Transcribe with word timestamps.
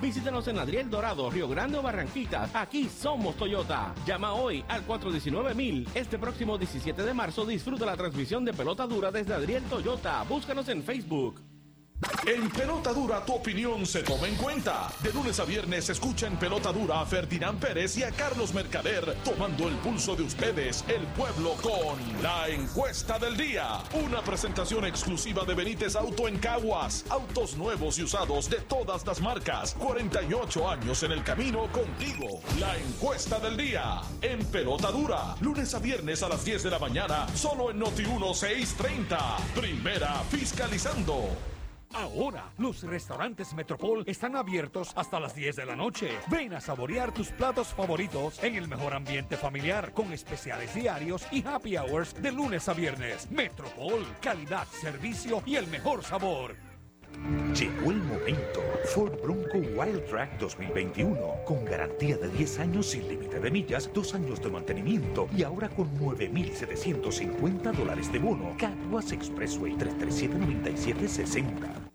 Visítanos 0.00 0.46
en 0.48 0.58
Adriel 0.58 0.90
Dorado, 0.90 1.30
Río 1.30 1.48
Grande 1.48 1.78
o 1.78 1.82
Barranquitas. 1.82 2.54
Aquí 2.54 2.88
somos 2.88 3.36
Toyota. 3.36 3.94
Llama 4.06 4.34
hoy 4.34 4.64
al 4.68 4.82
419 4.82 5.84
Este 5.94 6.18
próximo 6.18 6.58
17 6.58 7.02
de 7.02 7.14
marzo 7.14 7.44
disfruta 7.44 7.86
la 7.86 7.96
transmisión 7.96 8.44
de 8.44 8.52
pelota 8.52 8.86
dura 8.86 9.10
desde 9.10 9.34
Adriel 9.34 9.62
Toyota. 9.64 10.22
Búscanos 10.24 10.68
en 10.68 10.82
Facebook. 10.82 11.55
En 12.26 12.50
Pelota 12.50 12.92
Dura 12.92 13.24
tu 13.24 13.34
opinión 13.34 13.86
se 13.86 14.02
toma 14.02 14.26
en 14.26 14.34
cuenta. 14.34 14.92
De 15.00 15.12
lunes 15.12 15.38
a 15.40 15.44
viernes 15.44 15.88
escucha 15.88 16.26
en 16.26 16.36
Pelota 16.36 16.72
Dura 16.72 17.00
a 17.00 17.06
Ferdinand 17.06 17.58
Pérez 17.58 17.96
y 17.96 18.02
a 18.02 18.10
Carlos 18.10 18.52
Mercader 18.52 19.16
tomando 19.24 19.68
el 19.68 19.76
pulso 19.76 20.14
de 20.14 20.24
ustedes, 20.24 20.84
el 20.88 21.06
pueblo, 21.14 21.54
con 21.62 22.22
la 22.22 22.48
encuesta 22.48 23.18
del 23.18 23.36
día. 23.36 23.78
Una 23.94 24.22
presentación 24.22 24.84
exclusiva 24.84 25.44
de 25.44 25.54
Benítez 25.54 25.96
Auto 25.96 26.28
en 26.28 26.38
Caguas. 26.38 27.04
Autos 27.08 27.56
nuevos 27.56 27.98
y 27.98 28.02
usados 28.02 28.50
de 28.50 28.56
todas 28.56 29.06
las 29.06 29.20
marcas. 29.20 29.74
48 29.74 30.68
años 30.68 31.02
en 31.02 31.12
el 31.12 31.22
camino 31.22 31.70
contigo. 31.72 32.40
La 32.58 32.76
encuesta 32.76 33.38
del 33.38 33.56
día. 33.56 34.02
En 34.20 34.44
Pelota 34.46 34.90
Dura. 34.90 35.36
Lunes 35.40 35.72
a 35.74 35.78
viernes 35.78 36.22
a 36.22 36.28
las 36.28 36.44
10 36.44 36.64
de 36.64 36.70
la 36.70 36.78
mañana. 36.78 37.26
Solo 37.34 37.70
en 37.70 37.78
Noti 37.78 38.04
1630. 38.04 39.36
Primera 39.54 40.22
fiscalizando. 40.28 41.55
Ahora, 41.92 42.52
los 42.58 42.82
restaurantes 42.82 43.54
Metropol 43.54 44.04
están 44.06 44.36
abiertos 44.36 44.92
hasta 44.96 45.20
las 45.20 45.34
10 45.34 45.56
de 45.56 45.66
la 45.66 45.76
noche. 45.76 46.10
Ven 46.28 46.54
a 46.54 46.60
saborear 46.60 47.12
tus 47.12 47.28
platos 47.28 47.68
favoritos 47.68 48.42
en 48.42 48.56
el 48.56 48.68
mejor 48.68 48.94
ambiente 48.94 49.36
familiar, 49.36 49.92
con 49.92 50.12
especiales 50.12 50.74
diarios 50.74 51.26
y 51.30 51.46
happy 51.46 51.76
hours 51.76 52.20
de 52.20 52.32
lunes 52.32 52.68
a 52.68 52.74
viernes. 52.74 53.30
Metropol, 53.30 54.04
calidad, 54.20 54.66
servicio 54.68 55.42
y 55.46 55.56
el 55.56 55.66
mejor 55.68 56.04
sabor. 56.04 56.65
Llegó 57.58 57.90
el 57.90 58.02
momento. 58.02 58.62
Ford 58.94 59.20
Bronco 59.22 59.58
Wild 59.58 60.04
Track 60.06 60.38
2021. 60.38 61.18
Con 61.44 61.64
garantía 61.64 62.16
de 62.16 62.28
10 62.28 62.58
años 62.60 62.86
sin 62.86 63.08
límite 63.08 63.40
de 63.40 63.50
millas, 63.50 63.90
2 63.92 64.14
años 64.14 64.40
de 64.40 64.48
mantenimiento 64.50 65.28
y 65.36 65.42
ahora 65.42 65.68
con 65.68 65.90
9,750 65.98 67.72
dólares 67.72 68.12
de 68.12 68.18
bono. 68.18 68.56
Caguas 68.58 69.12
Expressway 69.12 69.72
337-9760. 69.72 71.90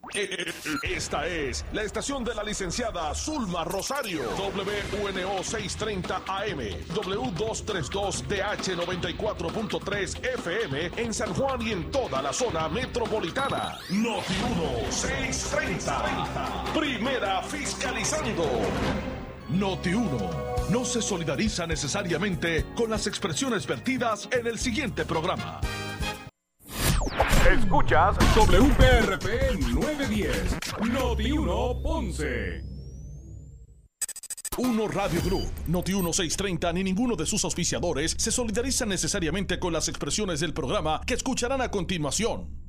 Esta 0.84 1.26
es 1.26 1.64
la 1.72 1.84
estación 1.84 2.26
de 2.26 2.36
la 2.36 2.44
licenciada 2.44 3.16
Zulma 3.16 3.64
Rosario. 3.64 4.24
WNO 4.38 5.42
630 5.42 6.24
AM. 6.28 6.60
W232DH 6.94 8.76
94.3 8.76 10.26
FM 10.36 10.92
en 10.98 11.14
San 11.14 11.34
Juan 11.34 11.62
y 11.62 11.72
en 11.72 11.90
toda 11.92 12.22
la 12.22 12.34
zona 12.34 12.68
metropolitana. 12.68 13.80
Noti 13.90 14.34
1 14.54 14.92
630. 15.20 16.74
Primera 16.74 17.42
fiscalizando. 17.44 18.46
Noti 19.50 19.94
1 19.94 20.70
no 20.70 20.86
se 20.86 21.02
solidariza 21.02 21.68
necesariamente 21.68 22.66
con 22.76 22.90
las 22.90 23.06
expresiones 23.08 23.68
vertidas 23.68 24.30
en 24.32 24.48
el 24.48 24.58
siguiente 24.58 25.04
programa. 25.06 25.60
Escuchas 27.52 28.16
WPRP 28.36 29.60
910, 29.74 30.58
Noti 30.92 31.32
1 31.32 31.82
Ponce. 31.84 32.64
1 34.58 34.88
Radio 34.90 35.22
Group, 35.24 35.52
Noti 35.68 35.92
1630 35.94 36.74
ni 36.74 36.84
ninguno 36.84 37.16
de 37.16 37.26
sus 37.26 37.44
auspiciadores 37.44 38.16
se 38.18 38.32
solidarizan 38.32 38.90
necesariamente 38.90 39.60
con 39.60 39.74
las 39.74 39.88
expresiones 39.88 40.40
del 40.40 40.54
programa 40.54 41.02
que 41.06 41.16
escucharán 41.16 41.62
a 41.62 41.72
continuación. 41.72 42.61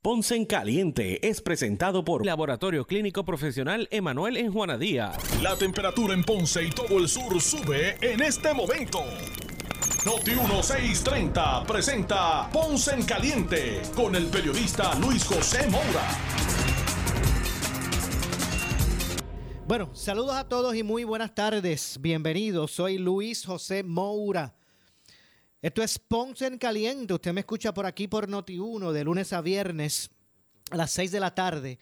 Ponce 0.00 0.36
en 0.36 0.44
Caliente 0.44 1.26
es 1.28 1.40
presentado 1.40 2.04
por 2.04 2.24
Laboratorio 2.24 2.86
Clínico 2.86 3.24
Profesional 3.24 3.88
Emanuel 3.90 4.36
en 4.36 4.52
Juana 4.52 4.78
Díaz. 4.78 5.18
La 5.42 5.56
temperatura 5.56 6.14
en 6.14 6.22
Ponce 6.22 6.62
y 6.62 6.70
todo 6.70 6.98
el 6.98 7.08
sur 7.08 7.40
sube 7.40 7.96
en 8.00 8.22
este 8.22 8.54
momento. 8.54 9.00
Noti 10.06 10.30
1630 10.36 11.64
presenta 11.64 12.48
Ponce 12.52 12.94
en 12.94 13.02
Caliente 13.02 13.82
con 13.96 14.14
el 14.14 14.26
periodista 14.26 14.94
Luis 15.00 15.24
José 15.24 15.68
Moura. 15.68 16.06
Bueno, 19.66 19.90
saludos 19.94 20.36
a 20.36 20.48
todos 20.48 20.76
y 20.76 20.84
muy 20.84 21.02
buenas 21.02 21.34
tardes. 21.34 21.98
Bienvenidos. 22.00 22.70
Soy 22.70 22.98
Luis 22.98 23.44
José 23.44 23.82
Moura. 23.82 24.57
Esto 25.60 25.82
es 25.82 25.98
Ponce 25.98 26.46
en 26.46 26.56
Caliente. 26.56 27.14
Usted 27.14 27.32
me 27.32 27.40
escucha 27.40 27.74
por 27.74 27.84
aquí 27.84 28.06
por 28.06 28.28
Noti 28.28 28.60
1 28.60 28.92
de 28.92 29.02
lunes 29.02 29.32
a 29.32 29.40
viernes 29.40 30.08
a 30.70 30.76
las 30.76 30.92
6 30.92 31.10
de 31.10 31.18
la 31.18 31.34
tarde. 31.34 31.80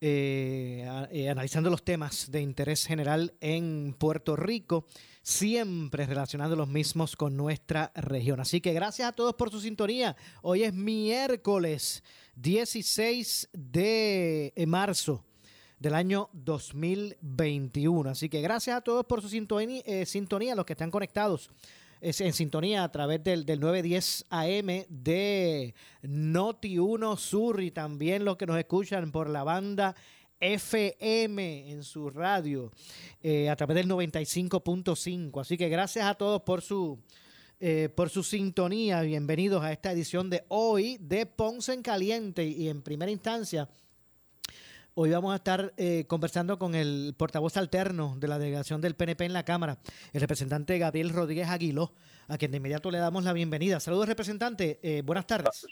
Eh, 0.00 0.88
eh, 1.10 1.28
analizando 1.28 1.68
los 1.68 1.84
temas 1.84 2.30
de 2.30 2.40
interés 2.40 2.86
general 2.86 3.34
en 3.40 3.96
Puerto 3.98 4.36
Rico, 4.36 4.86
siempre 5.20 6.06
relacionando 6.06 6.54
los 6.54 6.68
mismos 6.68 7.16
con 7.16 7.36
nuestra 7.36 7.90
región. 7.96 8.38
Así 8.38 8.60
que 8.60 8.72
gracias 8.72 9.08
a 9.08 9.12
todos 9.12 9.34
por 9.34 9.50
su 9.50 9.60
sintonía. 9.60 10.14
Hoy 10.40 10.62
es 10.62 10.72
miércoles 10.72 12.04
16 12.36 13.48
de 13.52 14.52
marzo 14.68 15.24
del 15.80 15.94
año 15.94 16.30
2021. 16.34 18.10
Así 18.10 18.28
que 18.28 18.40
gracias 18.40 18.76
a 18.76 18.80
todos 18.80 19.04
por 19.06 19.22
su 19.22 19.28
sintonía, 19.28 19.82
eh, 19.84 20.06
sintonía 20.06 20.54
los 20.54 20.64
que 20.64 20.74
están 20.74 20.92
conectados 20.92 21.50
es 22.00 22.20
en 22.20 22.32
sintonía 22.32 22.84
a 22.84 22.92
través 22.92 23.22
del, 23.24 23.44
del 23.44 23.60
910 23.60 24.26
AM 24.30 24.84
de 24.88 25.74
Noti 26.02 26.78
1 26.78 27.16
Sur 27.16 27.62
y 27.62 27.70
también 27.70 28.24
los 28.24 28.36
que 28.36 28.46
nos 28.46 28.58
escuchan 28.58 29.10
por 29.10 29.28
la 29.28 29.44
banda 29.44 29.94
FM 30.40 31.70
en 31.70 31.82
su 31.82 32.10
radio 32.10 32.70
eh, 33.22 33.48
a 33.48 33.56
través 33.56 33.76
del 33.76 33.88
95.5. 33.88 35.40
Así 35.40 35.56
que 35.56 35.68
gracias 35.68 36.06
a 36.06 36.14
todos 36.14 36.42
por 36.42 36.62
su, 36.62 36.98
eh, 37.58 37.88
por 37.94 38.10
su 38.10 38.22
sintonía. 38.22 39.00
Bienvenidos 39.02 39.64
a 39.64 39.72
esta 39.72 39.92
edición 39.92 40.30
de 40.30 40.44
hoy 40.48 40.98
de 41.00 41.26
Ponce 41.26 41.72
en 41.72 41.82
Caliente 41.82 42.46
y 42.46 42.68
en 42.68 42.82
primera 42.82 43.10
instancia 43.10 43.68
Hoy 45.00 45.12
vamos 45.12 45.32
a 45.32 45.36
estar 45.36 45.72
eh, 45.76 46.06
conversando 46.08 46.58
con 46.58 46.74
el 46.74 47.14
portavoz 47.16 47.56
alterno 47.56 48.16
de 48.18 48.26
la 48.26 48.36
delegación 48.36 48.80
del 48.80 48.96
PNP 48.96 49.26
en 49.26 49.32
la 49.32 49.44
Cámara, 49.44 49.78
el 50.12 50.20
representante 50.20 50.76
Gabriel 50.76 51.10
Rodríguez 51.10 51.48
Aguiló, 51.48 51.92
a 52.26 52.36
quien 52.36 52.50
de 52.50 52.56
inmediato 52.56 52.90
le 52.90 52.98
damos 52.98 53.22
la 53.22 53.32
bienvenida. 53.32 53.78
Saludos, 53.78 54.08
representante. 54.08 54.80
Eh, 54.82 55.02
buenas 55.02 55.24
tardes. 55.24 55.68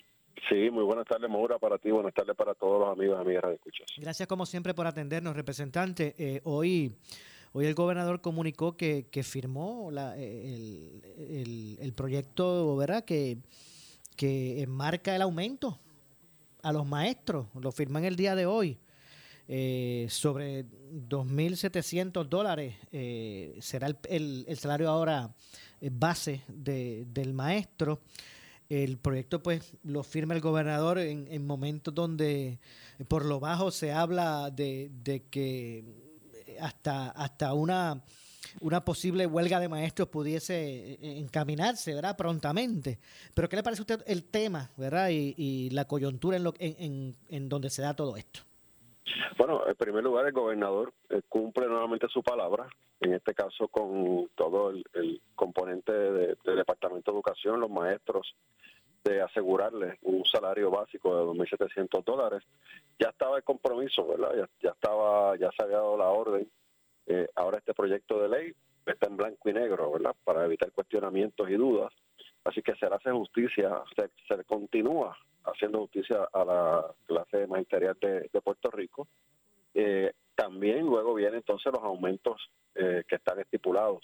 Sí, 0.48 0.70
muy 0.70 0.84
buenas 0.84 1.08
tardes, 1.08 1.28
Maura, 1.28 1.58
para 1.58 1.76
ti, 1.76 1.90
buenas 1.90 2.14
tardes 2.14 2.36
para 2.36 2.54
todos 2.54 2.78
los 2.78 2.88
amigos 2.96 3.18
y 3.18 3.20
amigas 3.20 3.42
de 3.48 3.54
escuchas. 3.54 3.88
Gracias, 3.96 4.28
como 4.28 4.46
siempre, 4.46 4.74
por 4.74 4.86
atendernos, 4.86 5.34
representante. 5.34 6.14
Eh, 6.18 6.40
hoy, 6.44 6.94
hoy 7.52 7.66
el 7.66 7.74
gobernador 7.74 8.20
comunicó 8.20 8.76
que, 8.76 9.08
firmó 9.24 9.90
el, 9.90 11.02
el, 11.80 11.92
proyecto, 11.94 12.76
¿verdad?, 12.76 13.04
que, 13.04 13.38
que 14.16 14.62
enmarca 14.62 15.16
el 15.16 15.22
aumento 15.22 15.80
a 16.62 16.72
los 16.72 16.86
maestros. 16.86 17.48
Lo 17.60 17.72
firman 17.72 18.04
el 18.04 18.14
día 18.14 18.36
de 18.36 18.46
hoy 18.46 18.78
eh, 19.48 20.06
sobre 20.10 20.64
2.700 20.64 22.28
dólares 22.28 22.74
eh, 22.90 23.56
será 23.60 23.86
el, 23.86 24.44
el, 24.48 24.58
salario 24.58 24.88
ahora 24.88 25.30
eh, 25.80 25.90
base 25.92 26.42
de, 26.48 27.06
del 27.12 27.32
maestro. 27.32 28.00
El 28.68 28.98
proyecto 28.98 29.42
pues 29.42 29.74
lo 29.84 30.02
firma 30.02 30.34
el 30.34 30.40
gobernador 30.40 30.98
en, 30.98 31.28
en 31.30 31.46
momentos 31.46 31.94
donde 31.94 32.58
por 33.06 33.24
lo 33.24 33.38
bajo 33.38 33.70
se 33.70 33.92
habla 33.92 34.50
de, 34.50 34.90
de 35.04 35.22
que 35.24 35.84
hasta, 36.60 37.10
hasta 37.10 37.52
una 37.54 38.02
una 38.60 38.84
posible 38.84 39.26
huelga 39.26 39.60
de 39.60 39.68
maestros 39.68 40.08
pudiese 40.08 40.98
encaminarse, 41.02 41.94
¿verdad? 41.94 42.16
Prontamente. 42.16 42.98
Pero 43.34 43.50
¿qué 43.50 43.56
le 43.56 43.62
parece 43.62 43.80
a 43.80 43.82
usted 43.82 44.02
el 44.06 44.24
tema, 44.24 44.70
¿verdad? 44.78 45.10
Y, 45.10 45.34
y 45.36 45.70
la 45.70 45.84
coyuntura 45.84 46.38
en, 46.38 46.44
lo, 46.44 46.54
en, 46.58 46.76
en, 46.78 47.16
en 47.28 47.48
donde 47.50 47.68
se 47.68 47.82
da 47.82 47.94
todo 47.94 48.16
esto. 48.16 48.45
Bueno, 49.38 49.66
en 49.66 49.74
primer 49.76 50.02
lugar, 50.02 50.26
el 50.26 50.32
gobernador 50.32 50.92
eh, 51.10 51.22
cumple 51.28 51.66
nuevamente 51.66 52.08
su 52.08 52.22
palabra, 52.22 52.68
en 53.00 53.14
este 53.14 53.34
caso 53.34 53.68
con 53.68 54.28
todo 54.34 54.70
el, 54.70 55.20
componente 55.34 55.92
del 55.92 56.36
Departamento 56.44 57.10
de 57.10 57.16
Educación, 57.16 57.60
los 57.60 57.70
maestros, 57.70 58.34
de 59.04 59.20
asegurarles 59.22 59.98
un 60.02 60.24
salario 60.24 60.70
básico 60.70 61.16
de 61.16 61.22
2.700 61.24 62.04
dólares. 62.04 62.42
Ya 62.98 63.10
estaba 63.10 63.36
el 63.36 63.44
compromiso, 63.44 64.06
¿verdad? 64.06 64.48
Ya, 64.60 64.70
estaba, 64.70 65.36
ya 65.36 65.50
se 65.52 65.62
había 65.62 65.76
dado 65.76 65.96
la 65.96 66.08
orden. 66.08 66.50
Eh, 67.06 67.28
ahora 67.36 67.58
este 67.58 67.72
proyecto 67.74 68.20
de 68.20 68.28
ley 68.28 68.54
está 68.84 69.06
en 69.06 69.16
blanco 69.16 69.48
y 69.48 69.52
negro, 69.52 69.92
¿verdad? 69.92 70.14
Para 70.24 70.44
evitar 70.44 70.72
cuestionamientos 70.72 71.48
y 71.48 71.54
dudas. 71.54 71.92
Así 72.46 72.62
que 72.62 72.76
se 72.76 72.86
hace 72.86 73.10
justicia, 73.10 73.82
se, 73.96 74.44
continúa 74.44 75.16
haciendo 75.44 75.80
justicia 75.80 76.28
a 76.32 76.44
la 76.44 76.94
clase 77.04 77.46
magisterial 77.48 77.96
de, 78.00 78.40
Puerto 78.40 78.70
Rico. 78.70 79.08
Eh, 79.74 80.12
también 80.36 80.86
luego 80.86 81.14
vienen 81.14 81.36
entonces 81.36 81.72
los 81.72 81.82
aumentos 81.82 82.40
eh, 82.76 83.02
que 83.08 83.16
están 83.16 83.40
estipulados 83.40 84.00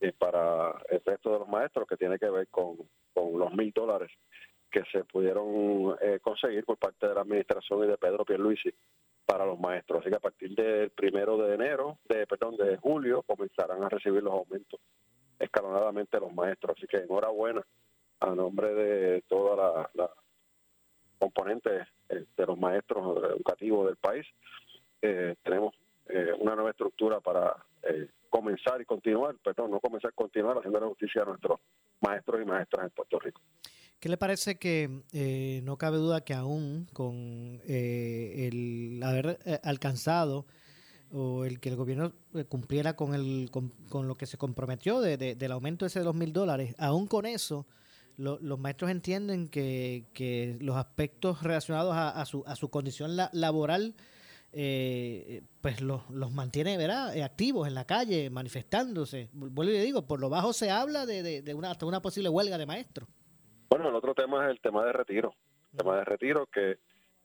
eh, 0.00 0.12
para 0.16 0.72
el 0.88 1.00
resto 1.04 1.32
de 1.32 1.38
los 1.40 1.48
maestros, 1.48 1.88
que 1.88 1.96
tiene 1.96 2.16
que 2.16 2.30
ver 2.30 2.46
con, 2.48 2.76
los 3.16 3.52
mil 3.54 3.72
dólares 3.72 4.10
que 4.70 4.84
se 4.92 5.04
pudieron 5.04 5.96
conseguir 6.20 6.64
por 6.64 6.76
parte 6.78 7.06
de 7.06 7.14
la 7.14 7.20
administración 7.20 7.84
y 7.84 7.86
de 7.86 7.96
Pedro 7.96 8.24
Pierluisi 8.24 8.70
para 9.24 9.46
los 9.46 9.58
maestros. 9.58 10.00
Así 10.00 10.10
que 10.10 10.16
a 10.16 10.20
partir 10.20 10.54
del 10.54 10.90
primero 10.90 11.36
de 11.38 11.54
enero, 11.54 11.98
de 12.08 12.26
perdón, 12.26 12.56
de 12.56 12.76
julio, 12.76 13.22
comenzarán 13.22 13.82
a 13.84 13.88
recibir 13.88 14.22
los 14.22 14.34
aumentos 14.34 14.80
escalonadamente 15.38 16.20
los 16.20 16.32
maestros. 16.34 16.76
Así 16.76 16.86
que 16.86 16.98
enhorabuena 16.98 17.64
a 18.20 18.34
nombre 18.34 18.74
de 18.74 19.22
toda 19.28 19.56
la, 19.56 19.90
la 19.94 20.10
componente 21.18 21.70
eh, 22.08 22.24
de 22.36 22.46
los 22.46 22.58
maestros 22.58 23.22
educativos 23.34 23.86
del 23.86 23.96
país. 23.96 24.26
Eh, 25.00 25.34
tenemos 25.42 25.74
eh, 26.08 26.32
una 26.38 26.54
nueva 26.54 26.70
estructura 26.70 27.20
para 27.20 27.56
comenzar 28.30 28.80
y 28.80 28.86
continuar, 28.86 29.36
perdón, 29.44 29.70
no 29.70 29.78
comenzar, 29.78 30.12
continuar 30.14 30.56
haciendo 30.56 30.80
la 30.80 30.86
justicia 30.86 31.22
a 31.22 31.26
nuestros 31.26 31.60
maestros 32.00 32.40
y 32.40 32.44
maestras 32.46 32.84
en 32.84 32.90
Puerto 32.90 33.18
Rico. 33.18 33.40
¿Qué 34.00 34.08
le 34.08 34.16
parece 34.16 34.58
que 34.58 35.60
no 35.62 35.76
cabe 35.76 35.98
duda 35.98 36.24
que 36.24 36.32
aún 36.32 36.86
con 36.94 37.60
el 37.66 39.00
haber 39.02 39.38
alcanzado 39.62 40.46
o 41.16 41.44
el 41.44 41.60
que 41.60 41.68
el 41.68 41.76
gobierno 41.76 42.12
cumpliera 42.48 42.96
con, 42.96 43.14
el, 43.14 43.48
con, 43.50 44.08
lo 44.08 44.16
que 44.16 44.26
se 44.26 44.36
comprometió 44.36 45.00
de, 45.00 45.16
del 45.16 45.52
aumento 45.52 45.84
de 45.84 45.88
ese 45.88 46.00
dos 46.00 46.14
mil 46.14 46.32
dólares, 46.32 46.74
aún 46.78 47.06
con 47.06 47.24
eso, 47.24 47.66
los 48.16 48.58
maestros 48.58 48.90
entienden 48.90 49.48
que, 49.48 50.06
que, 50.12 50.56
los 50.60 50.76
aspectos 50.76 51.42
relacionados 51.42 51.94
a, 51.96 52.24
su, 52.26 52.42
a 52.46 52.56
su 52.56 52.68
condición 52.68 53.16
laboral 53.32 53.94
eh, 54.56 55.42
pues 55.60 55.80
los, 55.80 56.08
los 56.10 56.30
mantiene 56.30 56.76
¿verdad? 56.76 57.16
Eh, 57.16 57.24
activos 57.24 57.66
en 57.66 57.74
la 57.74 57.84
calle, 57.86 58.30
manifestándose. 58.30 59.28
Vuelvo 59.32 59.64
y 59.64 59.74
le 59.74 59.82
digo, 59.82 60.06
por 60.06 60.20
lo 60.20 60.28
bajo 60.28 60.52
se 60.52 60.70
habla 60.70 61.06
de, 61.06 61.42
de, 61.42 61.54
una, 61.54 61.72
hasta 61.72 61.86
una 61.86 62.00
posible 62.00 62.28
huelga 62.28 62.56
de 62.56 62.66
maestros. 62.66 63.08
Bueno, 63.68 63.88
el 63.88 63.94
otro 63.96 64.14
tema 64.14 64.44
es 64.44 64.50
el 64.50 64.60
tema 64.60 64.84
de 64.84 64.92
retiro. 64.92 65.34
El 65.72 65.78
tema 65.78 65.96
de 65.96 66.04
retiro 66.04 66.46
que 66.46 66.78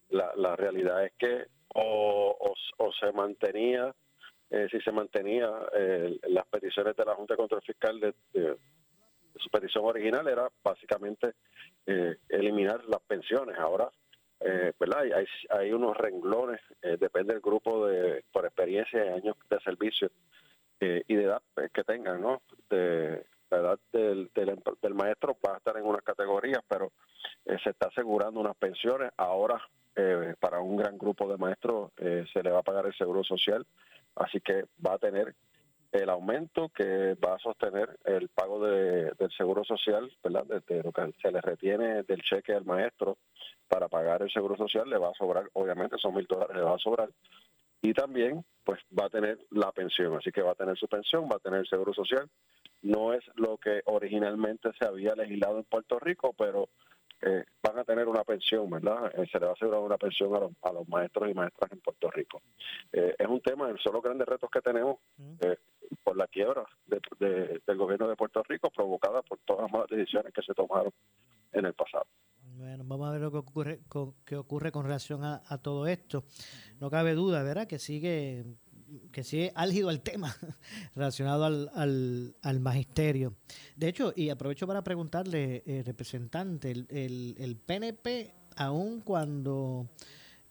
la, 0.09 0.31
la 0.35 0.55
realidad 0.55 1.05
es 1.05 1.13
que 1.19 1.45
o, 1.75 2.55
o, 2.77 2.93
se 2.93 3.11
mantenía, 3.11 3.93
eh, 4.49 4.67
si 4.71 4.79
se 4.81 4.91
mantenía 4.91 5.49
las 6.29 6.45
peticiones 6.47 6.95
de 6.95 7.05
la 7.05 7.15
Junta 7.15 7.33
de 7.33 7.37
Control 7.37 7.61
Fiscal 7.61 7.99
de, 7.99 8.13
su 9.39 9.49
petición 9.49 9.85
original 9.85 10.27
era 10.27 10.49
básicamente 10.63 11.33
eh, 11.85 12.17
eliminar 12.29 12.83
las 12.85 13.01
pensiones. 13.01 13.57
Ahora, 13.57 13.89
eh, 14.41 14.73
¿verdad? 14.79 15.03
Hay, 15.15 15.25
hay 15.49 15.71
unos 15.71 15.97
renglones, 15.97 16.61
eh, 16.81 16.97
depende 16.99 17.33
del 17.33 17.41
grupo 17.41 17.87
de 17.87 18.23
por 18.31 18.45
experiencia 18.45 19.05
y 19.05 19.09
años 19.09 19.35
de 19.49 19.59
servicio 19.61 20.11
y 20.81 21.13
de 21.13 21.23
edad 21.23 21.41
que 21.73 21.83
tengan, 21.83 22.21
¿no? 22.21 22.41
De, 22.69 23.25
la 23.51 23.57
edad 23.57 23.79
del, 23.91 24.29
del, 24.33 24.93
maestro 24.93 25.37
va 25.45 25.55
a 25.55 25.57
estar 25.57 25.77
en 25.77 25.85
unas 25.85 26.03
categorías, 26.03 26.61
pero 26.67 26.91
se 27.45 27.69
está 27.69 27.87
asegurando 27.87 28.39
unas 28.39 28.55
pensiones. 28.55 29.11
Ahora, 29.17 29.61
para 30.39 30.59
un 30.61 30.77
gran 30.77 30.97
grupo 30.97 31.27
de 31.27 31.37
maestros, 31.37 31.91
se 31.97 32.43
le 32.43 32.51
va 32.51 32.59
a 32.59 32.63
pagar 32.63 32.85
el 32.85 32.93
seguro 32.93 33.23
social, 33.23 33.65
así 34.15 34.39
que 34.39 34.65
va 34.85 34.93
a 34.93 34.97
tener 34.99 35.35
el 35.91 36.09
aumento 36.09 36.69
que 36.69 37.15
va 37.15 37.35
a 37.35 37.39
sostener 37.39 37.97
el 38.05 38.29
pago 38.29 38.63
de, 38.63 39.11
del 39.17 39.31
seguro 39.35 39.63
social, 39.63 40.11
¿verdad? 40.23 40.45
Desde 40.45 40.83
lo 40.83 40.91
que 40.91 41.11
se 41.21 41.31
le 41.31 41.41
retiene 41.41 42.03
del 42.03 42.21
cheque 42.21 42.53
al 42.53 42.65
maestro 42.65 43.17
para 43.67 43.87
pagar 43.87 44.21
el 44.21 44.31
seguro 44.31 44.55
social, 44.55 44.89
le 44.89 44.97
va 44.97 45.09
a 45.09 45.13
sobrar, 45.13 45.49
obviamente 45.53 45.97
son 45.97 46.15
mil 46.15 46.27
dólares, 46.27 46.55
le 46.55 46.63
va 46.63 46.75
a 46.75 46.79
sobrar. 46.79 47.09
Y 47.81 47.93
también, 47.93 48.43
pues 48.63 48.79
va 48.97 49.05
a 49.05 49.09
tener 49.09 49.39
la 49.51 49.71
pensión, 49.71 50.15
así 50.15 50.31
que 50.31 50.41
va 50.41 50.51
a 50.51 50.55
tener 50.55 50.77
su 50.77 50.87
pensión, 50.87 51.29
va 51.31 51.37
a 51.37 51.39
tener 51.39 51.61
el 51.61 51.67
seguro 51.67 51.93
social. 51.93 52.29
No 52.81 53.13
es 53.13 53.23
lo 53.35 53.57
que 53.57 53.81
originalmente 53.85 54.69
se 54.77 54.85
había 54.85 55.15
legislado 55.15 55.57
en 55.57 55.63
Puerto 55.65 55.99
Rico, 55.99 56.33
pero 56.37 56.69
eh, 57.21 57.43
van 57.61 57.77
a 57.77 57.83
tener 57.83 58.07
una 58.07 58.23
pensión, 58.23 58.69
¿verdad? 58.69 59.11
Eh, 59.13 59.27
se 59.29 59.39
le 59.39 59.45
va 59.45 59.51
a 59.51 59.53
asegurar 59.53 59.81
una 59.81 59.97
pensión 59.97 60.33
a 60.35 60.39
los, 60.39 60.51
a 60.61 60.71
los 60.71 60.87
maestros 60.87 61.29
y 61.29 61.33
maestras 61.33 61.71
en 61.71 61.81
Puerto 61.81 62.09
Rico. 62.11 62.41
Eh, 62.93 63.15
es 63.17 63.27
un 63.27 63.41
tema, 63.41 63.73
son 63.83 63.93
los 63.93 64.03
grandes 64.03 64.27
retos 64.27 64.49
que 64.49 64.61
tenemos 64.61 64.97
por 66.03 66.15
la 66.15 66.27
quiebra 66.27 66.65
del 66.85 67.77
gobierno 67.77 68.07
de 68.07 68.15
Puerto 68.15 68.41
Rico 68.43 68.69
provocada 68.69 69.21
por 69.21 69.39
todas 69.39 69.63
las 69.63 69.71
malas 69.71 69.89
decisiones 69.89 70.33
que 70.33 70.41
se 70.41 70.53
tomaron 70.53 70.93
en 71.51 71.65
el 71.65 71.73
pasado. 71.73 72.05
Bueno, 72.59 72.83
vamos 72.85 73.07
a 73.07 73.11
ver 73.13 73.21
lo 73.21 73.31
que 73.31 73.37
ocurre 73.37 73.79
con, 73.87 74.15
que 74.25 74.35
ocurre 74.35 74.73
con 74.73 74.83
relación 74.83 75.23
a, 75.23 75.39
todo 75.59 75.87
esto. 75.87 76.25
No 76.81 76.89
cabe 76.89 77.13
duda, 77.13 77.41
¿verdad? 77.41 77.67
Que 77.67 77.79
sigue 77.79 78.43
que 79.13 79.23
sigue 79.23 79.53
álgido 79.55 79.89
el 79.89 80.01
tema 80.01 80.35
relacionado 80.95 81.45
al, 81.45 81.71
al, 81.73 82.35
al, 82.41 82.59
magisterio. 82.59 83.35
De 83.77 83.87
hecho, 83.87 84.11
y 84.13 84.29
aprovecho 84.29 84.67
para 84.67 84.83
preguntarle, 84.83 85.63
eh, 85.65 85.83
representante, 85.85 86.71
el, 86.71 87.35
el, 87.37 87.55
PNP, 87.55 88.33
aun 88.57 88.99
cuando 89.01 89.89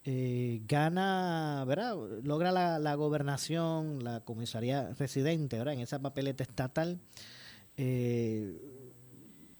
eh, 0.02 0.62
gana, 0.66 1.62
¿verdad? 1.66 1.94
Logra 2.22 2.52
la, 2.52 2.78
la, 2.78 2.94
gobernación, 2.94 4.02
la 4.02 4.20
comisaría 4.20 4.94
residente, 4.94 5.58
¿verdad? 5.58 5.74
En 5.74 5.80
esa 5.80 5.98
papeleta 5.98 6.42
estatal, 6.42 7.00
eh, 7.76 8.77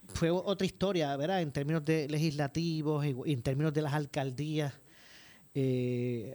fue 0.09 0.31
otra 0.31 0.67
historia, 0.67 1.17
¿verdad? 1.17 1.43
En 1.43 1.53
términos 1.53 1.85
de 1.85 2.09
legislativos, 2.09 3.05
en 3.05 3.43
términos 3.43 3.73
de 3.73 3.83
las 3.83 3.95
alcaldías. 3.95 4.75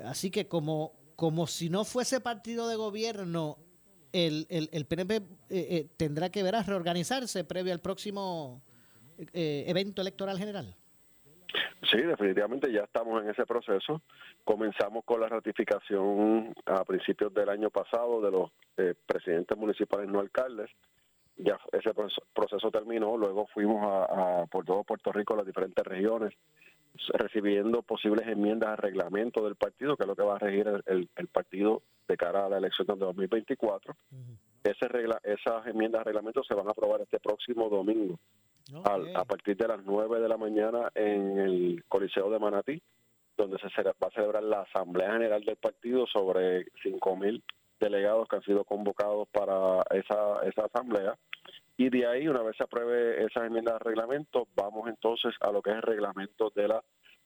así 0.05 0.31
que 0.31 0.47
como 0.47 1.03
como 1.15 1.47
si 1.47 1.69
no 1.69 1.85
fuese 1.85 2.19
partido 2.19 2.67
de 2.67 2.75
gobierno, 2.75 3.57
el, 4.11 4.45
el, 4.49 4.69
el 4.71 4.85
PNP 4.85 5.15
eh, 5.15 5.21
eh, 5.49 5.87
tendrá 5.97 6.29
que 6.29 6.43
ver 6.43 6.53
reorganizarse 6.65 7.43
previo 7.43 7.73
al 7.73 7.79
próximo 7.79 8.61
eh, 9.33 9.65
evento 9.67 10.01
electoral 10.01 10.37
general. 10.37 10.75
Sí, 11.89 11.97
definitivamente 11.97 12.71
ya 12.71 12.81
estamos 12.81 13.21
en 13.21 13.29
ese 13.29 13.45
proceso. 13.45 14.01
Comenzamos 14.43 15.03
con 15.05 15.21
la 15.21 15.27
ratificación 15.27 16.53
a 16.65 16.83
principios 16.83 17.33
del 17.33 17.49
año 17.49 17.69
pasado 17.69 18.21
de 18.21 18.31
los 18.31 18.51
presidentes 19.05 19.57
municipales 19.57 20.09
no 20.09 20.19
alcaldes. 20.19 20.69
Ya 21.37 21.57
ese 21.71 21.91
proceso 22.33 22.71
terminó. 22.71 23.17
Luego 23.17 23.47
fuimos 23.47 23.83
a, 23.83 24.45
por 24.49 24.65
todo 24.65 24.83
Puerto 24.83 25.11
Rico, 25.11 25.35
las 25.35 25.45
diferentes 25.45 25.85
regiones, 25.85 26.33
recibiendo 27.13 27.81
posibles 27.81 28.27
enmiendas 28.27 28.69
al 28.69 28.77
reglamento 28.77 29.43
del 29.43 29.55
partido, 29.55 29.97
que 29.97 30.03
es 30.03 30.07
lo 30.07 30.15
que 30.15 30.23
va 30.23 30.35
a 30.35 30.39
regir 30.39 30.67
el, 30.85 31.27
partido 31.27 31.81
de 32.07 32.17
cara 32.17 32.45
a 32.45 32.49
la 32.49 32.57
elección 32.57 32.87
de 32.87 32.95
2024. 32.95 33.95
Ese 34.63 34.87
regla, 34.87 35.19
esas 35.23 35.65
enmiendas 35.67 35.99
al 35.99 36.05
reglamento 36.05 36.43
se 36.43 36.53
van 36.53 36.67
a 36.67 36.71
aprobar 36.71 37.01
este 37.01 37.19
próximo 37.19 37.67
domingo, 37.69 38.19
a 38.85 39.25
partir 39.25 39.57
de 39.57 39.67
las 39.67 39.83
9 39.83 40.21
de 40.21 40.29
la 40.29 40.37
mañana 40.37 40.89
en 40.93 41.39
el 41.39 41.83
Coliseo 41.87 42.29
de 42.29 42.39
Manatí, 42.39 42.81
donde 43.35 43.57
se 43.57 43.83
va 43.83 44.07
a 44.07 44.11
celebrar 44.11 44.43
la 44.43 44.61
Asamblea 44.61 45.13
General 45.13 45.43
del 45.43 45.57
partido 45.57 46.05
sobre 46.05 46.65
5.000 46.83 47.41
delegados 47.79 48.27
que 48.27 48.37
han 48.37 48.43
sido 48.43 48.63
convocados 48.63 49.27
para 49.29 49.83
esa, 49.91 50.43
esa 50.45 50.65
asamblea 50.65 51.17
y 51.77 51.89
de 51.89 52.05
ahí, 52.05 52.27
una 52.27 52.43
vez 52.43 52.55
se 52.55 52.63
apruebe 52.63 53.25
esa 53.25 53.45
enmienda 53.45 53.73
de 53.73 53.79
reglamento, 53.79 54.47
vamos 54.55 54.87
entonces 54.87 55.33
a 55.41 55.51
lo 55.51 55.61
que 55.61 55.71
es 55.71 55.77
el 55.77 55.81
reglamento 55.81 56.51
de 56.55 56.67
la 56.67 56.83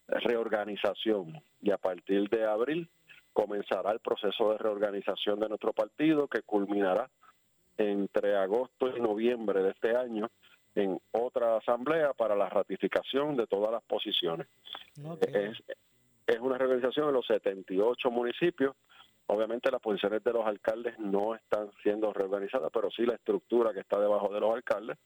reorganización. 0.08 1.42
Y 1.62 1.72
a 1.72 1.78
partir 1.78 2.30
de 2.30 2.46
abril 2.46 2.90
comenzará 3.34 3.92
el 3.92 4.00
proceso 4.00 4.52
de 4.52 4.58
reorganización 4.58 5.40
de 5.40 5.50
nuestro 5.50 5.74
partido 5.74 6.28
que 6.28 6.42
culminará 6.44 7.10
entre 7.78 8.36
agosto 8.38 8.96
y 8.96 9.02
noviembre 9.02 9.62
de 9.62 9.72
este 9.72 9.96
año 9.96 10.30
en 10.76 11.00
otra 11.12 11.58
asamblea 11.58 12.14
para 12.14 12.36
la 12.36 12.50
ratificación 12.50 13.36
de 13.36 13.48
todas 13.48 13.72
las 13.72 13.84
posiciones. 13.84 14.48
Es, 15.22 15.58
es 16.26 16.40
una 16.40 16.58
reorganización 16.58 17.10
en 17.10 17.14
los 17.14 17.28
78 17.28 18.10
municipios 18.12 18.76
Obviamente 19.28 19.70
las 19.70 19.82
posiciones 19.82 20.24
de 20.24 20.34
los 20.34 20.46
alcaldes 20.46 20.98
no 21.00 21.36
están 21.36 21.70
siendo 21.84 22.14
reorganizadas, 22.14 22.72
pero 22.74 22.90
sí 22.90 23.06
la 23.06 23.16
estructura 23.16 23.74
que 23.74 23.82
está 23.82 24.00
debajo 24.00 24.34
de 24.34 24.40
los 24.40 24.56
alcaldes 24.56 24.98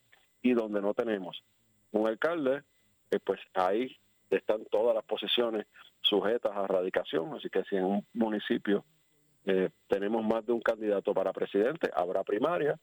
y 0.42 0.54
donde 0.54 0.82
no 0.82 0.94
tenemos 0.94 1.44
un 1.92 2.08
alcalde, 2.08 2.62
eh, 3.10 3.20
pues 3.24 3.40
ahí 3.54 3.96
están 4.30 4.64
todas 4.66 4.96
las 4.96 5.04
posiciones 5.04 5.66
sujetas 6.02 6.52
a 6.56 6.68
radicación, 6.68 7.34
así 7.34 7.50
que 7.50 7.64
si 7.64 7.76
en 7.76 7.84
un 7.84 8.06
municipio 8.14 8.86
eh, 9.46 9.70
tenemos 9.88 10.24
más 10.24 10.46
de 10.46 10.54
un 10.54 10.62
candidato 10.62 11.14
para 11.14 11.34
presidente, 11.34 11.90
habrá 11.94 12.24
primaria, 12.24 12.80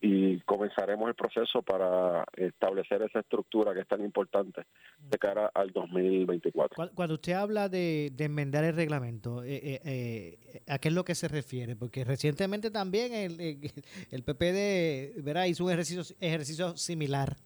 y 0.00 0.40
comenzaremos 0.40 1.08
el 1.08 1.14
proceso 1.14 1.62
para 1.62 2.24
establecer 2.34 3.02
esa 3.02 3.20
estructura 3.20 3.74
que 3.74 3.80
es 3.80 3.88
tan 3.88 4.02
importante 4.02 4.64
de 4.98 5.18
cara 5.18 5.50
al 5.52 5.70
2024. 5.72 6.90
Cuando 6.94 7.14
usted 7.14 7.34
habla 7.34 7.68
de, 7.68 8.12
enmendar 8.18 8.64
el 8.64 8.74
reglamento, 8.74 9.42
eh, 9.42 9.56
eh, 9.56 9.80
eh, 9.84 10.62
¿a 10.68 10.78
qué 10.78 10.88
es 10.88 10.94
lo 10.94 11.04
que 11.04 11.14
se 11.14 11.28
refiere? 11.28 11.76
Porque 11.76 12.04
recientemente 12.04 12.70
también 12.70 13.12
el, 13.12 13.70
el 14.10 14.22
PPD 14.22 15.22
¿verdad? 15.22 15.44
hizo 15.44 15.64
un 15.64 15.70
ejercicio, 15.70 16.16
ejercicio 16.20 16.76
similar. 16.76 17.36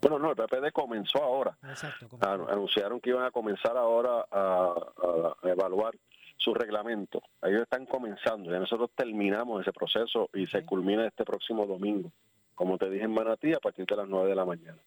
Bueno, 0.00 0.18
no, 0.18 0.30
el 0.30 0.36
PPD 0.36 0.72
comenzó 0.72 1.22
ahora. 1.22 1.56
Exacto. 1.64 2.08
Anunciaron 2.20 3.00
que 3.00 3.10
iban 3.10 3.24
a 3.24 3.30
comenzar 3.30 3.76
ahora 3.76 4.26
a 4.30 5.34
evaluar 5.44 5.94
su 6.42 6.54
reglamento. 6.54 7.22
Ellos 7.42 7.62
están 7.62 7.86
comenzando, 7.86 8.50
ya 8.50 8.58
nosotros 8.58 8.90
terminamos 8.94 9.62
ese 9.62 9.72
proceso 9.72 10.28
y 10.34 10.46
se 10.46 10.64
culmina 10.64 11.06
este 11.06 11.24
próximo 11.24 11.66
domingo, 11.66 12.10
como 12.54 12.78
te 12.78 12.90
dije 12.90 13.04
en 13.04 13.14
Manatí, 13.14 13.52
a 13.52 13.60
partir 13.60 13.86
de 13.86 13.96
las 13.96 14.08
9 14.08 14.28
de 14.28 14.34
la 14.34 14.44
mañana. 14.44 14.78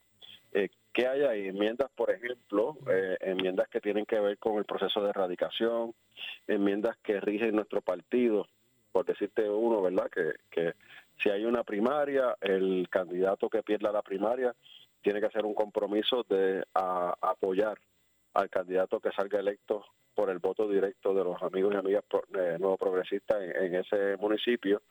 Eh, 0.54 0.70
¿Qué 0.94 1.08
hay 1.08 1.24
ahí? 1.24 1.48
Enmiendas, 1.48 1.90
por 1.96 2.12
ejemplo, 2.12 2.78
eh, 2.90 3.18
enmiendas 3.22 3.68
que 3.70 3.82
tienen 3.82 4.06
que 4.06 4.20
ver 4.20 4.38
con 4.38 4.58
el 4.58 4.66
proceso 4.66 5.02
de 5.02 5.10
erradicación, 5.10 5.94
enmiendas 6.48 6.98
que 6.98 7.20
rigen 7.20 7.56
nuestro 7.56 7.82
partido, 7.82 8.48
por 8.92 9.06
decirte 9.06 9.50
uno, 9.50 9.82
¿verdad? 9.82 10.10
Que, 10.10 10.34
que 10.50 10.74
si 11.22 11.30
hay 11.30 11.46
una 11.46 11.64
primaria, 11.64 12.36
el 12.42 12.88
candidato 12.90 13.50
que 13.50 13.64
pierda 13.64 13.92
la 13.92 14.02
primaria 14.02 14.56
tiene 15.02 15.20
que 15.20 15.28
hacer 15.28 15.46
un 15.46 15.54
compromiso 15.54 16.26
de 16.28 16.64
apoyar 16.74 17.78
al 18.34 18.50
candidato 18.50 19.00
que 19.00 19.12
salga 19.12 19.40
electo 19.40 19.86
por 20.16 20.30
el 20.30 20.40
voto 20.40 20.68
directo 20.68 21.14
de 21.14 21.24
los 21.24 21.42
amigos 21.44 21.74
y 21.74 21.78
amigas 21.78 22.04
eh, 22.34 22.58
nuevo 22.60 22.78
progresistas 22.78 23.38
en, 23.42 23.76
ese 23.76 24.18
municipio. 24.18 24.82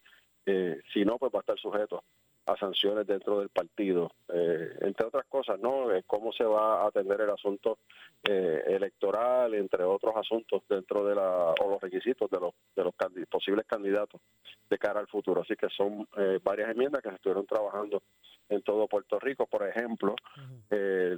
Eh, 0.46 0.80
si 0.92 1.04
no, 1.04 1.18
pues 1.18 1.32
va 1.32 1.38
a 1.38 1.40
estar 1.40 1.58
sujeto 1.58 2.04
a 2.46 2.56
sanciones 2.56 3.06
dentro 3.06 3.40
del 3.40 3.48
partido, 3.48 4.12
eh, 4.28 4.76
entre 4.82 5.06
otras 5.06 5.24
cosas, 5.26 5.58
¿no? 5.60 5.86
cómo 6.06 6.32
se 6.32 6.44
va 6.44 6.82
a 6.82 6.88
atender 6.88 7.22
el 7.22 7.30
asunto 7.30 7.78
eh, 8.22 8.62
electoral, 8.66 9.54
entre 9.54 9.84
otros 9.84 10.14
asuntos 10.16 10.62
dentro 10.68 11.06
de 11.06 11.14
la 11.14 11.54
o 11.60 11.70
los 11.70 11.80
requisitos 11.80 12.30
de 12.30 12.40
los 12.40 12.52
de 12.76 12.84
los 12.84 12.94
posibles 13.30 13.64
candidatos 13.66 14.20
de 14.68 14.78
cara 14.78 15.00
al 15.00 15.06
futuro. 15.06 15.40
Así 15.40 15.56
que 15.56 15.68
son 15.70 16.06
eh, 16.18 16.38
varias 16.42 16.70
enmiendas 16.70 17.02
que 17.02 17.08
se 17.08 17.14
estuvieron 17.16 17.46
trabajando 17.46 18.02
en 18.50 18.60
todo 18.62 18.88
Puerto 18.88 19.18
Rico. 19.18 19.46
Por 19.46 19.66
ejemplo, 19.66 20.14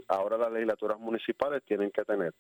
ahora 0.09 0.39
las 0.39 0.53
legislaturas 0.53 0.99
municipales 1.01 1.63
tienen 1.65 1.91
que 1.91 2.05
tener 2.05 2.33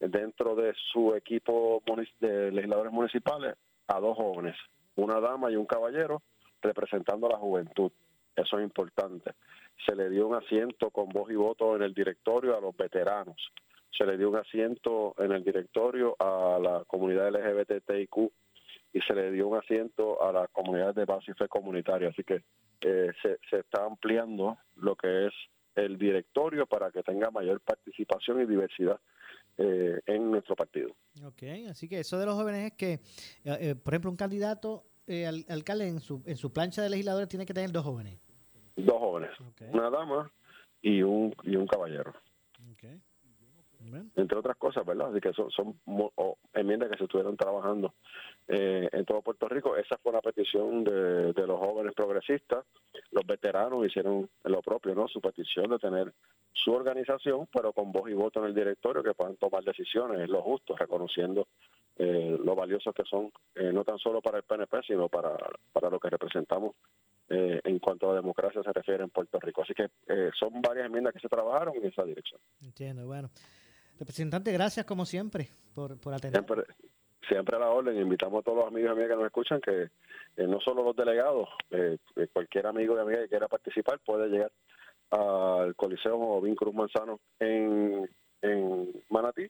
dentro 0.00 0.54
de 0.54 0.74
su 0.92 1.14
equipo 1.14 1.82
de 2.20 2.50
legisladores 2.50 2.92
municipales 2.92 3.54
a 3.88 4.00
dos 4.00 4.16
jóvenes, 4.16 4.56
una 4.96 5.20
dama 5.20 5.50
y 5.50 5.56
un 5.56 5.66
caballero 5.66 6.22
representando 6.60 7.26
a 7.26 7.30
la 7.30 7.38
juventud. 7.38 7.90
Eso 8.34 8.58
es 8.58 8.64
importante. 8.64 9.32
Se 9.86 9.94
le 9.94 10.10
dio 10.10 10.26
un 10.26 10.34
asiento 10.34 10.90
con 10.90 11.08
voz 11.08 11.30
y 11.30 11.34
voto 11.34 11.76
en 11.76 11.82
el 11.82 11.94
directorio 11.94 12.56
a 12.56 12.60
los 12.60 12.76
veteranos. 12.76 13.36
Se 13.96 14.04
le 14.04 14.18
dio 14.18 14.28
un 14.28 14.36
asiento 14.36 15.14
en 15.18 15.32
el 15.32 15.42
directorio 15.42 16.16
a 16.18 16.58
la 16.58 16.84
comunidad 16.86 17.30
LGBTIQ 17.30 18.30
y 18.92 19.00
se 19.00 19.14
le 19.14 19.30
dio 19.30 19.48
un 19.48 19.58
asiento 19.58 20.22
a 20.22 20.32
las 20.32 20.50
comunidades 20.50 20.96
de 20.96 21.04
base 21.06 21.30
y 21.30 21.34
fe 21.34 21.48
comunitaria. 21.48 22.08
Así 22.08 22.24
que 22.24 22.42
eh, 22.82 23.12
se, 23.22 23.38
se 23.48 23.60
está 23.60 23.84
ampliando 23.84 24.58
lo 24.76 24.96
que 24.96 25.26
es 25.26 25.34
el 25.74 25.98
directorio 25.98 26.66
para 26.66 26.90
que 26.90 27.02
tenga 27.02 27.30
mayor 27.30 27.60
participación 27.60 28.40
y 28.42 28.46
diversidad 28.46 28.98
eh, 29.58 30.00
en 30.06 30.30
nuestro 30.30 30.54
partido. 30.56 30.94
Ok, 31.24 31.42
así 31.70 31.88
que 31.88 32.00
eso 32.00 32.18
de 32.18 32.26
los 32.26 32.34
jóvenes 32.34 32.72
es 32.72 32.72
que, 32.74 33.00
eh, 33.44 33.74
por 33.74 33.94
ejemplo, 33.94 34.10
un 34.10 34.16
candidato 34.16 34.84
al, 35.08 35.44
alcalde 35.48 35.88
en 35.88 36.00
su, 36.00 36.22
en 36.26 36.36
su 36.36 36.52
plancha 36.52 36.82
de 36.82 36.90
legisladores 36.90 37.28
tiene 37.28 37.46
que 37.46 37.54
tener 37.54 37.70
dos 37.70 37.84
jóvenes 37.84 38.18
dos 38.76 38.98
jóvenes, 38.98 39.30
una 39.72 39.90
dama 39.90 40.30
y 40.82 41.02
un, 41.02 41.34
y 41.42 41.56
un 41.56 41.66
caballero. 41.66 42.14
Entre 44.16 44.36
otras 44.36 44.56
cosas, 44.56 44.84
¿verdad? 44.84 45.10
Así 45.10 45.20
que 45.20 45.32
son, 45.32 45.50
son 45.50 45.80
enmiendas 46.54 46.90
que 46.90 46.98
se 46.98 47.04
estuvieron 47.04 47.36
trabajando 47.36 47.94
eh, 48.48 48.88
en 48.92 49.04
todo 49.04 49.22
Puerto 49.22 49.48
Rico. 49.48 49.76
Esa 49.76 49.98
fue 49.98 50.12
una 50.12 50.20
petición 50.20 50.84
de, 50.84 51.32
de 51.32 51.46
los 51.46 51.58
jóvenes 51.58 51.94
progresistas. 51.94 52.64
Los 53.10 53.26
veteranos 53.26 53.86
hicieron 53.86 54.28
lo 54.44 54.62
propio, 54.62 54.94
¿no? 54.94 55.08
Su 55.08 55.20
petición 55.20 55.70
de 55.70 55.78
tener 55.78 56.12
su 56.52 56.72
organización, 56.72 57.48
pero 57.52 57.72
con 57.72 57.92
voz 57.92 58.08
y 58.10 58.14
voto 58.14 58.40
en 58.40 58.46
el 58.46 58.54
directorio 58.54 59.02
que 59.02 59.14
puedan 59.14 59.36
tomar 59.36 59.62
decisiones, 59.62 60.20
es 60.20 60.28
lo 60.28 60.42
justo, 60.42 60.76
reconociendo 60.76 61.48
eh, 61.98 62.38
lo 62.42 62.54
valiosos 62.54 62.94
que 62.94 63.04
son, 63.04 63.30
eh, 63.54 63.72
no 63.72 63.84
tan 63.84 63.98
solo 63.98 64.20
para 64.20 64.38
el 64.38 64.44
PNP, 64.44 64.82
sino 64.86 65.08
para, 65.08 65.36
para 65.72 65.90
lo 65.90 65.98
que 65.98 66.10
representamos 66.10 66.74
eh, 67.28 67.60
en 67.64 67.78
cuanto 67.78 68.10
a 68.10 68.14
democracia 68.14 68.62
se 68.62 68.72
refiere 68.72 69.02
en 69.02 69.10
Puerto 69.10 69.38
Rico. 69.40 69.62
Así 69.62 69.74
que 69.74 69.90
eh, 70.06 70.30
son 70.38 70.60
varias 70.62 70.86
enmiendas 70.86 71.12
que 71.12 71.20
se 71.20 71.28
trabajaron 71.28 71.74
en 71.76 71.86
esa 71.86 72.04
dirección. 72.04 72.40
Entiendo, 72.60 73.06
bueno. 73.06 73.30
Representante, 73.98 74.52
gracias 74.52 74.84
como 74.84 75.06
siempre 75.06 75.48
por, 75.74 75.98
por 75.98 76.12
atender. 76.14 76.44
Siempre, 76.44 76.64
siempre 77.28 77.56
a 77.56 77.60
la 77.60 77.70
orden. 77.70 78.00
Invitamos 78.00 78.40
a 78.40 78.42
todos 78.42 78.58
los 78.58 78.66
amigos 78.68 78.90
y 78.90 78.92
amigas 78.92 79.10
que 79.10 79.16
nos 79.16 79.26
escuchan 79.26 79.60
que 79.60 79.82
eh, 80.36 80.46
no 80.46 80.60
solo 80.60 80.82
los 80.82 80.96
delegados, 80.96 81.48
cualquier 82.32 82.66
amigo 82.66 82.96
y 82.96 83.00
amiga 83.00 83.20
que 83.20 83.28
quiera 83.28 83.48
participar 83.48 84.00
puede 84.04 84.28
llegar 84.28 84.52
al 85.10 85.74
Coliseo 85.76 86.40
Vin 86.40 86.54
Cruz 86.54 86.74
Manzano 86.74 87.20
en, 87.38 88.08
en 88.42 89.02
Manatí. 89.08 89.48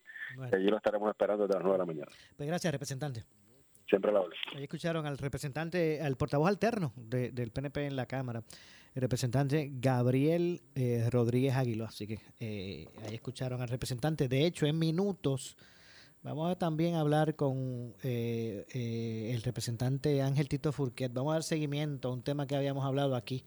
Allí 0.53 0.67
lo 0.67 0.77
estaremos 0.77 1.09
esperando 1.11 1.47
desde 1.47 1.59
las 1.59 1.65
9 1.65 1.75
de 1.75 1.79
la 1.79 1.87
mañana. 1.87 2.13
Pues 2.37 2.49
gracias, 2.49 2.73
representante 2.73 3.25
siempre 3.89 4.13
la 4.13 4.21
Ahí 4.55 4.65
escucharon 4.65 5.07
al 5.07 5.19
representante, 5.19 6.01
al 6.03 6.17
portavoz 6.17 6.49
alterno 6.49 6.93
del 6.97 7.51
PNP 7.51 7.87
en 7.87 7.97
la 7.97 8.07
Cámara, 8.07 8.43
el 8.95 9.03
representante 9.03 9.71
Gabriel 9.75 10.63
eh, 10.75 11.09
Rodríguez 11.11 11.55
Aguiló. 11.55 11.85
Así 11.85 12.07
que 12.07 12.21
eh, 12.41 12.89
ahí 13.05 13.15
escucharon 13.15 13.61
al 13.61 13.69
representante. 13.69 14.29
De 14.29 14.45
hecho, 14.45 14.67
en 14.67 14.79
minutos 14.79 15.57
vamos 16.27 16.51
a 16.51 16.57
también 16.57 16.97
hablar 16.97 17.37
con 17.37 17.95
eh, 18.03 19.33
el 19.33 19.43
representante 19.43 20.23
Ángel 20.23 20.49
Tito 20.49 20.73
Furquet. 20.73 21.13
Vamos 21.13 21.31
a 21.31 21.35
dar 21.35 21.43
seguimiento 21.45 22.09
a 22.09 22.13
un 22.13 22.23
tema 22.23 22.47
que 22.47 22.57
habíamos 22.57 22.85
hablado 22.85 23.15
aquí 23.15 23.45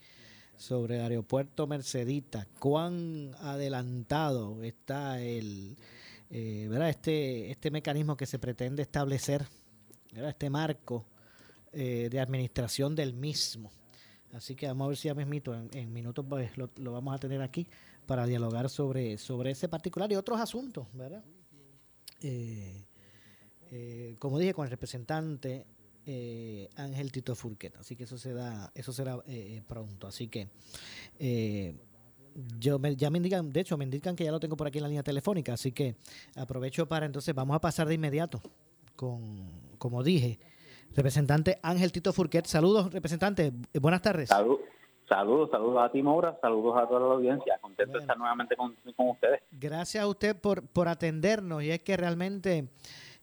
sobre 0.55 0.95
el 0.95 1.01
aeropuerto 1.01 1.67
Mercedita. 1.67 2.47
¿Cuán 2.59 3.35
adelantado 3.39 4.63
está 4.63 5.21
el... 5.21 5.77
¿verdad? 6.29 6.89
Este, 6.89 7.51
este 7.51 7.71
mecanismo 7.71 8.15
que 8.15 8.25
se 8.25 8.39
pretende 8.39 8.83
establecer 8.83 9.45
este 10.13 10.49
marco 10.49 11.05
eh, 11.73 12.07
de 12.09 12.19
administración 12.19 12.95
del 12.95 13.13
mismo. 13.13 13.71
Así 14.33 14.55
que 14.55 14.67
vamos 14.67 14.85
a 14.85 14.87
ver 14.89 14.97
si 14.97 15.07
ya 15.07 15.15
mismito, 15.15 15.53
en, 15.53 15.91
minutos 15.91 16.25
pues, 16.27 16.51
lo, 16.55 16.69
vamos 16.91 17.15
a 17.15 17.17
tener 17.17 17.41
aquí 17.41 17.67
para 18.05 18.25
dialogar 18.25 18.69
sobre, 18.69 19.17
sobre 19.17 19.51
ese 19.51 19.67
particular 19.67 20.11
y 20.11 20.15
otros 20.15 20.39
asuntos, 20.39 20.87
¿verdad? 20.93 21.23
Eh, 22.21 22.85
eh, 23.71 24.15
como 24.19 24.39
dije, 24.39 24.53
con 24.53 24.65
el 24.65 24.71
representante 24.71 25.65
Ángel 26.75 27.11
Tito 27.11 27.35
Furquet. 27.35 27.75
Así 27.77 27.95
que 27.95 28.05
eso 28.05 28.17
se 28.17 28.33
da, 28.33 28.71
eso 28.73 28.91
será 28.91 29.23
pronto. 29.67 30.07
Así 30.07 30.27
que 30.27 30.49
yo 32.57 32.79
me, 32.79 32.95
ya 32.95 33.11
me 33.11 33.17
indican, 33.17 33.51
de 33.51 33.59
hecho, 33.59 33.77
me 33.77 33.85
indican 33.85 34.15
que 34.15 34.23
ya 34.23 34.31
lo 34.31 34.39
tengo 34.39 34.57
por 34.57 34.65
aquí 34.65 34.79
en 34.79 34.83
la 34.83 34.87
línea 34.87 35.03
telefónica. 35.03 35.53
Así 35.53 35.71
que 35.71 35.95
aprovecho 36.35 36.87
para 36.87 37.05
entonces, 37.05 37.35
vamos 37.35 37.55
a 37.55 37.61
pasar 37.61 37.87
de 37.87 37.93
inmediato 37.93 38.41
con, 38.95 39.51
como 39.77 40.01
dije, 40.03 40.39
representante 40.95 41.59
Ángel 41.61 41.91
Tito 41.91 42.11
Furquet. 42.11 42.45
Saludos, 42.47 42.91
representante. 42.91 43.53
Buenas 43.79 44.01
tardes. 44.01 44.29
Saludos, 45.09 45.49
saludos 45.51 45.83
a 45.83 45.91
ti, 45.91 46.01
Maura. 46.01 46.37
Saludos 46.39 46.77
a 46.77 46.87
toda 46.87 47.01
la 47.01 47.15
audiencia. 47.15 47.57
Contento 47.59 47.93
de 47.93 47.99
estar 47.99 48.17
nuevamente 48.17 48.55
con, 48.55 48.75
ustedes. 48.97 49.41
Gracias 49.51 50.03
a 50.03 50.07
usted 50.07 50.39
por, 50.39 50.65
por 50.67 50.87
atendernos. 50.87 51.63
Y 51.63 51.71
es 51.71 51.81
que 51.81 51.97
realmente 51.97 52.69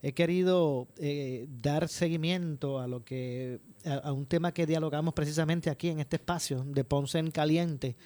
he 0.03 0.13
querido 0.13 0.89
eh, 0.99 1.47
dar 1.49 1.89
seguimiento 1.89 2.79
a 2.79 2.87
lo 2.87 3.05
que 3.05 3.61
a, 3.85 4.13
un 4.13 4.27
tema 4.27 4.53
que 4.53 4.67
dialogamos 4.67 5.15
precisamente 5.15 5.71
aquí 5.71 5.89
en 5.89 6.01
este 6.01 6.17
espacio 6.17 6.63
de 6.67 6.85
Ponce 6.85 7.19
en 7.19 7.31
Caliente 7.31 7.97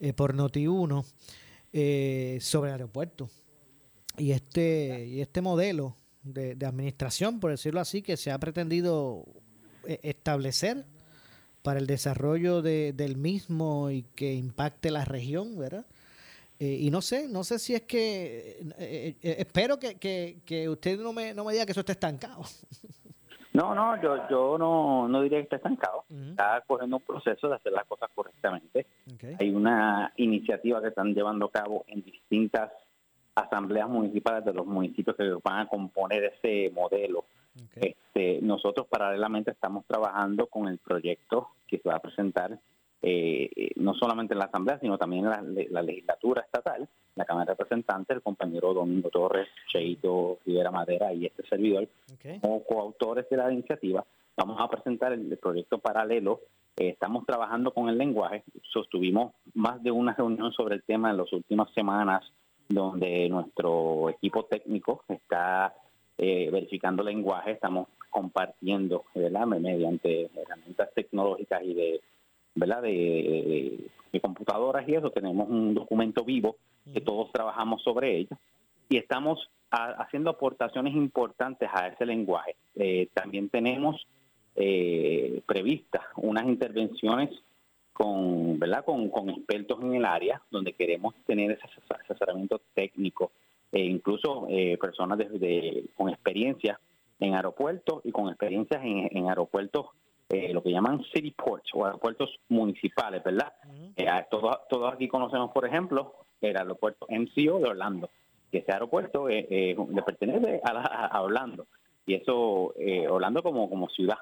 eh, 0.00 0.12
por 0.12 0.34
Noti1 0.34 1.04
eh, 1.72 2.38
sobre 2.40 2.70
el 2.70 2.72
aeropuerto 2.74 3.28
y 4.16 4.32
este 4.32 5.06
y 5.06 5.20
este 5.20 5.40
modelo 5.40 5.96
de, 6.22 6.66
administración, 6.66 7.40
por 7.40 7.50
decirlo 7.50 7.80
así, 7.80 8.02
que 8.02 8.16
se 8.16 8.30
ha 8.30 8.38
pretendido 8.38 9.24
eh, 9.86 10.00
establecer 10.02 10.84
para 11.68 11.80
el 11.80 11.86
desarrollo 11.86 12.62
de, 12.62 12.94
del 12.94 13.18
mismo 13.18 13.90
y 13.90 14.04
que 14.16 14.32
impacte 14.32 14.90
la 14.90 15.04
región, 15.04 15.58
¿verdad? 15.58 15.84
Eh, 16.58 16.78
y 16.80 16.90
no 16.90 17.02
sé, 17.02 17.28
no 17.28 17.44
sé 17.44 17.58
si 17.58 17.74
es 17.74 17.82
que, 17.82 18.58
eh, 18.78 19.16
espero 19.20 19.78
que, 19.78 19.98
que, 19.98 20.68
usted 20.70 20.98
no 20.98 21.12
me, 21.12 21.34
no 21.34 21.44
me 21.44 21.52
diga 21.52 21.66
que 21.66 21.72
eso 21.72 21.80
está 21.80 21.92
estancado. 21.92 22.40
No, 23.52 23.74
no, 23.74 24.00
yo, 24.00 24.16
yo 24.30 24.56
no, 24.56 25.08
no 25.08 25.20
diría 25.20 25.38
que 25.40 25.44
está 25.44 25.56
estancado. 25.56 26.04
Está 26.08 26.62
corriendo 26.66 26.96
un 26.98 27.02
proceso 27.02 27.48
de 27.48 27.56
hacer 27.56 27.72
las 27.72 27.84
cosas 27.86 28.08
correctamente. 28.14 28.86
Hay 29.38 29.50
una 29.50 30.12
iniciativa 30.16 30.80
que 30.80 30.88
están 30.88 31.12
llevando 31.12 31.46
a 31.46 31.50
cabo 31.50 31.84
en 31.88 32.02
distintas 32.02 32.70
asambleas 33.34 33.88
municipales 33.88 34.44
de 34.44 34.54
los 34.54 34.64
municipios 34.64 35.16
que 35.16 35.36
van 35.42 35.66
a 35.66 35.68
componer 35.68 36.24
ese 36.24 36.70
modelo. 36.72 37.24
Este, 37.76 38.40
nosotros 38.42 38.86
paralelamente 38.88 39.50
estamos 39.50 39.84
trabajando 39.86 40.46
con 40.46 40.68
el 40.68 40.78
proyecto 40.78 41.48
que 41.66 41.78
se 41.78 41.88
va 41.88 41.96
a 41.96 42.02
presentar 42.02 42.58
eh, 43.00 43.70
no 43.76 43.94
solamente 43.94 44.34
en 44.34 44.40
la 44.40 44.46
asamblea, 44.46 44.78
sino 44.80 44.98
también 44.98 45.24
en 45.24 45.72
la, 45.72 45.82
legislatura 45.82 46.42
estatal, 46.42 46.88
la 47.14 47.24
Cámara 47.24 47.46
de 47.46 47.52
Representantes, 47.52 48.16
el 48.16 48.22
compañero 48.22 48.74
Domingo 48.74 49.08
Torres, 49.08 49.48
Cheito 49.70 50.38
Rivera 50.44 50.72
Madera 50.72 51.12
y 51.12 51.26
este 51.26 51.46
servidor, 51.46 51.88
como 52.40 52.64
coautores 52.64 53.28
de 53.30 53.36
la 53.36 53.52
iniciativa, 53.52 54.04
vamos 54.36 54.60
a 54.60 54.68
presentar 54.68 55.12
el, 55.12 55.36
proyecto 55.38 55.78
paralelo. 55.78 56.40
Eh, 56.76 56.88
estamos 56.88 57.24
trabajando 57.24 57.72
con 57.72 57.88
el 57.88 57.98
lenguaje, 57.98 58.42
sostuvimos 58.72 59.32
más 59.54 59.80
de 59.82 59.92
una 59.92 60.14
reunión 60.14 60.52
sobre 60.52 60.74
el 60.74 60.82
tema 60.82 61.10
en 61.10 61.18
las 61.18 61.32
últimas 61.32 61.72
semanas 61.74 62.24
donde 62.68 63.28
nuestro 63.28 64.10
equipo 64.10 64.44
técnico 64.44 65.04
está 65.08 65.72
eh, 66.18 66.50
verificando 66.50 67.02
lenguaje, 67.02 67.52
estamos 67.52 67.88
compartiendo 68.10 69.04
mediante 69.14 70.28
herramientas 70.34 70.90
tecnológicas 70.94 71.62
y 71.62 71.74
de 71.74 72.00
verdad 72.54 72.82
de, 72.82 73.78
computadoras 74.20 74.88
y 74.88 74.94
eso, 74.96 75.10
tenemos 75.10 75.48
un 75.48 75.74
documento 75.74 76.24
vivo 76.24 76.56
que 76.92 77.00
todos 77.00 77.30
trabajamos 77.30 77.82
sobre 77.82 78.16
ello 78.16 78.36
y 78.88 78.96
estamos 78.96 79.48
haciendo 79.70 80.30
aportaciones 80.30 80.94
importantes 80.94 81.68
a 81.72 81.88
ese 81.88 82.04
lenguaje. 82.04 82.56
Eh, 82.74 83.08
también 83.14 83.48
tenemos 83.48 84.06
eh, 84.56 85.40
previstas 85.46 86.02
unas 86.16 86.46
intervenciones 86.46 87.30
con, 87.92 88.58
¿verdad? 88.58 88.84
Con, 88.84 89.30
expertos 89.30 89.80
en 89.82 89.94
el 89.94 90.04
área, 90.04 90.42
donde 90.50 90.72
queremos 90.72 91.14
tener 91.26 91.52
ese 91.52 91.62
asesoramiento 91.88 92.60
técnico 92.74 93.30
e 93.72 93.80
incluso 93.80 94.46
eh, 94.48 94.78
personas 94.80 95.18
con 95.94 96.08
experiencia 96.08 96.80
en 97.20 97.34
aeropuertos 97.34 98.00
y 98.04 98.12
con 98.12 98.28
experiencias 98.28 98.80
en, 98.84 99.28
aeropuertos, 99.28 99.86
eh, 100.30 100.52
lo 100.52 100.62
que 100.62 100.70
llaman 100.70 101.02
city 101.12 101.32
ports 101.32 101.70
o 101.74 101.84
aeropuertos 101.84 102.38
municipales, 102.48 103.22
¿verdad? 103.24 103.52
Eh, 103.96 104.06
todos, 104.30 104.56
todos 104.68 104.94
aquí 104.94 105.08
conocemos, 105.08 105.50
por 105.52 105.66
ejemplo, 105.66 106.14
el 106.40 106.56
aeropuerto 106.56 107.06
MCO 107.10 107.58
de 107.58 107.68
Orlando, 107.68 108.08
que 108.50 108.58
ese 108.58 108.72
aeropuerto 108.72 109.28
le 109.28 110.02
pertenece 110.06 110.60
a, 110.64 111.20
Orlando, 111.20 111.66
y 112.06 112.14
eso, 112.14 112.74
Orlando 113.10 113.42
como, 113.42 113.68
como 113.68 113.88
ciudad. 113.90 114.18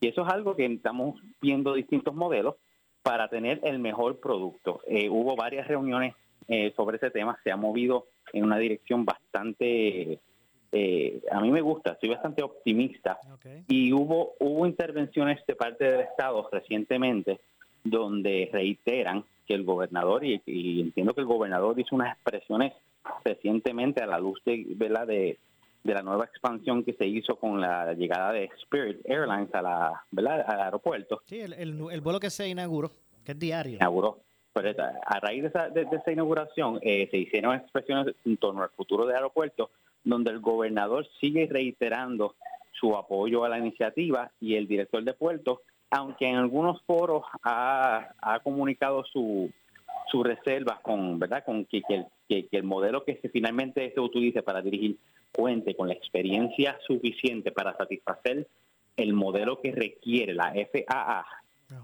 Y 0.00 0.08
eso 0.08 0.22
es 0.22 0.32
algo 0.32 0.56
que 0.56 0.64
estamos 0.64 1.20
viendo 1.40 1.74
distintos 1.74 2.14
modelos 2.14 2.56
para 3.02 3.28
tener 3.28 3.60
el 3.62 3.78
mejor 3.78 4.18
producto. 4.18 4.80
hubo 5.10 5.36
varias 5.36 5.68
reuniones 5.68 6.14
sobre 6.76 6.96
ese 6.96 7.10
tema, 7.10 7.38
se 7.44 7.52
ha 7.52 7.56
movido 7.56 8.06
en 8.32 8.44
una 8.44 8.58
dirección 8.58 9.04
bastante 9.04 10.20
eh, 10.70 11.22
a 11.30 11.40
mí 11.40 11.50
me 11.50 11.60
gusta, 11.60 11.96
soy 12.00 12.10
bastante 12.10 12.42
optimista. 12.42 13.18
Y 13.68 13.92
hubo, 13.92 14.34
hubo 14.38 14.66
intervenciones 14.66 15.44
de 15.46 15.54
parte 15.54 15.84
del 15.84 16.00
Estado 16.00 16.48
recientemente 16.52 17.40
donde 17.84 18.50
reiteran 18.52 19.24
que 19.46 19.54
el 19.54 19.64
gobernador, 19.64 20.24
y, 20.24 20.42
entiendo 20.80 21.14
que 21.14 21.22
el 21.22 21.26
gobernador 21.26 21.78
hizo 21.78 21.94
unas 21.94 22.14
expresiones 22.14 22.74
recientemente 23.24 24.02
a 24.02 24.06
la 24.06 24.18
luz 24.18 24.38
de, 24.44 24.66
de, 24.76 25.38
de 25.84 25.94
la 25.94 26.02
nueva 26.02 26.26
expansión 26.26 26.84
que 26.84 26.92
se 26.92 27.06
hizo 27.06 27.36
con 27.36 27.60
la 27.60 27.94
llegada 27.94 28.32
de 28.32 28.50
Spirit 28.62 29.00
Airlines 29.04 29.54
a 29.54 29.62
la, 29.62 30.04
al 30.14 30.60
aeropuerto. 30.60 31.22
Sí, 31.24 31.40
el, 31.40 31.54
el, 31.54 32.00
vuelo 32.02 32.20
que 32.20 32.28
se 32.28 32.46
inauguró, 32.46 32.90
que 33.24 33.32
es 33.32 33.38
diario. 33.38 33.76
Inauguró. 33.76 34.18
Pero 34.60 34.84
a 35.06 35.20
raíz 35.20 35.42
de 35.42 35.48
esa, 35.92 36.12
inauguración 36.12 36.78
eh, 36.82 37.08
se 37.10 37.18
hicieron 37.18 37.54
expresiones 37.54 38.14
en 38.24 38.36
torno 38.36 38.62
al 38.62 38.70
futuro 38.70 39.06
del 39.06 39.16
aeropuerto 39.16 39.70
donde 40.04 40.30
el 40.30 40.40
gobernador 40.40 41.06
sigue 41.20 41.46
reiterando 41.50 42.34
su 42.72 42.96
apoyo 42.96 43.44
a 43.44 43.48
la 43.48 43.58
iniciativa 43.58 44.30
y 44.40 44.54
el 44.54 44.66
director 44.66 45.02
de 45.02 45.12
puertos, 45.12 45.60
aunque 45.90 46.28
en 46.28 46.36
algunos 46.36 46.80
foros 46.82 47.24
ha, 47.42 48.10
comunicado 48.42 49.04
su, 49.04 49.50
su 50.10 50.22
reserva 50.22 50.80
con, 50.82 51.18
¿verdad? 51.18 51.44
con 51.44 51.64
que, 51.64 51.82
el 52.28 52.62
modelo 52.62 53.04
que 53.04 53.20
finalmente 53.32 53.92
se 53.92 54.00
utilice 54.00 54.42
para 54.42 54.62
dirigir 54.62 54.96
cuente 55.32 55.74
con 55.74 55.88
la 55.88 55.94
experiencia 55.94 56.78
suficiente 56.86 57.52
para 57.52 57.76
satisfacer 57.76 58.46
el 58.96 59.12
modelo 59.12 59.60
que 59.60 59.72
requiere 59.72 60.34
la 60.34 60.52
FAA. 60.52 61.24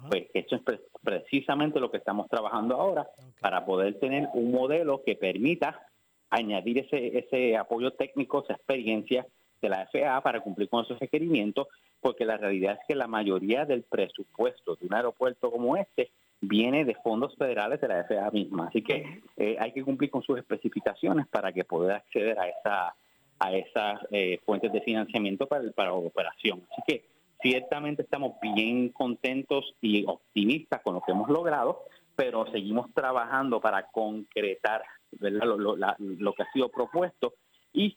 Pues 0.08 0.26
eso 0.32 0.56
es 0.56 0.62
precisamente 1.02 1.80
lo 1.80 1.90
que 1.90 1.98
estamos 1.98 2.28
trabajando 2.28 2.76
ahora 2.76 3.06
para 3.40 3.64
poder 3.66 3.98
tener 3.98 4.28
un 4.32 4.50
modelo 4.50 5.02
que 5.04 5.14
permita 5.14 5.86
añadir 6.30 6.78
ese, 6.78 7.18
ese 7.18 7.56
apoyo 7.56 7.92
técnico, 7.92 8.42
esa 8.42 8.54
experiencia 8.54 9.26
de 9.60 9.68
la 9.68 9.86
FAA 9.86 10.20
para 10.22 10.40
cumplir 10.40 10.68
con 10.68 10.84
esos 10.84 10.98
requerimientos, 10.98 11.68
porque 12.00 12.24
la 12.24 12.36
realidad 12.36 12.78
es 12.80 12.86
que 12.88 12.94
la 12.94 13.06
mayoría 13.06 13.64
del 13.64 13.82
presupuesto 13.82 14.76
de 14.76 14.86
un 14.86 14.94
aeropuerto 14.94 15.50
como 15.50 15.76
este 15.76 16.10
viene 16.40 16.84
de 16.84 16.94
fondos 16.96 17.34
federales 17.36 17.80
de 17.80 17.88
la 17.88 18.04
FAA 18.04 18.30
misma. 18.30 18.68
Así 18.68 18.82
que 18.82 19.22
eh, 19.36 19.56
hay 19.58 19.72
que 19.72 19.82
cumplir 19.82 20.10
con 20.10 20.22
sus 20.22 20.38
especificaciones 20.38 21.26
para 21.28 21.52
que 21.52 21.64
pueda 21.64 21.96
acceder 21.96 22.38
a 22.38 22.48
esa 22.48 22.94
a 23.38 23.52
esas 23.52 24.00
eh, 24.10 24.38
fuentes 24.46 24.72
de 24.72 24.80
financiamiento 24.80 25.46
para, 25.46 25.68
para 25.72 25.90
la 25.90 25.96
operación. 25.96 26.62
Así 26.70 26.82
que 26.86 27.13
ciertamente 27.40 28.02
estamos 28.02 28.34
bien 28.40 28.90
contentos 28.90 29.74
y 29.80 30.04
optimistas 30.06 30.80
con 30.82 30.94
lo 30.94 31.00
que 31.02 31.12
hemos 31.12 31.28
logrado, 31.28 31.82
pero 32.16 32.46
seguimos 32.50 32.92
trabajando 32.94 33.60
para 33.60 33.86
concretar 33.90 34.82
lo, 35.20 36.32
que 36.34 36.42
ha 36.42 36.52
sido 36.52 36.68
propuesto 36.68 37.34
y, 37.72 37.96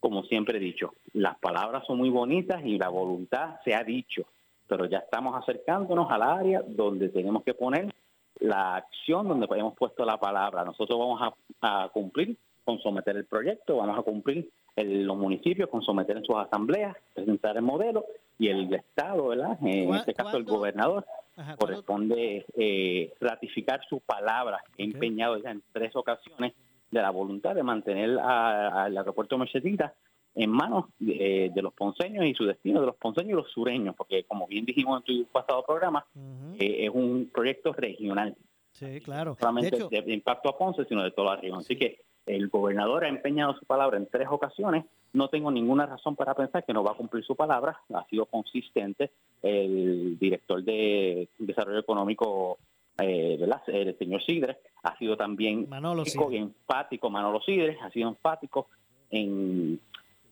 como 0.00 0.24
siempre 0.24 0.58
he 0.58 0.60
dicho, 0.60 0.94
las 1.12 1.38
palabras 1.38 1.84
son 1.86 1.98
muy 1.98 2.10
bonitas 2.10 2.64
y 2.64 2.78
la 2.78 2.88
voluntad 2.88 3.56
se 3.64 3.74
ha 3.74 3.82
dicho, 3.82 4.26
pero 4.66 4.86
ya 4.86 4.98
estamos 4.98 5.40
acercándonos 5.40 6.10
al 6.10 6.22
área 6.22 6.62
donde 6.66 7.08
tenemos 7.08 7.42
que 7.42 7.54
poner 7.54 7.92
la 8.40 8.76
acción 8.76 9.28
donde 9.28 9.46
hemos 9.56 9.74
puesto 9.74 10.04
la 10.04 10.18
palabra. 10.18 10.64
Nosotros 10.64 10.98
vamos 10.98 11.32
a, 11.60 11.88
cumplir 11.92 12.36
con 12.64 12.78
someter 12.80 13.16
el 13.16 13.24
proyecto, 13.24 13.76
vamos 13.76 13.98
a 13.98 14.02
cumplir 14.02 14.50
en 14.74 15.06
los 15.06 15.16
municipios 15.16 15.68
con 15.70 15.82
someter 15.82 16.16
en 16.16 16.24
sus 16.24 16.36
asambleas, 16.36 16.96
presentar 17.14 17.56
el 17.56 17.62
modelo 17.62 18.04
y 18.38 18.48
el 18.48 18.72
Estado, 18.72 19.28
¿verdad? 19.28 19.58
En 19.62 19.94
este 19.94 20.14
caso 20.14 20.36
el 20.36 20.44
gobernador, 20.44 21.06
corresponde 21.58 22.46
eh, 22.56 23.12
ratificar 23.20 23.80
su 23.88 24.00
palabra, 24.00 24.62
empeñado 24.76 25.38
ya 25.38 25.50
en 25.50 25.62
tres 25.72 25.94
ocasiones 25.94 26.54
de 26.90 27.02
la 27.02 27.10
voluntad 27.10 27.54
de 27.54 27.62
mantener 27.62 28.18
al 28.18 28.96
aeropuerto 28.96 29.36
Mercedita 29.36 29.94
en 30.34 30.50
manos 30.50 30.86
de, 30.98 31.50
los 31.56 31.72
ponceños 31.72 32.26
y 32.26 32.34
su 32.34 32.44
destino 32.44 32.80
de 32.80 32.86
los 32.86 32.96
ponceños 32.96 33.30
y 33.30 33.42
los 33.42 33.50
sureños, 33.50 33.94
porque 33.96 34.24
como 34.24 34.46
bien 34.46 34.66
dijimos 34.66 35.00
en 35.00 35.04
tu 35.04 35.32
pasado 35.32 35.64
programa, 35.64 36.06
eh, 36.58 36.84
es 36.84 36.90
un 36.92 37.30
proyecto 37.32 37.72
regional. 37.72 38.36
Sí, 38.72 39.00
claro. 39.00 39.30
No 39.30 39.36
solamente 39.36 39.88
de, 39.88 40.12
impacto 40.12 40.50
a 40.50 40.58
Ponce, 40.58 40.84
sino 40.84 41.02
de 41.02 41.10
toda 41.10 41.34
la 41.34 41.40
región. 41.40 41.60
Así 41.60 41.76
que 41.76 42.02
el 42.26 42.48
gobernador 42.48 43.04
ha 43.04 43.08
empeñado 43.08 43.54
su 43.54 43.64
palabra 43.64 43.96
en 43.96 44.06
tres 44.06 44.28
ocasiones. 44.30 44.84
No 45.12 45.28
tengo 45.28 45.50
ninguna 45.50 45.86
razón 45.86 46.16
para 46.16 46.34
pensar 46.34 46.64
que 46.64 46.72
no 46.72 46.84
va 46.84 46.92
a 46.92 46.96
cumplir 46.96 47.24
su 47.24 47.36
palabra. 47.36 47.80
Ha 47.94 48.04
sido 48.06 48.26
consistente. 48.26 49.12
El 49.42 50.18
director 50.18 50.62
de 50.62 51.28
Desarrollo 51.38 51.78
Económico 51.78 52.58
eh, 52.98 53.38
el 53.66 53.98
señor 53.98 54.22
Sidre 54.22 54.58
ha 54.82 54.96
sido 54.98 55.16
también 55.16 55.68
Manolo 55.68 56.04
enfático, 56.30 57.10
Manolo 57.10 57.40
Sidre 57.42 57.78
ha 57.82 57.90
sido 57.90 58.08
enfático 58.08 58.68
en 59.10 59.78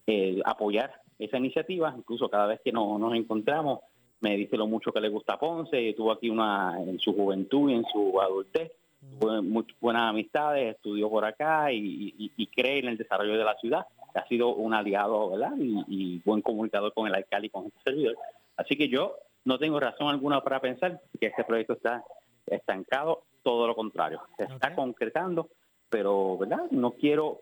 eh, 0.06 0.40
apoyar 0.44 0.94
esa 1.18 1.36
iniciativa, 1.36 1.94
incluso 1.96 2.28
cada 2.28 2.46
vez 2.46 2.60
que 2.64 2.72
nos 2.72 3.14
encontramos 3.14 3.80
me 4.20 4.36
dice 4.36 4.56
lo 4.56 4.66
mucho 4.66 4.90
que 4.90 5.02
le 5.02 5.10
gusta 5.10 5.34
a 5.34 5.38
Ponce, 5.38 5.92
tuvo 5.94 6.12
aquí 6.12 6.30
una 6.30 6.80
en 6.80 6.98
su 6.98 7.12
juventud 7.14 7.70
y 7.70 7.74
en 7.74 7.84
su 7.92 8.18
adultez, 8.20 8.72
tuvo 9.18 9.42
muy 9.42 9.64
buenas 9.80 10.10
amistades, 10.10 10.74
estudió 10.74 11.08
por 11.08 11.24
acá 11.24 11.72
y, 11.72 12.30
cree 12.54 12.78
en 12.78 12.88
el 12.88 12.98
desarrollo 12.98 13.36
de 13.36 13.44
la 13.44 13.56
ciudad, 13.56 13.86
ha 14.14 14.26
sido 14.28 14.54
un 14.54 14.74
aliado 14.74 15.30
¿verdad? 15.30 15.52
Y, 15.58 16.20
buen 16.24 16.42
comunicador 16.42 16.92
con 16.92 17.06
el 17.06 17.14
alcalde 17.14 17.48
y 17.48 17.50
con 17.50 17.66
este 17.66 17.80
servidor. 17.84 18.16
Así 18.56 18.76
que 18.76 18.88
yo 18.88 19.16
no 19.44 19.58
tengo 19.58 19.80
razón 19.80 20.08
alguna 20.08 20.40
para 20.42 20.60
pensar 20.60 21.00
que 21.18 21.26
este 21.26 21.44
proyecto 21.44 21.74
está 21.74 22.04
estancado, 22.46 23.24
todo 23.42 23.66
lo 23.66 23.74
contrario, 23.74 24.22
se 24.36 24.44
está 24.44 24.74
concretando, 24.74 25.48
pero 25.90 26.38
¿verdad? 26.38 26.70
No 26.70 26.92
quiero 26.92 27.40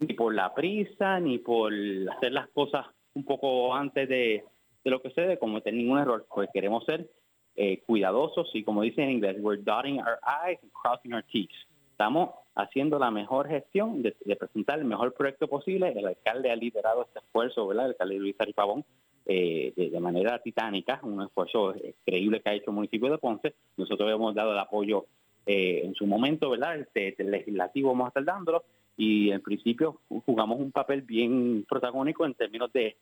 ni 0.00 0.14
por 0.14 0.34
la 0.34 0.52
prisa, 0.54 1.20
ni 1.20 1.38
por 1.38 1.72
hacer 2.16 2.32
las 2.32 2.48
cosas 2.48 2.86
un 3.14 3.24
poco 3.24 3.74
antes 3.74 4.08
de, 4.08 4.44
lo 4.84 5.00
que 5.00 5.08
sucede, 5.08 5.38
cometer 5.38 5.72
ningún 5.72 5.98
error, 5.98 6.26
porque 6.28 6.50
queremos 6.52 6.84
ser 6.84 7.08
eh, 7.56 7.82
cuidadosos 7.86 8.50
y 8.54 8.64
como 8.64 8.82
dice 8.82 9.02
en 9.02 9.10
inglés, 9.10 9.36
we're 9.40 9.62
dotting 9.62 9.98
our 9.98 10.18
I's 10.48 10.58
and 10.62 10.72
crossing 10.72 11.12
our 11.12 11.22
T's. 11.22 11.50
Estamos 11.92 12.30
haciendo 12.56 12.98
la 12.98 13.10
mejor 13.10 13.48
gestión 13.48 14.02
de, 14.02 14.12
presentar 14.36 14.78
el 14.78 14.84
mejor 14.84 15.14
proyecto 15.14 15.46
posible. 15.46 15.92
El 15.96 16.06
alcalde 16.06 16.50
ha 16.50 16.56
liderado 16.56 17.02
este 17.02 17.20
esfuerzo, 17.20 17.66
¿verdad? 17.66 17.86
El 17.86 17.90
alcalde 17.92 18.18
Luis 18.18 18.34
Aripavón, 18.38 18.84
eh, 19.26 19.72
de, 19.76 20.00
manera 20.00 20.40
titánica, 20.40 20.98
un 21.02 21.22
esfuerzo 21.22 21.74
increíble 21.76 22.40
que 22.40 22.50
ha 22.50 22.54
hecho 22.54 22.70
el 22.70 22.76
municipio 22.76 23.10
de 23.10 23.18
Ponce. 23.18 23.54
Nosotros 23.76 24.10
hemos 24.10 24.34
dado 24.34 24.52
el 24.52 24.58
apoyo 24.58 25.06
eh, 25.46 25.82
en 25.84 25.94
su 25.94 26.06
momento, 26.06 26.50
¿verdad? 26.50 26.80
Este, 26.80 27.14
el 27.22 27.30
legislativo 27.30 27.90
vamos 27.90 28.06
a 28.06 28.08
estar 28.08 28.24
dándolo 28.24 28.64
y 28.96 29.30
en 29.30 29.40
principio 29.40 30.00
jugamos 30.26 30.58
un 30.58 30.72
papel 30.72 31.02
bien 31.02 31.64
protagónico 31.68 32.26
en 32.26 32.34
términos 32.34 32.72
de, 32.72 32.96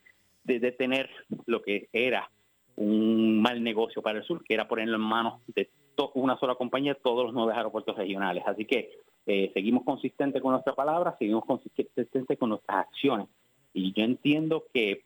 de 0.45 0.59
detener 0.59 1.09
lo 1.47 1.63
que 1.63 1.89
era 1.93 2.31
un 2.77 3.41
mal 3.41 3.63
negocio 3.63 4.03
para 4.03 4.19
el 4.19 4.25
sur, 4.25 4.43
que 4.45 4.55
era 4.55 4.69
ponerlo 4.69 4.97
en 4.97 5.03
manos 5.03 5.41
de 5.49 5.69
una 6.15 6.39
sola 6.39 6.55
compañía 6.55 6.95
todos 6.95 7.27
los 7.27 7.35
nuevos 7.35 7.55
aeropuertos 7.55 7.97
regionales. 7.97 8.43
Así 8.47 8.65
que 8.65 8.91
eh, 9.27 9.51
seguimos 9.55 9.85
consistentes 9.85 10.41
con 10.43 10.53
nuestra 10.53 10.75
palabra, 10.75 11.15
seguimos 11.19 11.45
consistentes 11.45 12.39
con 12.39 12.51
nuestras 12.51 12.87
acciones. 12.87 13.29
Y 13.73 13.93
yo 13.93 14.05
entiendo 14.05 14.65
que 14.73 15.05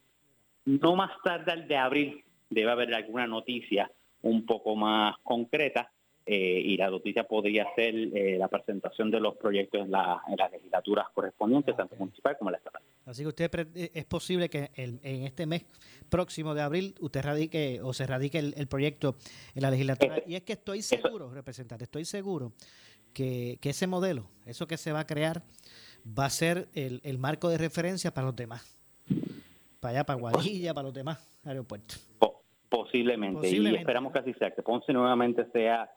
no 0.65 0.97
más 0.97 1.11
tarde 1.23 1.65
de 1.67 1.77
abril 1.77 2.25
debe 2.51 2.71
haber 2.71 2.95
alguna 2.95 3.27
noticia 3.27 3.91
un 4.23 4.47
poco 4.47 4.75
más 4.75 5.17
concreta 5.23 5.91
eh, 6.29 6.61
y 6.65 6.77
la 6.77 6.91
noticia 6.91 7.23
podría 7.23 7.73
ser 7.77 7.95
eh, 7.95 8.37
la 8.37 8.49
presentación 8.49 9.13
de 9.13 9.21
los 9.21 9.37
proyectos 9.37 9.83
en, 9.83 9.93
la, 9.93 10.21
en 10.27 10.37
las 10.37 10.51
legislaturas 10.51 11.07
correspondientes, 11.15 11.77
tanto 11.77 11.95
municipal 11.95 12.37
como 12.37 12.51
la 12.51 12.57
estatal. 12.57 12.83
Así 13.05 13.23
que 13.23 13.29
usted 13.29 13.69
eh, 13.77 13.93
es 13.95 14.05
posible 14.07 14.51
que 14.51 14.71
en, 14.75 14.99
este 15.05 15.47
mes 15.47 15.65
próximo 16.09 16.53
de 16.55 16.63
abril 16.63 16.97
usted 16.99 17.23
radique 17.23 17.81
o 17.81 17.93
se 17.93 18.09
radique 18.09 18.41
el, 18.41 18.67
proyecto 18.67 19.15
en 19.55 19.63
la 19.63 19.71
legislatura. 19.71 20.21
y 20.27 20.35
es 20.35 20.43
que 20.43 20.55
estoy 20.55 20.83
seguro, 20.83 21.31
representante, 21.31 21.85
estoy 21.85 22.05
seguro 22.05 22.53
que, 23.13 23.59
ese 23.63 23.87
modelo, 23.87 24.27
eso 24.47 24.67
que 24.67 24.79
se 24.79 24.91
va 24.91 25.01
a 25.01 25.07
crear, 25.07 25.43
va 26.07 26.25
a 26.25 26.31
ser 26.31 26.67
el, 26.75 27.19
marco 27.19 27.49
de 27.49 27.59
referencia 27.59 28.13
para 28.13 28.27
los 28.27 28.35
demás. 28.35 28.77
Para 29.79 29.99
allá, 29.99 30.05
para 30.05 30.19
Guadilla, 30.19 30.75
para 30.75 30.87
los 30.87 30.95
demás 30.95 31.19
aeropuertos. 31.45 32.05
Posiblemente, 32.69 33.49
y 33.49 33.77
esperamos 33.77 34.13
que 34.13 34.19
así 34.19 34.35
sea, 34.35 34.51
que 34.51 34.61
Ponce 34.61 34.93
nuevamente 34.93 35.47
sea 35.53 35.89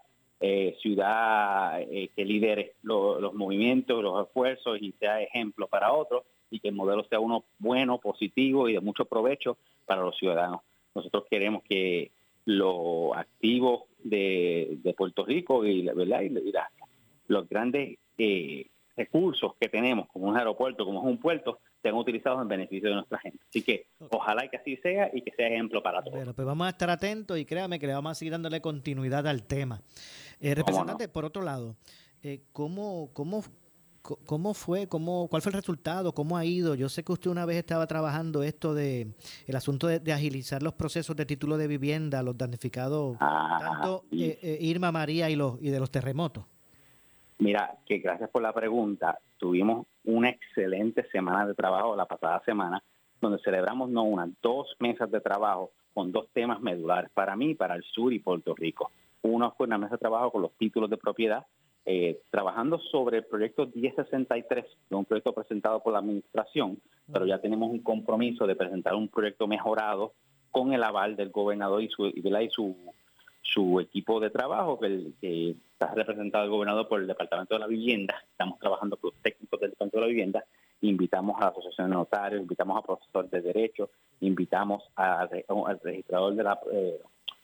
eh, 0.41 0.77
ciudad 0.81 1.81
eh, 1.81 2.09
que 2.15 2.25
lidere 2.25 2.75
los 2.81 3.33
movimientos, 3.33 4.01
los 4.01 4.25
esfuerzos 4.25 4.81
y 4.81 4.93
sea 4.93 5.21
ejemplo 5.21 5.67
para 5.67 5.91
otros 5.91 6.23
y 6.49 6.59
que 6.59 6.69
el 6.69 6.75
modelo 6.75 7.03
sea 7.03 7.19
uno 7.19 7.45
bueno, 7.57 7.99
positivo 7.99 8.69
y 8.69 8.73
de 8.73 8.79
mucho 8.79 9.05
provecho 9.05 9.57
para 9.85 10.01
los 10.01 10.17
ciudadanos. 10.17 10.61
Nosotros 10.95 11.25
queremos 11.29 11.63
que 11.63 12.11
los 12.45 13.15
activos 13.15 13.83
de, 14.03 14.79
Puerto 14.97 15.25
Rico 15.25 15.65
y, 15.65 15.83
¿verdad? 15.83 16.21
y, 16.21 16.53
los 17.27 17.47
grandes 17.47 17.97
eh, 18.17 18.65
recursos 18.97 19.53
que 19.59 19.69
tenemos, 19.69 20.07
como 20.09 20.27
un 20.27 20.37
aeropuerto, 20.37 20.83
como 20.83 20.99
es 20.99 21.05
un 21.05 21.17
puerto, 21.19 21.59
sean 21.81 21.95
utilizados 21.95 22.41
en 22.41 22.47
beneficio 22.47 22.89
de 22.89 22.95
nuestra 22.95 23.17
gente. 23.19 23.39
Así 23.47 23.61
que 23.61 23.87
ojalá 24.09 24.47
que 24.47 24.57
así 24.57 24.75
sea 24.77 25.09
y 25.13 25.21
que 25.21 25.31
sea 25.31 25.47
ejemplo 25.47 25.81
para 25.81 26.01
todos. 26.01 26.15
Bueno, 26.15 26.33
pues 26.33 26.45
vamos 26.45 26.67
a 26.67 26.71
estar 26.71 26.89
atentos 26.89 27.37
y 27.37 27.45
créame 27.45 27.79
que 27.79 27.87
le 27.87 27.93
vamos 27.93 28.11
a 28.11 28.15
seguir 28.15 28.33
dándole 28.33 28.61
continuidad 28.61 29.25
al 29.27 29.43
tema. 29.43 29.81
Eh, 30.39 30.55
representante, 30.55 31.07
por 31.07 31.25
otro 31.25 31.41
lado, 31.41 31.75
eh, 32.23 32.41
¿cómo, 32.53 33.09
cómo, 33.13 33.43
¿Cómo 34.01 34.53
fue? 34.53 34.87
Cómo, 34.87 35.27
¿Cuál 35.27 35.41
fue 35.41 35.51
el 35.51 35.57
resultado? 35.57 36.13
¿Cómo 36.13 36.37
ha 36.37 36.45
ido? 36.45 36.73
Yo 36.75 36.89
sé 36.89 37.03
que 37.03 37.11
usted 37.11 37.29
una 37.29 37.45
vez 37.45 37.57
estaba 37.57 37.85
trabajando 37.85 38.43
esto 38.43 38.73
de 38.73 39.13
el 39.45 39.55
asunto 39.55 39.87
de, 39.87 40.13
agilizar 40.13 40.63
los 40.63 40.73
procesos 40.73 41.15
de 41.15 41.25
título 41.25 41.57
de 41.57 41.67
vivienda, 41.67 42.23
los 42.23 42.37
damnificados, 42.37 43.17
ah, 43.19 43.57
tanto 43.59 44.05
eh, 44.11 44.57
Irma 44.61 44.91
María 44.91 45.29
y 45.29 45.35
los 45.35 45.61
y 45.61 45.69
de 45.69 45.79
los 45.79 45.91
terremotos. 45.91 46.45
Mira, 47.39 47.77
que 47.85 47.99
gracias 47.99 48.29
por 48.29 48.41
la 48.41 48.53
pregunta. 48.53 49.19
Tuvimos 49.37 49.85
una 50.05 50.29
excelente 50.29 51.07
semana 51.09 51.45
de 51.45 51.53
trabajo 51.53 51.95
la 51.95 52.05
pasada 52.05 52.41
semana, 52.45 52.81
donde 53.21 53.39
celebramos 53.43 53.89
no 53.89 54.03
una, 54.03 54.29
dos 54.41 54.75
mesas 54.79 55.11
de 55.11 55.21
trabajo 55.21 55.71
con 55.93 56.11
dos 56.11 56.27
temas 56.33 56.61
medulares 56.61 57.09
para 57.13 57.35
mí, 57.35 57.55
para 57.55 57.75
el 57.75 57.83
sur 57.83 58.11
y 58.13 58.19
Puerto 58.19 58.55
Rico. 58.55 58.91
Uno 59.21 59.53
fue 59.57 59.67
una 59.67 59.77
mesa 59.77 59.95
de 59.95 59.99
trabajo 59.99 60.31
con 60.31 60.41
los 60.41 60.51
títulos 60.53 60.89
de 60.89 60.97
propiedad, 60.97 61.45
eh, 61.85 62.21
trabajando 62.29 62.79
sobre 62.79 63.17
el 63.17 63.25
proyecto 63.25 63.69
1063, 63.73 64.65
un 64.91 65.05
proyecto 65.05 65.33
presentado 65.33 65.81
por 65.81 65.93
la 65.93 65.99
administración, 65.99 66.79
pero 67.11 67.25
ya 67.25 67.39
tenemos 67.39 67.69
un 67.69 67.79
compromiso 67.79 68.45
de 68.45 68.55
presentar 68.55 68.95
un 68.95 69.07
proyecto 69.07 69.47
mejorado 69.47 70.13
con 70.51 70.73
el 70.73 70.83
aval 70.83 71.15
del 71.15 71.29
gobernador 71.29 71.81
y 71.81 71.89
su, 71.89 72.07
y 72.07 72.49
su 72.49 72.75
su 73.53 73.79
equipo 73.79 74.19
de 74.19 74.29
trabajo, 74.29 74.79
que, 74.79 75.55
está 75.71 75.93
representado 75.93 76.43
el 76.43 76.49
gobernador 76.49 76.87
por 76.87 76.99
el 76.99 77.07
Departamento 77.07 77.55
de 77.55 77.59
la 77.59 77.67
Vivienda. 77.67 78.15
Estamos 78.31 78.59
trabajando 78.59 78.97
con 78.97 79.11
los 79.11 79.21
técnicos 79.21 79.59
del 79.59 79.69
Departamento 79.69 79.97
de 79.97 80.01
la 80.01 80.07
Vivienda. 80.07 80.43
Invitamos 80.81 81.37
a 81.37 81.45
la 81.45 81.51
Asociación 81.51 81.89
de 81.89 81.95
Notarios, 81.95 82.41
invitamos 82.41 82.77
a 82.77 82.85
profesores 82.85 83.31
de 83.31 83.41
Derecho, 83.41 83.89
invitamos 84.19 84.83
al 84.95 85.29
registrador 85.81 86.35
de 86.35 86.43
la, 86.43 86.59
eh, 86.71 86.99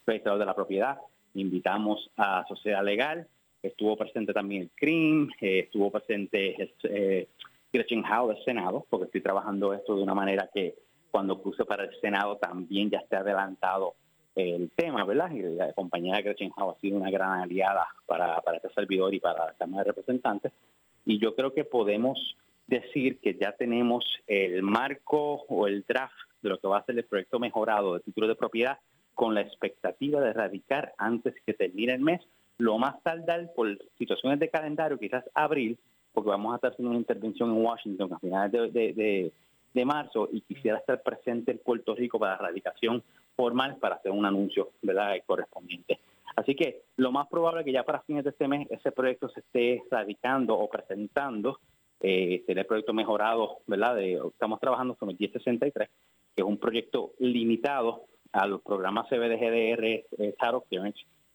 registrador 0.06 0.40
de 0.40 0.46
la 0.46 0.54
propiedad, 0.54 0.98
invitamos 1.36 2.10
a 2.18 2.46
Sociedad 2.48 2.84
Legal, 2.84 3.28
estuvo 3.62 3.96
presente 3.98 4.34
también 4.34 4.64
el 4.64 4.70
CRIM, 4.76 5.30
eh, 5.42 5.60
estuvo 5.60 5.92
presente 5.92 6.74
eh, 6.84 7.28
Gretchen 7.72 8.04
Howe 8.04 8.34
del 8.34 8.44
Senado, 8.44 8.86
porque 8.90 9.06
estoy 9.06 9.22
trabajando 9.22 9.74
esto 9.74 9.96
de 9.96 10.04
una 10.04 10.14
manera 10.14 10.50
que 10.54 10.76
cuando 11.12 11.42
cruce 11.42 11.66
para 11.66 11.84
el 11.84 12.00
Senado 12.02 12.38
también 12.38 12.90
ya 12.90 13.00
esté 13.00 13.18
adelantado 13.18 13.96
el 14.36 14.70
tema, 14.76 15.06
¿verdad? 15.06 15.32
Y 15.32 15.42
la 15.42 15.72
compañera 15.74 16.22
Gretchen 16.22 16.52
Howe 16.56 16.72
ha 16.72 16.80
sido 16.80 16.98
una 16.98 17.10
gran 17.10 17.42
aliada 17.42 17.88
para, 18.06 18.42
para 18.42 18.58
este 18.58 18.70
servidor 18.74 19.14
y 19.14 19.20
para 19.20 19.46
la 19.46 19.54
Cámara 19.54 19.84
de 19.84 19.92
Representantes. 19.92 20.52
Y 21.06 21.20
yo 21.20 21.36
creo 21.36 21.54
que 21.54 21.64
podemos 21.64 22.36
decir 22.68 23.20
que 23.20 23.36
ya 23.36 23.54
tenemos 23.54 24.04
el 24.28 24.62
marco 24.64 25.46
o 25.48 25.68
el 25.68 25.86
draft 25.88 26.14
de 26.42 26.50
lo 26.50 26.60
que 26.60 26.68
va 26.68 26.80
a 26.80 26.86
ser 26.86 26.98
el 26.98 27.06
proyecto 27.06 27.40
mejorado 27.40 27.94
de 27.94 28.00
título 28.02 28.28
de 28.28 28.36
propiedad 28.36 28.80
con 29.16 29.34
la 29.34 29.42
expectativa 29.42 30.22
de 30.22 30.30
erradicar 30.30 30.94
antes 30.98 31.34
que 31.46 31.54
termine 31.54 31.94
el 31.94 32.02
mes, 32.02 32.22
lo 32.58 32.78
más 32.78 33.02
tardar 33.02 33.52
por 33.54 33.78
situaciones 33.98 34.40
de 34.40 34.50
calendario, 34.50 35.00
quizás 35.00 35.26
abril, 35.34 35.78
porque 36.14 36.30
vamos 36.30 36.54
a 36.54 36.56
estar 36.58 36.72
haciendo 36.72 36.92
una 36.92 37.00
intervención 37.00 37.50
en 37.50 37.66
Washington 37.66 38.14
a 38.14 38.20
finales 38.20 38.74
de, 38.74 39.32
de 39.74 39.86
marzo 39.86 40.30
y 40.32 40.42
quisiera 40.42 40.78
estar 40.78 41.02
presente 41.04 41.52
en 41.52 41.60
Puerto 41.60 41.96
Rico 41.96 42.18
para 42.18 42.34
la 42.34 42.38
erradicación 42.40 43.04
formal 43.36 43.76
para 43.78 43.96
hacer 43.96 44.12
un 44.12 44.26
anuncio 44.26 44.72
¿verdad? 44.82 45.16
correspondiente. 45.26 46.00
Así 46.36 46.56
que 46.56 46.84
lo 46.98 47.12
más 47.12 47.28
probable 47.28 47.62
es 47.62 47.66
que 47.66 47.72
ya 47.74 47.84
para 47.84 48.02
fines 48.02 48.24
de 48.24 48.30
este 48.32 48.48
mes 48.48 48.68
ese 48.72 48.92
proyecto 48.92 49.30
se 49.30 49.42
esté 49.42 49.84
radicando 49.92 50.58
o 50.58 50.70
presentando, 50.70 51.60
eh, 52.02 52.44
el 52.48 52.66
proyecto 52.66 52.94
mejorado, 52.94 53.60
¿verdad? 53.68 54.02
estamos 54.02 54.60
trabajando 54.60 54.96
con 54.96 55.10
el 55.10 55.18
1063, 55.18 55.90
que 56.36 56.42
es 56.42 56.48
un 56.48 56.58
proyecto 56.58 57.14
limitado 57.20 58.06
a 58.36 58.48
los 58.48 58.62
programas 58.62 59.08
CBDGDR 59.08 59.86
eh, 59.86 60.36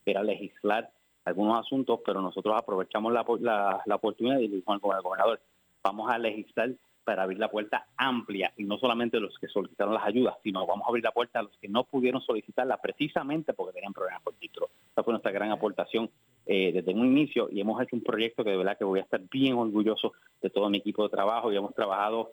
que 0.05 0.11
era 0.11 0.23
legislar 0.23 0.91
algunos 1.25 1.59
asuntos, 1.59 2.01
pero 2.05 2.21
nosotros 2.21 2.55
aprovechamos 2.57 3.13
la, 3.13 3.25
la, 3.41 3.83
la 3.85 3.95
oportunidad 3.95 4.39
y 4.39 4.49
dijimos 4.49 4.83
al 4.83 5.03
gobernador, 5.03 5.41
vamos 5.83 6.11
a 6.11 6.19
legislar 6.19 6.71
para 7.05 7.23
abrir 7.23 7.39
la 7.39 7.51
puerta 7.51 7.87
amplia 7.97 8.53
y 8.57 8.65
no 8.65 8.79
solamente 8.79 9.19
los 9.19 9.37
que 9.39 9.49
solicitaron 9.49 9.95
las 9.95 10.05
ayudas, 10.05 10.37
sino 10.43 10.67
vamos 10.67 10.87
a 10.87 10.91
abrir 10.91 11.05
la 11.05 11.13
puerta 11.13 11.41
a 11.41 11.43
los 11.43 11.57
que 11.59 11.69
no 11.69 11.85
pudieron 11.85 12.21
solicitarla 12.21 12.77
precisamente 12.77 13.55
porque 13.55 13.73
tenían 13.73 13.93
problemas 13.93 14.23
por 14.23 14.35
título. 14.35 14.71
Esa 14.93 15.03
fue 15.03 15.13
nuestra 15.13 15.33
gran 15.33 15.51
aportación 15.51 16.11
eh, 16.47 16.73
desde 16.73 16.93
un 16.93 17.07
inicio 17.07 17.49
y 17.51 17.61
hemos 17.61 17.83
hecho 17.83 17.97
un 17.97 18.03
proyecto 18.03 18.45
que 18.45 18.51
de 18.51 18.57
verdad 18.57 18.77
que 18.79 18.85
voy 18.85 19.01
a 19.01 19.03
estar 19.03 19.21
bien 19.31 19.55
orgulloso 19.55 20.13
de 20.43 20.51
todo 20.51 20.69
mi 20.69 20.79
equipo 20.79 21.03
de 21.05 21.09
trabajo 21.09 21.51
y 21.51 21.57
hemos 21.57 21.75
trabajado 21.75 22.31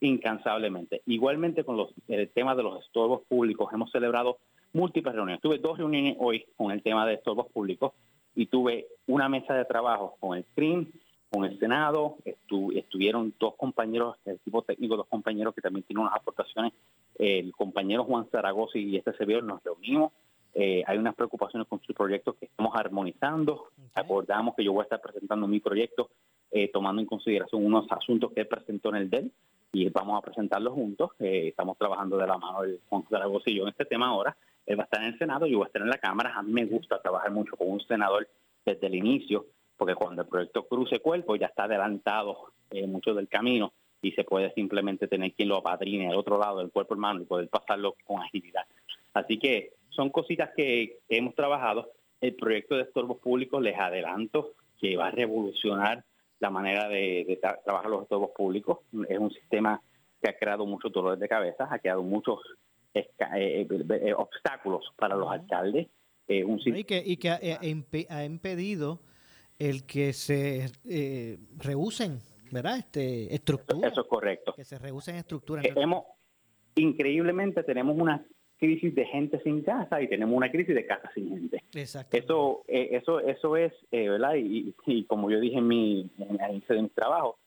incansablemente. 0.00 1.02
Igualmente 1.06 1.64
con 1.64 1.76
los, 1.76 1.92
el 2.08 2.28
tema 2.30 2.54
de 2.54 2.62
los 2.62 2.84
estorbos 2.84 3.22
públicos, 3.28 3.72
hemos 3.72 3.90
celebrado 3.90 4.38
múltiples 4.72 5.14
reuniones. 5.14 5.40
Tuve 5.40 5.58
dos 5.58 5.78
reuniones 5.78 6.16
hoy 6.18 6.46
con 6.56 6.70
el 6.70 6.82
tema 6.82 7.06
de 7.06 7.14
estorbos 7.14 7.46
públicos 7.52 7.92
y 8.34 8.46
tuve 8.46 8.86
una 9.06 9.28
mesa 9.28 9.54
de 9.54 9.64
trabajo 9.64 10.16
con 10.20 10.36
el 10.36 10.44
CRIM, 10.54 10.86
con 11.30 11.44
el 11.44 11.58
Senado, 11.58 12.16
estuvieron 12.74 13.34
dos 13.38 13.54
compañeros, 13.56 14.16
el 14.24 14.36
equipo 14.36 14.62
técnico, 14.62 14.96
dos 14.96 15.08
compañeros 15.08 15.54
que 15.54 15.60
también 15.60 15.84
tienen 15.84 16.02
unas 16.02 16.14
aportaciones, 16.14 16.72
el 17.18 17.52
compañero 17.52 18.04
Juan 18.04 18.28
Zaragoza 18.30 18.78
y 18.78 18.96
este 18.96 19.12
servidor 19.12 19.44
nos 19.44 19.62
reunimos, 19.62 20.12
eh, 20.54 20.82
hay 20.86 20.96
unas 20.96 21.14
preocupaciones 21.14 21.68
con 21.68 21.80
su 21.82 21.92
proyecto 21.92 22.34
que 22.34 22.46
estamos 22.46 22.72
armonizando, 22.74 23.66
acordamos 23.94 24.54
que 24.54 24.64
yo 24.64 24.72
voy 24.72 24.80
a 24.80 24.84
estar 24.84 25.00
presentando 25.00 25.46
mi 25.46 25.60
proyecto 25.60 26.08
eh, 26.50 26.68
tomando 26.72 27.00
en 27.00 27.06
consideración 27.06 27.64
unos 27.64 27.90
asuntos 27.90 28.32
que 28.32 28.44
presentó 28.44 28.90
en 28.90 28.96
el 28.96 29.10
DEL 29.10 29.32
y 29.72 29.88
vamos 29.90 30.18
a 30.18 30.22
presentarlos 30.22 30.72
juntos, 30.72 31.10
eh, 31.18 31.48
estamos 31.48 31.76
trabajando 31.76 32.16
de 32.16 32.26
la 32.26 32.38
mano 32.38 32.62
de 32.62 32.78
Juan 32.88 33.04
Zaragoza 33.10 33.50
y 33.50 33.56
yo 33.56 33.64
en 33.64 33.68
este 33.68 33.84
tema 33.84 34.08
ahora, 34.08 34.36
él 34.64 34.78
va 34.78 34.82
a 34.82 34.84
estar 34.84 35.02
en 35.02 35.08
el 35.08 35.18
Senado, 35.18 35.46
yo 35.46 35.58
voy 35.58 35.64
a 35.64 35.68
estar 35.68 35.82
en 35.82 35.90
la 35.90 35.98
Cámara, 35.98 36.32
a 36.34 36.42
mí 36.42 36.52
me 36.52 36.64
gusta 36.64 37.00
trabajar 37.00 37.30
mucho 37.30 37.56
con 37.56 37.70
un 37.70 37.80
senador 37.80 38.28
desde 38.64 38.86
el 38.86 38.94
inicio, 38.94 39.46
porque 39.76 39.94
cuando 39.94 40.22
el 40.22 40.28
proyecto 40.28 40.66
cruce 40.66 41.00
cuerpo 41.00 41.36
ya 41.36 41.46
está 41.46 41.64
adelantado 41.64 42.52
eh, 42.70 42.86
mucho 42.86 43.14
del 43.14 43.28
camino 43.28 43.72
y 44.02 44.12
se 44.12 44.24
puede 44.24 44.52
simplemente 44.54 45.06
tener 45.08 45.32
quien 45.32 45.48
lo 45.48 45.56
apadrine 45.56 46.08
al 46.08 46.16
otro 46.16 46.38
lado 46.38 46.58
del 46.58 46.70
cuerpo 46.70 46.94
hermano 46.94 47.22
y 47.22 47.24
poder 47.24 47.48
pasarlo 47.48 47.94
con 48.04 48.22
agilidad. 48.22 48.64
Así 49.14 49.38
que 49.38 49.72
son 49.90 50.10
cositas 50.10 50.50
que 50.56 50.98
hemos 51.08 51.34
trabajado. 51.34 51.90
El 52.20 52.34
proyecto 52.34 52.76
de 52.76 52.82
estorbos 52.82 53.18
públicos, 53.18 53.62
les 53.62 53.78
adelanto, 53.78 54.52
que 54.80 54.96
va 54.96 55.08
a 55.08 55.10
revolucionar 55.10 56.04
la 56.40 56.50
manera 56.50 56.88
de, 56.88 57.38
trabajar 57.64 57.90
los 57.90 58.02
estorbos 58.02 58.30
públicos. 58.30 58.78
Es 59.08 59.18
un 59.18 59.30
sistema 59.30 59.80
que 60.22 60.30
ha 60.30 60.38
creado 60.38 60.66
muchos 60.66 60.92
dolores 60.92 61.20
de 61.20 61.28
cabeza, 61.28 61.68
ha 61.70 61.78
creado 61.78 62.02
muchos 62.02 62.40
eh, 62.94 63.08
eh, 63.38 64.14
obstáculos 64.16 64.84
para 64.96 65.16
los 65.16 65.30
alcaldes. 65.30 65.88
un 66.28 66.60
y 66.64 66.84
que, 66.84 67.02
y 67.04 67.16
que 67.16 67.30
ha 67.30 68.24
impedido 68.24 69.00
el 69.58 69.84
que 69.84 70.12
se 70.12 70.70
eh, 70.88 71.38
rehúsen, 71.56 72.20
¿verdad? 72.50 72.78
Este, 72.78 73.34
estructura. 73.34 73.88
Eso 73.88 74.02
es 74.02 74.06
correcto. 74.06 74.52
Que 74.54 74.64
se 74.64 74.78
rehúsen 74.78 75.16
estructuras. 75.16 75.64
Eh, 75.64 75.72
hemos, 75.76 76.04
increíblemente 76.76 77.62
tenemos 77.64 77.98
una 77.98 78.24
crisis 78.58 78.94
de 78.94 79.06
gente 79.06 79.40
sin 79.42 79.62
casa 79.62 80.02
y 80.02 80.08
tenemos 80.08 80.36
una 80.36 80.50
crisis 80.50 80.74
de 80.74 80.86
casa 80.86 81.10
sin 81.14 81.30
gente. 81.30 81.62
Exacto. 81.74 82.16
Eso, 82.16 82.64
eh, 82.68 82.88
eso, 82.92 83.20
eso 83.20 83.56
es, 83.56 83.72
eh, 83.90 84.08
¿verdad? 84.08 84.34
Y, 84.36 84.74
como 85.04 85.30
yo 85.30 85.40
dije 85.40 85.58
en 85.58 85.68
mi, 85.68 86.10
en 86.18 86.62
de 86.68 86.82
mi 86.82 86.88
trabajo, 86.88 87.38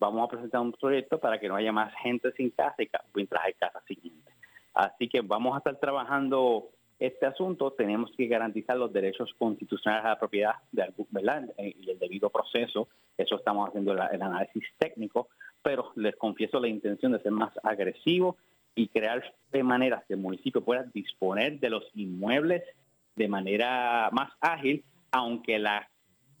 vamos 0.00 0.24
a 0.24 0.28
presentar 0.28 0.60
un 0.60 0.72
proyecto 0.72 1.18
para 1.18 1.38
que 1.38 1.48
no 1.48 1.56
haya 1.56 1.72
más 1.72 1.94
gente 2.02 2.32
sin 2.32 2.50
casa 2.50 2.82
y 2.82 2.88
mientras 3.14 3.44
hay 3.44 3.52
casa 3.54 3.82
sin 3.86 4.00
gente. 4.00 4.32
Así 4.74 5.08
que 5.08 5.20
vamos 5.20 5.54
a 5.54 5.58
estar 5.58 5.78
trabajando 5.78 6.70
este 6.98 7.26
asunto, 7.26 7.72
tenemos 7.72 8.10
que 8.16 8.26
garantizar 8.26 8.76
los 8.76 8.92
derechos 8.92 9.32
constitucionales 9.38 10.04
a 10.04 10.10
la 10.10 10.18
propiedad 10.18 10.54
de, 10.72 10.92
¿verdad? 11.10 11.44
Eh, 11.58 11.74
y 11.78 11.90
el 11.90 11.98
debido 11.98 12.30
proceso. 12.30 12.88
Eso 13.16 13.36
estamos 13.36 13.68
haciendo 13.68 13.92
el, 13.92 14.00
análisis 14.00 14.64
técnico, 14.78 15.28
pero 15.62 15.92
les 15.96 16.16
confieso 16.16 16.60
la 16.60 16.68
intención 16.68 17.12
de 17.12 17.20
ser 17.20 17.32
más 17.32 17.52
agresivo 17.62 18.36
y 18.74 18.88
crear 18.88 19.22
de 19.52 19.62
maneras 19.62 20.04
que 20.06 20.14
el 20.14 20.20
municipio 20.20 20.64
pueda 20.64 20.84
disponer 20.92 21.60
de 21.60 21.70
los 21.70 21.84
inmuebles 21.94 22.62
de 23.16 23.28
manera 23.28 24.10
más 24.12 24.32
ágil, 24.40 24.84
aunque 25.12 25.58
la 25.58 25.88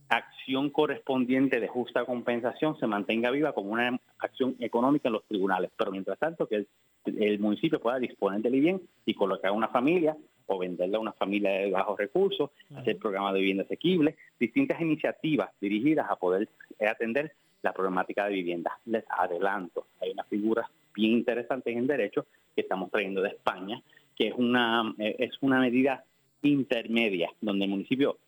acción 0.08 0.70
correspondiente 0.70 1.60
de 1.60 1.68
justa 1.68 2.04
compensación 2.04 2.78
se 2.78 2.86
mantenga 2.86 3.30
viva 3.30 3.52
como 3.52 3.70
una 3.70 3.98
acción 4.18 4.56
económica 4.60 5.08
en 5.08 5.14
los 5.14 5.24
tribunales. 5.26 5.70
Pero 5.76 5.92
mientras 5.92 6.18
tanto, 6.18 6.46
que 6.46 6.66
el, 7.06 7.38
municipio 7.38 7.80
pueda 7.80 7.98
disponer 7.98 8.40
del 8.40 8.60
bien 8.60 8.82
y 9.06 9.14
colocar 9.14 9.52
una 9.52 9.68
familia 9.68 10.16
o 10.46 10.58
venderle 10.58 10.96
a 10.96 11.00
una 11.00 11.12
familia 11.12 11.50
de 11.52 11.70
bajos 11.70 11.98
recursos, 11.98 12.50
hacer 12.76 12.98
programas 12.98 13.32
de 13.32 13.40
vivienda 13.40 13.64
asequible, 13.64 14.16
distintas 14.38 14.80
iniciativas 14.80 15.50
dirigidas 15.60 16.06
a 16.10 16.16
poder 16.16 16.48
atender 16.80 17.32
la 17.62 17.72
problemática 17.72 18.26
de 18.26 18.34
vivienda. 18.34 18.78
Les 18.84 19.04
adelanto, 19.08 19.86
hay 20.00 20.10
una 20.10 20.24
figura 20.24 20.68
bien 20.94 21.12
interesante 21.12 21.72
en 21.72 21.86
derecho 21.86 22.26
que 22.54 22.62
estamos 22.62 22.90
trayendo 22.90 23.22
de 23.22 23.30
España, 23.30 23.82
que 24.16 24.28
es 24.28 24.34
una, 24.36 24.94
eh, 24.98 25.16
es 25.18 25.32
una 25.40 25.60
medida 25.60 26.04
intermedia, 26.42 27.30
donde 27.40 27.64
el 27.64 27.70
municipio 27.70 28.18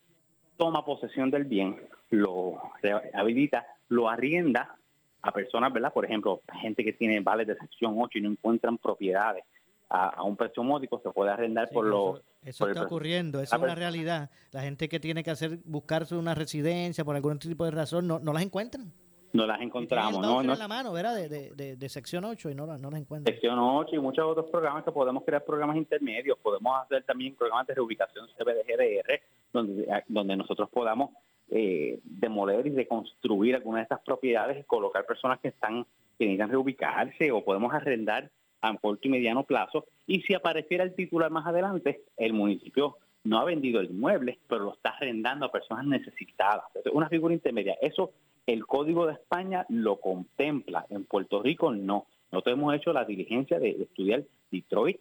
toma 0.56 0.84
posesión 0.84 1.30
del 1.30 1.44
bien, 1.44 1.76
lo 2.10 2.60
rehabilita, 2.82 3.66
lo 3.88 4.08
arrienda 4.08 4.76
a 5.22 5.32
personas, 5.32 5.72
¿verdad? 5.72 5.92
Por 5.92 6.04
ejemplo, 6.04 6.40
gente 6.60 6.84
que 6.84 6.92
tiene 6.92 7.20
vales 7.20 7.46
de 7.46 7.56
sección 7.56 7.96
8 7.98 8.18
y 8.18 8.22
no 8.22 8.30
encuentran 8.30 8.78
propiedades 8.78 9.44
a, 9.88 10.22
un 10.24 10.36
precio 10.36 10.62
módico, 10.62 11.00
se 11.00 11.10
puede 11.10 11.30
arrendar 11.30 11.68
por 11.70 11.84
los... 11.84 12.20
Eso, 12.42 12.68
está 12.68 12.84
ocurriendo, 12.84 13.40
eso 13.40 13.56
es 13.56 13.62
una 13.62 13.74
realidad. 13.74 14.30
La 14.52 14.62
gente 14.62 14.88
que 14.88 15.00
tiene 15.00 15.22
que 15.24 15.30
hacer 15.30 15.58
buscarse 15.64 16.14
una 16.14 16.34
residencia 16.34 17.04
por 17.04 17.16
algún 17.16 17.38
tipo 17.38 17.64
de 17.64 17.72
razón, 17.72 18.06
no, 18.06 18.18
no 18.18 18.32
las 18.32 18.42
encuentran. 18.42 18.92
No 19.32 19.46
las 19.46 19.60
encontramos, 19.60 20.20
¿no? 20.20 20.42
no 20.42 20.54
la 20.54 20.68
mano, 20.68 20.92
¿verdad? 20.92 21.14
De, 21.14 21.50
de, 21.50 21.76
de, 21.76 21.88
sección 21.88 22.24
8 22.24 22.50
y 22.50 22.54
no, 22.54 22.66
no 22.66 22.90
las 22.90 23.00
encuentran. 23.00 23.34
Sección 23.34 23.58
8 23.58 23.94
y 23.94 23.98
muchos 23.98 24.24
otros 24.24 24.50
programas 24.50 24.84
que 24.84 24.92
podemos 24.92 25.24
crear 25.24 25.44
programas 25.44 25.76
intermedios. 25.76 26.38
Podemos 26.38 26.82
hacer 26.82 27.04
también 27.04 27.34
programas 27.34 27.66
de 27.66 27.74
reubicación 27.74 28.26
CBDGDR, 28.36 29.20
donde, 29.52 30.04
donde 30.08 30.36
nosotros 30.36 30.68
podamos 30.70 31.10
eh, 31.50 32.00
demoler 32.02 32.66
y 32.66 32.70
reconstruir 32.70 33.54
algunas 33.54 33.80
de 33.80 33.82
estas 33.84 34.00
propiedades 34.00 34.58
y 34.58 34.64
colocar 34.64 35.04
personas 35.06 35.38
que 35.40 35.48
están 35.48 35.86
que 36.18 36.24
necesitan 36.24 36.50
reubicarse 36.50 37.30
o 37.30 37.44
podemos 37.44 37.72
arrendar 37.74 38.30
a 38.62 38.76
corto 38.78 39.06
y 39.06 39.10
mediano 39.10 39.44
plazo. 39.44 39.84
Y 40.06 40.22
si 40.22 40.34
apareciera 40.34 40.82
el 40.82 40.94
titular 40.94 41.30
más 41.30 41.46
adelante, 41.46 42.02
el 42.16 42.32
municipio 42.32 42.96
no 43.24 43.38
ha 43.38 43.44
vendido 43.44 43.80
el 43.80 43.90
inmueble, 43.90 44.38
pero 44.48 44.64
lo 44.64 44.72
está 44.74 44.90
arrendando 44.90 45.46
a 45.46 45.52
personas 45.52 45.84
necesitadas. 45.86 46.64
Es 46.74 46.92
una 46.92 47.08
figura 47.08 47.34
intermedia. 47.34 47.76
Eso 47.80 48.12
el 48.46 48.64
Código 48.66 49.06
de 49.06 49.14
España 49.14 49.66
lo 49.68 50.00
contempla, 50.00 50.86
en 50.88 51.04
Puerto 51.04 51.42
Rico 51.42 51.72
no. 51.72 52.06
Nosotros 52.30 52.54
hemos 52.54 52.74
hecho 52.74 52.92
la 52.92 53.04
diligencia 53.04 53.58
de, 53.58 53.70
estudiar 53.70 54.24
Detroit, 54.50 55.00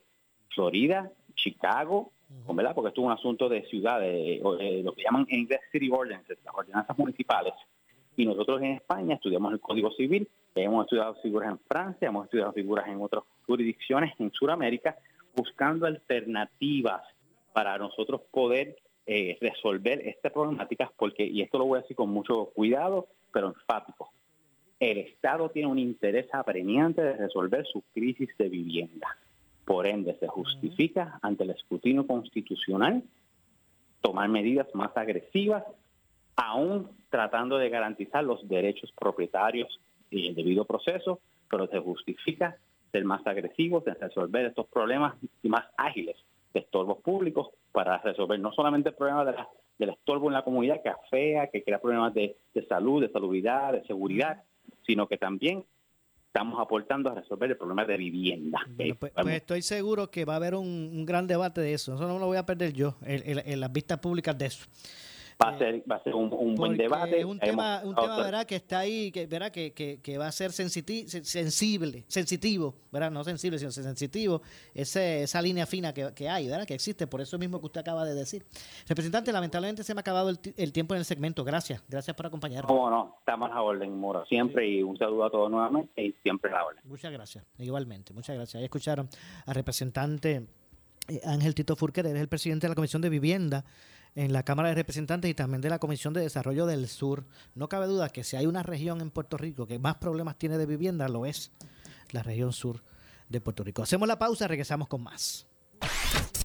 Florida, 0.49 1.11
Chicago, 1.35 2.11
¿verdad? 2.47 2.73
porque 2.73 2.89
esto 2.89 3.01
es 3.01 3.05
un 3.05 3.11
asunto 3.11 3.49
de 3.49 3.65
ciudades, 3.67 4.41
lo 4.41 4.93
que 4.93 5.03
llaman 5.03 5.25
en 5.29 5.41
inglés 5.41 5.61
city 5.71 5.89
ordinances, 5.91 6.37
las 6.43 6.55
ordenanzas 6.55 6.97
municipales. 6.97 7.53
Y 8.17 8.25
nosotros 8.25 8.61
en 8.61 8.71
España 8.71 9.15
estudiamos 9.15 9.51
el 9.53 9.59
Código 9.59 9.91
Civil, 9.91 10.27
hemos 10.55 10.85
estudiado 10.85 11.15
figuras 11.15 11.51
en 11.51 11.59
Francia, 11.59 12.07
hemos 12.07 12.25
estudiado 12.25 12.53
figuras 12.53 12.87
en 12.87 13.01
otras 13.01 13.23
jurisdicciones 13.45 14.13
en 14.19 14.31
Sudamérica, 14.31 14.95
buscando 15.35 15.85
alternativas 15.85 17.01
para 17.53 17.77
nosotros 17.77 18.21
poder 18.31 18.77
eh, 19.07 19.37
resolver 19.39 20.01
estas 20.07 20.31
problemáticas, 20.31 20.89
porque, 20.97 21.23
y 21.25 21.41
esto 21.41 21.59
lo 21.59 21.65
voy 21.65 21.77
a 21.77 21.81
decir 21.81 21.95
con 21.95 22.09
mucho 22.09 22.45
cuidado, 22.55 23.07
pero 23.31 23.49
enfático. 23.49 24.11
El 24.79 24.97
Estado 24.97 25.49
tiene 25.49 25.67
un 25.67 25.77
interés 25.77 26.27
apremiante 26.33 27.03
de 27.03 27.13
resolver 27.13 27.65
su 27.67 27.83
crisis 27.93 28.29
de 28.37 28.49
vivienda. 28.49 29.15
Por 29.63 29.85
ende, 29.85 30.17
se 30.19 30.27
justifica 30.27 31.19
ante 31.21 31.43
el 31.43 31.51
escrutinio 31.51 32.07
constitucional 32.07 33.03
tomar 34.01 34.27
medidas 34.27 34.67
más 34.73 34.95
agresivas, 34.97 35.63
aún 36.35 36.89
tratando 37.09 37.57
de 37.57 37.69
garantizar 37.69 38.23
los 38.23 38.47
derechos 38.47 38.91
propietarios 38.91 39.79
y 40.09 40.27
el 40.27 40.35
debido 40.35 40.65
proceso, 40.65 41.19
pero 41.49 41.67
se 41.67 41.79
justifica 41.79 42.57
ser 42.91 43.05
más 43.05 43.25
agresivos 43.27 43.85
en 43.85 43.95
resolver 43.99 44.45
estos 44.45 44.65
problemas 44.67 45.13
y 45.43 45.49
más 45.49 45.65
ágiles 45.77 46.17
de 46.55 46.61
estorbos 46.61 46.99
públicos 47.03 47.49
para 47.71 47.99
resolver 47.99 48.39
no 48.39 48.51
solamente 48.53 48.89
el 48.89 48.95
problema 48.95 49.25
de 49.25 49.33
la 49.33 49.49
del 49.77 49.89
estorbo 49.89 50.27
en 50.27 50.33
la 50.33 50.43
comunidad 50.43 50.81
que 50.81 50.87
afea, 50.87 51.47
que 51.47 51.61
crea 51.61 51.81
problemas 51.81 52.13
de, 52.13 52.37
salud, 52.69 53.01
de 53.01 53.11
salubridad, 53.11 53.73
de 53.73 53.83
seguridad, 53.85 54.41
sino 54.85 55.05
que 55.07 55.17
también 55.17 55.65
estamos 56.27 56.61
aportando 56.61 57.09
a 57.09 57.15
resolver 57.15 57.51
el 57.51 57.57
problema 57.57 57.83
de 57.83 57.97
vivienda. 57.97 58.59
Pues, 58.77 58.95
pues, 58.97 59.35
estoy 59.35 59.61
seguro 59.61 60.09
que 60.09 60.23
va 60.23 60.33
a 60.33 60.35
haber 60.37 60.55
un, 60.55 61.05
gran 61.05 61.27
debate 61.27 61.59
de 61.61 61.73
eso. 61.73 61.95
Eso 61.95 62.07
no 62.07 62.19
lo 62.19 62.27
voy 62.27 62.37
a 62.37 62.45
perder 62.45 62.71
yo, 62.71 62.95
en 63.03 63.59
las 63.59 63.71
vistas 63.71 63.99
públicas 63.99 64.37
de 64.37 64.45
eso. 64.45 64.65
Va 65.43 65.49
a 65.49 65.57
ser, 65.57 65.83
va 65.89 65.97
a 65.97 66.03
ser 66.03 66.15
un, 66.15 66.55
buen 66.55 66.77
debate. 66.77 67.19
Es 67.19 67.25
un 67.25 67.37
tema, 67.39 67.81
un 67.83 67.93
tema 67.93 68.17
¿verdad? 68.17 68.45
que 68.45 68.55
está 68.55 68.79
ahí, 68.79 69.11
que, 69.11 69.27
¿verdad? 69.27 69.51
Que, 69.51 69.73
que, 69.73 70.17
va 70.17 70.27
a 70.27 70.31
ser 70.31 70.53
sensible, 70.53 72.05
sensitivo, 72.07 72.75
¿verdad? 72.89 73.11
No 73.11 73.21
sensible, 73.23 73.59
sino 73.59 73.69
sensitivo, 73.71 74.41
ese, 74.73 75.23
esa 75.23 75.41
línea 75.41 75.65
fina 75.65 75.93
que, 75.93 76.29
hay, 76.29 76.47
¿verdad? 76.47 76.65
Que 76.65 76.73
existe, 76.73 77.05
por 77.05 77.19
eso 77.19 77.37
mismo 77.37 77.59
que 77.59 77.65
usted 77.65 77.81
acaba 77.81 78.05
de 78.05 78.13
decir. 78.13 78.45
Representante, 78.87 79.33
lamentablemente 79.33 79.83
se 79.83 79.93
me 79.93 79.99
ha 79.99 80.01
acabado 80.01 80.29
el, 80.29 80.39
el 80.55 80.71
tiempo 80.71 80.93
en 80.93 80.99
el 80.99 81.05
segmento. 81.05 81.43
Gracias, 81.43 81.83
gracias 81.89 82.15
por 82.15 82.27
acompañarnos. 82.27 82.71
Cómo 82.71 82.89
no, 82.89 83.15
estamos 83.19 83.51
a 83.51 83.61
orden, 83.61 83.99
Moro, 83.99 84.25
siempre 84.27 84.65
y 84.69 84.83
un 84.83 84.97
saludo 84.97 85.25
a 85.25 85.31
todos 85.31 85.51
nuevamente 85.51 86.01
y 86.01 86.13
siempre 86.23 86.49
a 86.51 86.55
la 86.55 86.65
orden. 86.65 86.81
Muchas 86.85 87.11
gracias, 87.11 87.45
igualmente, 87.57 88.13
muchas 88.13 88.37
gracias. 88.37 88.55
Ahí 88.55 88.65
escucharon 88.65 89.09
al 89.45 89.55
representante 89.55 90.47
eh, 91.07 91.21
Ángel 91.25 91.53
Tito 91.53 91.75
Furquer, 91.75 92.05
él 92.07 92.15
es 92.15 92.21
el 92.21 92.29
presidente 92.29 92.67
de 92.67 92.69
la 92.69 92.75
Comisión 92.75 93.01
de 93.01 93.09
Vivienda 93.09 93.65
en 94.15 94.33
la 94.33 94.43
Cámara 94.43 94.69
de 94.69 94.75
Representantes 94.75 95.29
y 95.29 95.33
también 95.33 95.61
de 95.61 95.69
la 95.69 95.79
Comisión 95.79 96.13
de 96.13 96.21
Desarrollo 96.21 96.65
del 96.65 96.87
Sur. 96.87 97.25
No 97.53 97.69
cabe 97.69 97.87
duda 97.87 98.09
que 98.09 98.23
si 98.23 98.35
hay 98.37 98.45
una 98.45 98.63
región 98.63 99.01
en 99.01 99.11
Puerto 99.11 99.37
Rico 99.37 99.67
que 99.67 99.77
más 99.77 99.95
problemas 99.95 100.37
tiene 100.37 100.57
de 100.57 100.65
vivienda, 100.65 101.07
lo 101.09 101.25
es 101.25 101.51
la 102.11 102.23
región 102.23 102.53
sur 102.53 102.81
de 103.29 103.41
Puerto 103.41 103.63
Rico. 103.63 103.83
Hacemos 103.83 104.07
la 104.07 104.17
pausa, 104.17 104.47
regresamos 104.47 104.87
con 104.87 105.03
más. 105.03 105.45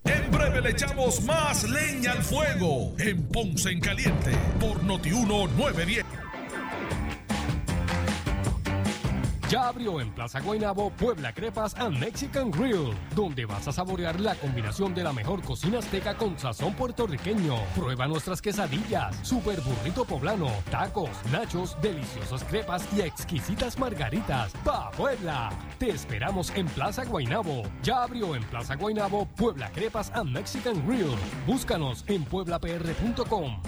En 0.04 0.30
breve 0.30 0.61
le 0.61 0.70
echamos 0.70 1.22
más 1.24 1.68
leña 1.68 2.12
al 2.12 2.22
fuego 2.22 2.94
en 2.98 3.22
Ponce 3.28 3.70
en 3.70 3.80
Caliente 3.80 4.33
por 4.59 4.83
Notiuno 4.83 5.46
910. 5.46 6.04
Ya 9.50 9.66
abrió 9.66 10.00
en 10.00 10.12
Plaza 10.12 10.38
Guaynabo 10.38 10.90
Puebla 10.90 11.32
Crepas 11.32 11.74
and 11.76 11.98
Mexican 11.98 12.52
Grill, 12.52 12.94
donde 13.16 13.46
vas 13.46 13.66
a 13.66 13.72
saborear 13.72 14.20
la 14.20 14.36
combinación 14.36 14.94
de 14.94 15.02
la 15.02 15.12
mejor 15.12 15.42
cocina 15.42 15.80
azteca 15.80 16.16
con 16.16 16.38
sazón 16.38 16.72
puertorriqueño. 16.74 17.56
Prueba 17.74 18.06
nuestras 18.06 18.40
quesadillas, 18.40 19.16
super 19.26 19.60
burrito 19.60 20.04
poblano, 20.04 20.52
tacos, 20.70 21.10
nachos, 21.32 21.76
deliciosas 21.82 22.44
crepas 22.44 22.86
y 22.96 23.00
exquisitas 23.00 23.76
margaritas. 23.76 24.52
¡Pa 24.64 24.92
Puebla! 24.92 25.50
Te 25.80 25.90
esperamos 25.90 26.52
en 26.54 26.66
Plaza 26.68 27.04
Guaynabo. 27.04 27.64
Ya 27.82 28.04
abrió 28.04 28.36
en 28.36 28.44
Plaza 28.44 28.76
Guaynabo 28.76 29.26
Puebla 29.26 29.72
Crepas 29.72 30.12
and 30.14 30.30
Mexican 30.30 30.86
Grill. 30.86 31.16
Búscanos 31.44 32.04
en 32.06 32.24
pueblapr.com. 32.24 33.60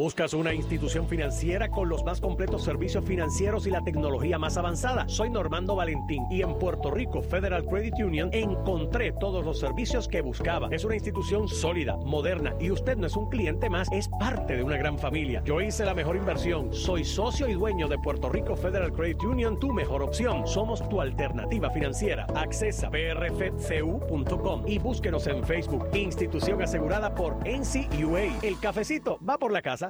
¿Buscas 0.00 0.32
una 0.32 0.54
institución 0.54 1.06
financiera 1.06 1.68
con 1.68 1.90
los 1.90 2.02
más 2.04 2.22
completos 2.22 2.64
servicios 2.64 3.04
financieros 3.04 3.66
y 3.66 3.70
la 3.70 3.84
tecnología 3.84 4.38
más 4.38 4.56
avanzada? 4.56 5.06
Soy 5.10 5.28
Normando 5.28 5.76
Valentín 5.76 6.24
y 6.30 6.40
en 6.40 6.58
Puerto 6.58 6.90
Rico 6.90 7.20
Federal 7.20 7.66
Credit 7.66 7.98
Union 7.98 8.30
encontré 8.32 9.12
todos 9.12 9.44
los 9.44 9.60
servicios 9.60 10.08
que 10.08 10.22
buscaba. 10.22 10.68
Es 10.70 10.86
una 10.86 10.94
institución 10.94 11.48
sólida, 11.48 11.98
moderna 11.98 12.54
y 12.58 12.70
usted 12.70 12.96
no 12.96 13.08
es 13.08 13.14
un 13.14 13.28
cliente 13.28 13.68
más, 13.68 13.92
es 13.92 14.08
parte 14.18 14.56
de 14.56 14.62
una 14.62 14.78
gran 14.78 14.98
familia. 14.98 15.42
Yo 15.44 15.60
hice 15.60 15.84
la 15.84 15.92
mejor 15.92 16.16
inversión. 16.16 16.72
Soy 16.72 17.04
socio 17.04 17.46
y 17.46 17.52
dueño 17.52 17.86
de 17.86 17.98
Puerto 17.98 18.30
Rico 18.30 18.56
Federal 18.56 18.94
Credit 18.94 19.22
Union, 19.22 19.60
tu 19.60 19.70
mejor 19.70 20.02
opción. 20.02 20.46
Somos 20.46 20.80
tu 20.88 21.02
alternativa 21.02 21.68
financiera. 21.68 22.26
Accesa 22.34 22.88
prfcu.com 22.90 24.62
y 24.66 24.78
búsquenos 24.78 25.26
en 25.26 25.44
Facebook. 25.44 25.90
Institución 25.92 26.62
asegurada 26.62 27.14
por 27.14 27.36
NCUA. 27.46 28.38
El 28.42 28.58
cafecito 28.58 29.18
va 29.28 29.36
por 29.36 29.52
la 29.52 29.60
casa. 29.60 29.89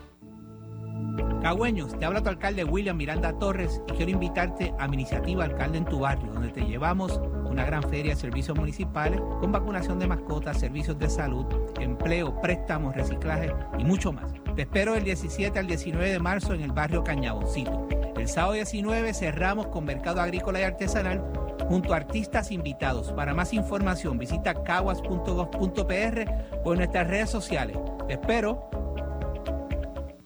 Cagüeños, 1.41 1.97
te 1.97 2.05
habla 2.05 2.21
tu 2.21 2.29
alcalde 2.29 2.63
William 2.63 2.97
Miranda 2.97 3.33
Torres 3.39 3.81
y 3.87 3.93
quiero 3.93 4.11
invitarte 4.11 4.73
a 4.77 4.87
mi 4.87 4.95
iniciativa 4.95 5.45
Alcalde 5.45 5.79
en 5.79 5.85
tu 5.85 5.99
Barrio, 5.99 6.31
donde 6.31 6.49
te 6.49 6.61
llevamos 6.61 7.19
una 7.45 7.65
gran 7.65 7.83
feria 7.83 8.13
de 8.13 8.19
servicios 8.19 8.57
municipales 8.57 9.19
con 9.39 9.51
vacunación 9.51 9.99
de 9.99 10.07
mascotas, 10.07 10.59
servicios 10.59 10.97
de 10.99 11.09
salud, 11.09 11.45
empleo, 11.79 12.39
préstamos, 12.41 12.95
reciclaje 12.95 13.53
y 13.77 13.83
mucho 13.83 14.13
más. 14.13 14.31
Te 14.55 14.63
espero 14.63 14.95
el 14.95 15.03
17 15.03 15.57
al 15.57 15.67
19 15.67 16.09
de 16.09 16.19
marzo 16.19 16.53
en 16.53 16.61
el 16.61 16.71
barrio 16.71 17.03
Cañaboncito. 17.03 17.87
El 18.17 18.27
sábado 18.27 18.53
19 18.53 19.13
cerramos 19.13 19.67
con 19.67 19.85
Mercado 19.85 20.21
Agrícola 20.21 20.59
y 20.59 20.63
Artesanal 20.63 21.23
junto 21.67 21.93
a 21.93 21.97
artistas 21.97 22.51
invitados. 22.51 23.11
Para 23.13 23.33
más 23.33 23.53
información 23.53 24.17
visita 24.17 24.63
caguas.gov.pr 24.63 26.31
o 26.63 26.73
en 26.73 26.77
nuestras 26.77 27.07
redes 27.07 27.29
sociales. 27.29 27.77
Te 28.07 28.13
espero. 28.13 28.69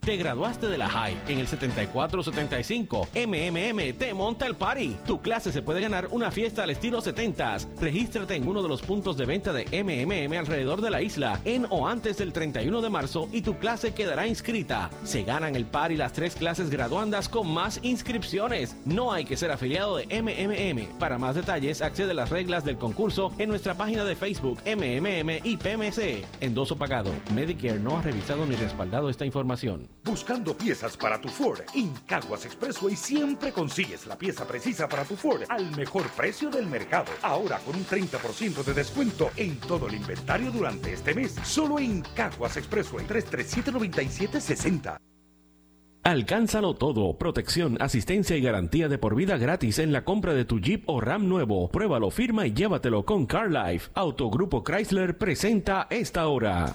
Te 0.00 0.16
graduaste 0.16 0.68
de 0.68 0.78
la 0.78 0.88
High 0.88 1.16
en 1.28 1.38
el 1.38 1.46
7475. 1.46 3.08
MMM 3.14 3.92
te 3.98 4.14
monta 4.14 4.46
el 4.46 4.56
party. 4.56 4.96
Tu 5.06 5.20
clase 5.20 5.52
se 5.52 5.62
puede 5.62 5.80
ganar 5.80 6.08
una 6.10 6.30
fiesta 6.30 6.62
al 6.62 6.70
estilo 6.70 7.02
70s. 7.02 7.66
Regístrate 7.80 8.34
en 8.34 8.48
uno 8.48 8.62
de 8.62 8.68
los 8.68 8.80
puntos 8.80 9.16
de 9.16 9.26
venta 9.26 9.52
de 9.52 9.64
MMM 9.64 10.38
alrededor 10.38 10.80
de 10.80 10.90
la 10.90 11.02
isla 11.02 11.40
en 11.44 11.66
o 11.70 11.86
antes 11.86 12.18
del 12.18 12.32
31 12.32 12.80
de 12.80 12.90
marzo 12.90 13.28
y 13.32 13.42
tu 13.42 13.58
clase 13.58 13.92
quedará 13.92 14.26
inscrita. 14.26 14.90
Se 15.04 15.24
ganan 15.24 15.56
el 15.56 15.66
party 15.66 15.96
las 15.96 16.12
tres 16.12 16.34
clases 16.34 16.70
graduandas 16.70 17.28
con 17.28 17.52
más 17.52 17.80
inscripciones. 17.82 18.76
No 18.84 19.12
hay 19.12 19.24
que 19.24 19.36
ser 19.36 19.50
afiliado 19.50 19.96
de 19.96 20.06
MMM. 20.22 20.98
Para 20.98 21.18
más 21.18 21.34
detalles, 21.34 21.82
accede 21.82 22.12
a 22.12 22.14
las 22.14 22.30
reglas 22.30 22.64
del 22.64 22.78
concurso 22.78 23.32
en 23.38 23.48
nuestra 23.48 23.74
página 23.74 24.04
de 24.04 24.16
Facebook 24.16 24.58
MMM 24.64 25.40
y 25.44 25.56
PMC. 25.56 26.24
Endoso 26.40 26.76
pagado. 26.76 27.10
Medicare 27.34 27.78
no 27.78 27.98
ha 27.98 28.02
revisado 28.02 28.46
ni 28.46 28.56
respaldado 28.56 29.10
esta 29.10 29.26
información. 29.26 29.87
Buscando 30.04 30.56
piezas 30.56 30.96
para 30.96 31.20
tu 31.20 31.28
Ford, 31.28 31.60
en 31.74 31.92
Caguas 32.06 32.46
Expressway 32.46 32.96
siempre 32.96 33.52
consigues 33.52 34.06
la 34.06 34.16
pieza 34.16 34.46
precisa 34.46 34.88
para 34.88 35.04
tu 35.04 35.16
Ford 35.16 35.42
al 35.48 35.70
mejor 35.76 36.08
precio 36.10 36.48
del 36.48 36.66
mercado. 36.66 37.12
Ahora 37.22 37.58
con 37.58 37.76
un 37.76 37.84
30% 37.84 38.64
de 38.64 38.74
descuento 38.74 39.30
en 39.36 39.58
todo 39.58 39.86
el 39.86 39.94
inventario 39.94 40.50
durante 40.50 40.94
este 40.94 41.14
mes. 41.14 41.34
Solo 41.44 41.78
en 41.78 42.00
Caguas 42.14 42.56
Expressway 42.56 43.06
337-9760. 43.06 44.98
Alcánzalo 46.04 46.74
todo. 46.74 47.18
Protección, 47.18 47.76
asistencia 47.82 48.34
y 48.34 48.40
garantía 48.40 48.88
de 48.88 48.96
por 48.96 49.14
vida 49.14 49.36
gratis 49.36 49.78
en 49.78 49.92
la 49.92 50.04
compra 50.04 50.32
de 50.32 50.46
tu 50.46 50.58
Jeep 50.58 50.88
o 50.88 51.02
Ram 51.02 51.28
nuevo. 51.28 51.68
Pruébalo, 51.68 52.10
firma 52.10 52.46
y 52.46 52.54
llévatelo 52.54 53.04
con 53.04 53.26
CarLife. 53.26 53.90
Autogrupo 53.92 54.64
Chrysler 54.64 55.18
presenta 55.18 55.86
esta 55.90 56.28
hora. 56.28 56.74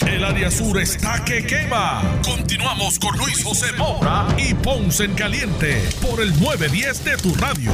El 0.00 0.24
área 0.24 0.50
sur 0.50 0.78
está 0.80 1.24
que 1.24 1.46
quema. 1.46 2.02
Continuamos 2.24 2.98
con 2.98 3.16
Luis 3.16 3.42
José 3.44 3.72
Moura 3.78 4.26
y 4.36 4.52
Ponce 4.54 5.04
en 5.04 5.14
Caliente 5.14 5.80
por 6.02 6.20
el 6.20 6.30
910 6.40 7.04
de 7.04 7.16
tu 7.16 7.34
radio. 7.34 7.70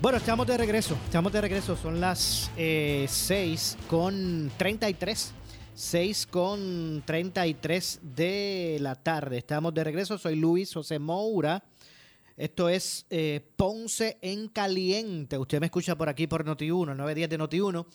Bueno, 0.00 0.18
estamos 0.18 0.46
de 0.46 0.56
regreso. 0.58 0.98
Estamos 1.04 1.32
de 1.32 1.40
regreso. 1.40 1.76
Son 1.76 2.00
las 2.00 2.50
eh, 2.56 3.06
6 3.08 3.78
con 3.88 4.50
33. 4.56 5.32
6 5.74 6.26
con 6.26 7.02
33 7.06 8.00
de 8.02 8.78
la 8.80 8.96
tarde. 8.96 9.38
Estamos 9.38 9.72
de 9.72 9.84
regreso. 9.84 10.18
Soy 10.18 10.36
Luis 10.36 10.74
José 10.74 10.98
Moura. 10.98 11.62
Esto 12.36 12.68
es 12.68 13.06
eh, 13.10 13.40
Ponce 13.56 14.18
en 14.20 14.48
Caliente. 14.48 15.38
Usted 15.38 15.60
me 15.60 15.66
escucha 15.66 15.96
por 15.96 16.08
aquí 16.08 16.26
por 16.26 16.44
Noti1, 16.44 16.96
910 16.96 17.30
de 17.30 17.38
Noti1 17.38 17.86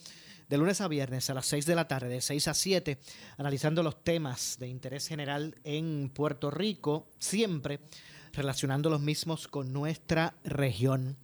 de 0.50 0.58
lunes 0.58 0.80
a 0.80 0.88
viernes 0.88 1.30
a 1.30 1.34
las 1.34 1.46
6 1.46 1.64
de 1.64 1.76
la 1.76 1.86
tarde, 1.86 2.08
de 2.08 2.20
6 2.20 2.48
a 2.48 2.54
7, 2.54 2.98
analizando 3.38 3.84
los 3.84 4.02
temas 4.02 4.56
de 4.58 4.66
interés 4.66 5.06
general 5.06 5.54
en 5.62 6.10
Puerto 6.12 6.50
Rico, 6.50 7.06
siempre 7.20 7.78
relacionando 8.32 8.90
los 8.90 9.00
mismos 9.00 9.46
con 9.46 9.72
nuestra 9.72 10.34
región. 10.42 11.16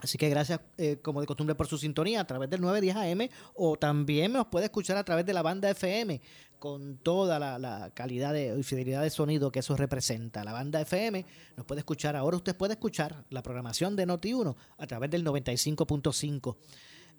Así 0.00 0.18
que 0.18 0.28
gracias, 0.28 0.60
eh, 0.76 0.98
como 1.00 1.22
de 1.22 1.26
costumbre, 1.26 1.54
por 1.54 1.66
su 1.66 1.78
sintonía 1.78 2.20
a 2.20 2.26
través 2.26 2.50
del 2.50 2.60
910 2.60 2.96
AM 2.96 3.28
o 3.54 3.76
también 3.76 4.34
nos 4.34 4.48
puede 4.48 4.66
escuchar 4.66 4.98
a 4.98 5.04
través 5.04 5.24
de 5.24 5.32
la 5.32 5.40
banda 5.40 5.70
FM 5.70 6.20
con 6.58 6.98
toda 6.98 7.38
la, 7.38 7.90
calidad 7.94 8.34
de, 8.34 8.54
y 8.58 8.62
fidelidad 8.62 9.02
de 9.02 9.08
sonido 9.08 9.50
que 9.50 9.60
eso 9.60 9.76
representa. 9.78 10.44
La 10.44 10.52
banda 10.52 10.80
FM 10.82 11.24
nos 11.56 11.64
puede 11.64 11.78
escuchar. 11.80 12.16
Ahora 12.16 12.36
usted 12.36 12.54
puede 12.54 12.74
escuchar 12.74 13.24
la 13.30 13.42
programación 13.42 13.96
de 13.96 14.06
Noti1 14.06 14.54
a 14.76 14.86
través 14.86 15.10
del 15.10 15.24
95.5 15.24 16.56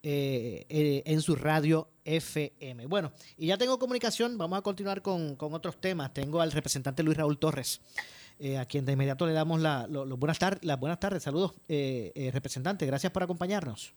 eh, 0.06 0.66
eh, 0.68 1.02
en 1.06 1.22
su 1.22 1.38
radio 1.38 1.88
FM. 2.04 2.88
Bueno, 2.88 3.14
y 3.38 3.48
ya 3.48 3.58
tengo 3.58 3.80
comunicación, 3.80 4.38
vamos 4.38 4.60
a 4.60 4.62
continuar 4.62 5.02
con, 5.02 5.38
con 5.38 5.54
otros 5.54 5.80
temas. 5.80 6.14
Tengo 6.14 6.42
al 6.42 6.52
representante 6.52 7.04
Luis 7.04 7.16
Raúl 7.16 7.40
Torres, 7.40 7.80
eh, 8.38 8.58
a 8.58 8.66
quien 8.66 8.84
de 8.84 8.92
inmediato 8.92 9.26
le 9.26 9.32
damos 9.32 9.62
la, 9.62 9.88
las 9.88 10.80
buenas 10.80 11.00
tardes. 11.00 11.24
Saludos, 11.24 11.54
representante, 11.68 12.86
gracias 12.86 13.14
por 13.14 13.24
acompañarnos. 13.24 13.94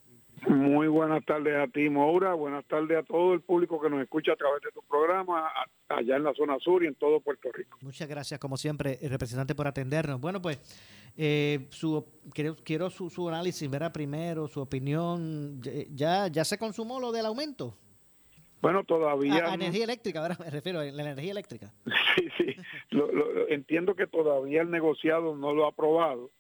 Muy 0.49 0.87
buenas 0.89 1.25
tardes 1.25 1.57
a 1.57 1.67
ti, 1.67 1.89
Moura. 1.89 2.35
Buenas 2.35 2.65
tardes 2.67 2.99
a 2.99 3.03
todo 3.03 3.33
el 3.35 3.41
público 3.41 3.81
que 3.81 3.89
nos 3.91 4.03
escucha 4.03 4.33
a 4.33 4.37
través 4.37 4.61
de 4.63 4.71
tu 4.71 4.83
programa, 4.83 5.51
allá 5.89 6.17
en 6.17 6.25
la 6.25 6.35
zona 6.35 6.59
sur 6.59 6.85
y 6.85 6.87
en 6.89 6.95
todo 6.95 7.21
Puerto 7.21 7.51
Rico. 7.53 7.79
Muchas 7.81 8.09
gracias, 8.09 8.39
como 8.39 8.57
siempre, 8.57 8.99
eh, 9.01 9.09
representante, 9.09 9.55
por 9.55 9.67
atendernos. 9.67 10.21
Bueno, 10.21 10.41
pues 10.43 10.59
eh, 11.17 11.67
su, 11.71 12.05
quiero, 12.35 12.55
quiero 12.65 12.91
su, 12.91 13.09
su 13.11 13.29
análisis, 13.29 13.69
verá 13.71 13.93
primero, 13.93 14.47
su 14.47 14.61
opinión. 14.61 15.61
¿Ya, 15.95 16.29
ya 16.29 16.45
se 16.45 16.59
consumó 16.59 17.01
lo 17.01 17.13
del 17.13 17.27
aumento? 17.27 17.75
Bueno, 18.61 18.85
todavía... 18.85 19.47
A, 19.47 19.53
a 19.53 19.55
energía 19.55 19.85
eléctrica, 19.85 20.21
¿verdad? 20.21 20.39
Me 20.45 20.51
refiero 20.51 20.81
a 20.81 20.85
la 20.85 21.03
energía 21.03 21.33
eléctrica. 21.33 21.73
Sí, 22.17 22.29
sí. 22.39 22.57
Lo- 22.93 23.13
lo- 23.13 23.47
entiendo 23.51 23.95
que 23.95 24.07
todavía 24.07 24.63
el 24.63 24.71
negociado 24.71 25.37
no 25.37 25.53
lo 25.53 25.67
ha 25.67 25.69
aprobado. 25.69 26.31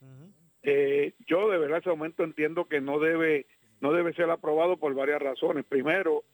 Eh, 0.62 1.12
yo 1.26 1.50
de 1.50 1.58
verdad 1.58 1.80
ese 1.80 1.90
aumento 1.90 2.24
entiendo 2.24 2.64
que 2.66 2.80
no 2.80 2.98
debe 2.98 3.44
no 3.80 3.92
debe 3.92 4.14
ser 4.14 4.30
aprobado 4.30 4.76
por 4.76 4.94
varias 4.94 5.20
razones. 5.20 5.64
Primero, 5.64 6.24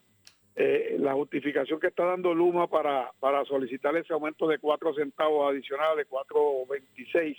eh, 0.54 0.96
la 0.98 1.14
justificación 1.14 1.80
que 1.80 1.86
está 1.88 2.04
dando 2.04 2.34
Luma 2.34 2.68
para, 2.68 3.10
para 3.20 3.44
solicitar 3.44 3.96
ese 3.96 4.12
aumento 4.12 4.46
de 4.46 4.58
cuatro 4.58 4.94
centavos 4.94 5.50
adicionales, 5.50 6.06
4.26, 6.08 7.36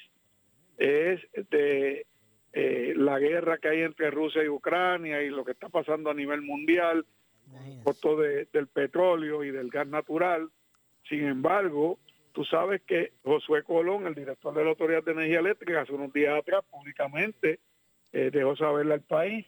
es 0.78 1.22
de 1.52 2.08
eh, 2.54 2.93
la 2.95 3.20
guerra 3.20 3.60
que 3.60 3.70
hay 3.70 3.82
entre 3.82 4.10
Rusia 4.10 4.43
y 4.43 4.47
Ucrania 4.47 5.22
y 5.22 5.30
lo 5.30 5.45
que 5.45 5.51
está 5.51 5.70
pasando 5.70 6.10
a 6.10 6.14
nivel 6.14 6.41
mundial. 6.41 7.06
costo 7.84 8.16
de, 8.16 8.47
del 8.51 8.68
petróleo 8.68 9.43
y 9.43 9.51
del 9.51 9.70
gas 9.70 9.88
natural. 9.88 10.49
Sin 11.08 11.26
embargo, 11.28 11.99
tú 12.32 12.43
sabes 12.45 12.82
que 12.82 13.14
Josué 13.24 13.64
Colón, 13.64 14.08
el 14.08 14.16
director 14.16 14.54
de 14.56 14.64
la 14.64 14.72
Autoridad 14.72 15.04
de 15.04 15.12
Energía 15.12 15.39
Eléctrica, 15.39 15.82
hace 15.82 15.93
unos 15.93 16.12
días 16.14 16.36
atrás 16.36 16.64
públicamente 16.72 17.60
eh, 18.12 18.32
dejó 18.32 18.56
saberle 18.56 18.95
al 18.95 19.01
país 19.01 19.45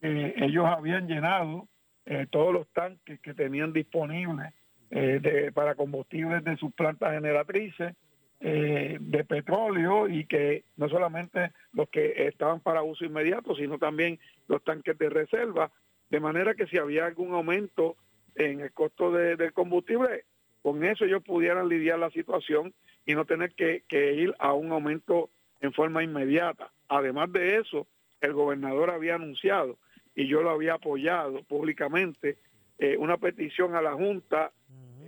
que 0.00 0.34
ellos 0.36 0.64
habían 0.66 1.06
llenado 1.06 1.68
eh, 2.06 2.26
todos 2.30 2.52
los 2.52 2.68
tanques 2.68 3.20
que 3.20 3.34
tenían 3.34 3.72
disponibles 3.72 4.52
eh, 4.90 5.18
de, 5.20 5.52
para 5.52 5.74
combustibles 5.74 6.42
de 6.44 6.56
sus 6.56 6.72
plantas 6.72 7.12
generatrices 7.12 7.94
de 8.40 9.24
petróleo 9.28 10.08
y 10.08 10.24
que 10.24 10.62
no 10.76 10.88
solamente 10.88 11.50
los 11.72 11.88
que 11.88 12.28
estaban 12.28 12.60
para 12.60 12.84
uso 12.84 13.04
inmediato, 13.04 13.56
sino 13.56 13.78
también 13.78 14.20
los 14.46 14.62
tanques 14.62 14.96
de 14.96 15.10
reserva, 15.10 15.72
de 16.08 16.20
manera 16.20 16.54
que 16.54 16.68
si 16.68 16.78
había 16.78 17.06
algún 17.06 17.34
aumento 17.34 17.96
en 18.36 18.60
el 18.60 18.72
costo 18.72 19.10
de, 19.10 19.34
del 19.34 19.52
combustible, 19.52 20.24
con 20.62 20.84
eso 20.84 21.04
ellos 21.04 21.22
pudieran 21.22 21.68
lidiar 21.68 21.98
la 21.98 22.10
situación 22.10 22.74
y 23.06 23.14
no 23.14 23.24
tener 23.24 23.54
que, 23.54 23.82
ir 24.14 24.34
a 24.38 24.52
un 24.52 24.70
aumento 24.72 25.30
en 25.60 25.72
forma 25.72 26.02
inmediata. 26.02 26.70
Además 26.88 27.32
de 27.32 27.56
eso, 27.56 27.86
el 28.20 28.32
gobernador 28.34 28.90
había 28.90 29.14
anunciado, 29.14 29.78
y 30.18 30.26
yo 30.26 30.42
lo 30.42 30.50
había 30.50 30.74
apoyado 30.74 31.44
públicamente, 31.44 32.38
eh, 32.76 32.96
una 32.98 33.18
petición 33.18 33.76
a 33.76 33.80
la 33.80 33.92
Junta 33.92 34.50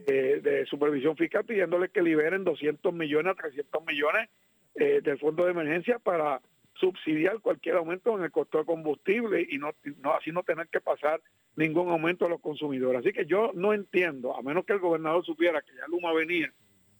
eh, 0.07 0.39
de 0.41 0.65
Supervisión 0.67 1.17
Fiscal 1.17 1.45
pidiéndole 1.45 1.89
que 1.89 2.01
liberen 2.01 2.45
200 2.45 2.95
millones 2.95 3.33
a 3.33 3.43
300 3.43 3.85
millones 3.85 4.29
eh, 4.77 5.01
del 5.03 5.19
fondo 5.19 5.45
de 5.45 5.51
emergencia 5.51 5.99
para 5.99 6.41
subsidiar 6.75 7.41
cualquier 7.41 7.75
aumento 7.75 8.17
en 8.17 8.23
el 8.23 8.31
costo 8.31 8.59
de 8.59 8.65
combustible 8.65 9.45
y 9.51 9.59
no, 9.59 9.73
no 10.01 10.15
así 10.15 10.31
no 10.31 10.45
tener 10.45 10.69
que 10.69 10.81
pasar 10.81 11.21
ningún 11.57 11.89
aumento 11.89 12.27
a 12.27 12.29
los 12.29 12.41
consumidores. 12.41 13.01
Así 13.01 13.13
que 13.13 13.27
yo 13.27 13.51
no 13.53 13.75
entiendo, 13.75 14.37
a 14.37 14.43
menos 14.43 14.65
que 14.65 14.75
el 14.75 14.79
gobernador 14.79 15.25
supiera 15.25 15.61
que 15.61 15.75
ya 15.75 15.89
Luma 15.89 16.13
venía 16.13 16.53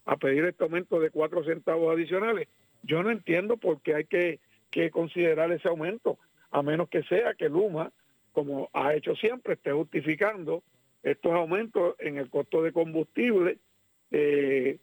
a 0.03 0.17
pedir 0.17 0.43
este 0.43 0.65
aumento 0.65 0.99
de 0.99 1.11
cuatro 1.11 1.45
centavos 1.45 1.95
adicionales, 1.95 2.49
yo 2.83 3.03
no 3.03 3.09
entiendo 3.09 3.55
por 3.55 3.81
qué 3.81 3.95
hay 3.95 4.03
que, 4.03 4.41
que 4.69 4.91
considerar 4.91 5.49
ese 5.53 5.69
aumento, 5.69 6.19
a 6.51 6.61
menos 6.61 6.89
que 6.89 7.03
sea 7.03 7.35
que 7.35 7.47
Luma, 7.47 7.93
como 8.31 8.69
ha 8.73 8.93
hecho 8.95 9.15
siempre, 9.15 9.53
esté 9.53 9.71
justificando 9.71 10.63
estos 11.03 11.31
aumentos 11.33 11.95
en 11.99 12.17
el 12.17 12.29
costo 12.29 12.61
de 12.61 12.71
combustible. 12.71 13.59
Eh, 14.11 14.79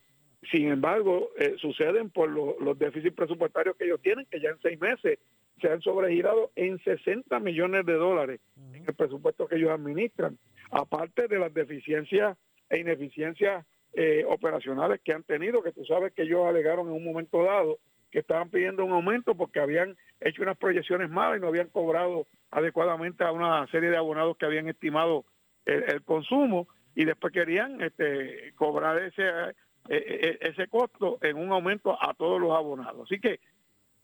sin 0.51 0.69
embargo, 0.69 1.31
eh, 1.39 1.57
suceden 1.59 2.11
por 2.11 2.31
los 2.31 2.79
déficits 2.79 3.15
presupuestarios 3.15 3.77
que 3.77 3.85
ellos 3.85 4.01
tienen, 4.01 4.27
que 4.31 4.41
ya 4.41 4.51
en 4.51 4.61
seis 4.61 4.81
meses 4.81 5.19
se 5.61 5.69
han 5.69 5.81
sobregirado 5.83 6.53
en 6.55 6.79
60 6.79 7.41
millones 7.41 7.85
de 7.85 7.95
dólares 7.95 8.41
en 8.73 8.85
el 8.87 8.95
presupuesto 8.95 9.49
que 9.49 9.57
ellos 9.57 9.71
administran, 9.71 10.39
aparte 10.71 11.27
de 11.27 11.39
las 11.39 11.53
deficiencias 11.53 12.37
e 12.71 12.79
ineficiencias 12.79 13.67
eh, 13.95 14.25
operacionales 14.29 15.01
que 15.03 15.13
han 15.13 15.25
tenido, 15.25 15.63
que 15.63 15.73
tú 15.73 15.85
sabes 15.85 16.13
que 16.13 16.23
ellos 16.23 16.47
alegaron 16.47 16.87
en 16.87 16.95
un 16.95 17.05
momento 17.05 17.43
dado 17.43 17.79
que 18.11 18.21
estaban 18.21 18.51
pidiendo 18.51 18.85
un 18.85 18.93
aumento 18.93 19.35
porque 19.35 19.61
habían 19.61 19.97
hecho 20.21 20.43
unas 20.43 20.57
proyecciones 20.57 21.11
malas 21.11 21.39
y 21.39 21.41
no 21.41 21.49
habían 21.49 21.69
cobrado 21.69 22.27
adecuadamente 22.51 23.25
a 23.25 23.33
una 23.33 23.67
serie 23.69 23.91
de 23.91 23.97
abonados 23.97 24.37
que 24.37 24.47
habían 24.47 24.69
estimado 24.69 25.25
el, 25.67 26.03
consumo 26.03 26.67
y 26.95 27.05
después 27.05 27.33
querían 27.33 27.81
este, 27.83 28.53
cobrar 28.57 28.99
ese 29.03 29.23
e, 29.89 29.97
e, 29.97 30.29
e, 30.29 30.49
ese 30.51 30.67
costo 30.69 31.19
en 31.23 31.37
un 31.37 31.51
aumento 31.53 31.97
a 32.01 32.15
todos 32.15 32.41
los 32.41 32.53
abonados. 32.57 33.03
Así 33.05 33.21
que 33.21 33.41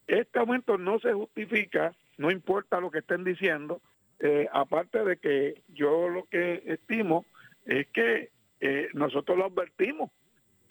este 0.07 0.39
aumento 0.39 0.79
no 0.79 0.99
se 0.99 1.13
justifica, 1.13 1.95
no 2.19 2.31
importa 2.31 2.81
lo 2.81 2.91
que 2.91 2.99
estén 2.99 3.25
diciendo, 3.25 3.81
eh, 4.21 4.49
aparte 4.53 5.05
de 5.05 5.17
que 5.19 5.63
yo 5.69 6.09
lo 6.09 6.25
que 6.25 6.63
estimo 6.67 7.27
es 7.67 7.87
que 7.89 8.31
eh, 8.61 8.89
nosotros 8.95 9.37
lo 9.37 9.47
advertimos, 9.47 10.11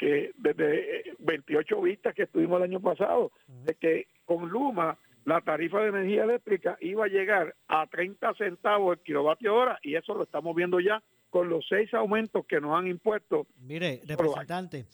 que 0.03 0.31
desde 0.35 1.15
28 1.19 1.81
vistas 1.81 2.13
que 2.13 2.23
estuvimos 2.23 2.57
el 2.57 2.63
año 2.63 2.81
pasado, 2.81 3.31
de 3.47 3.75
que 3.75 4.07
con 4.25 4.49
Luma 4.49 4.97
la 5.23 5.39
tarifa 5.39 5.79
de 5.79 5.89
energía 5.89 6.25
eléctrica 6.25 6.77
iba 6.81 7.05
a 7.05 7.07
llegar 7.07 7.55
a 7.69 7.87
30 7.87 8.33
centavos 8.33 8.97
el 8.97 9.03
kilovatio 9.03 9.55
hora 9.55 9.79
y 9.81 9.95
eso 9.95 10.13
lo 10.13 10.23
estamos 10.23 10.53
viendo 10.55 10.81
ya 10.81 11.01
con 11.29 11.49
los 11.49 11.65
seis 11.69 11.93
aumentos 11.93 12.45
que 12.45 12.59
nos 12.59 12.77
han 12.77 12.87
impuesto. 12.87 13.47
Mire, 13.61 14.01
representante, 14.05 14.85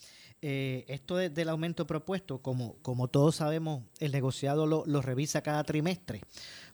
eh, 0.42 0.86
esto 0.88 1.18
del 1.18 1.50
aumento 1.50 1.88
propuesto, 1.88 2.42
como, 2.42 2.76
como 2.84 3.08
todos 3.08 3.38
sabemos, 3.38 3.84
el 4.00 4.12
negociado 4.12 4.68
lo, 4.68 5.02
revisa 5.02 5.42
cada 5.42 5.64
trimestre. 5.64 6.22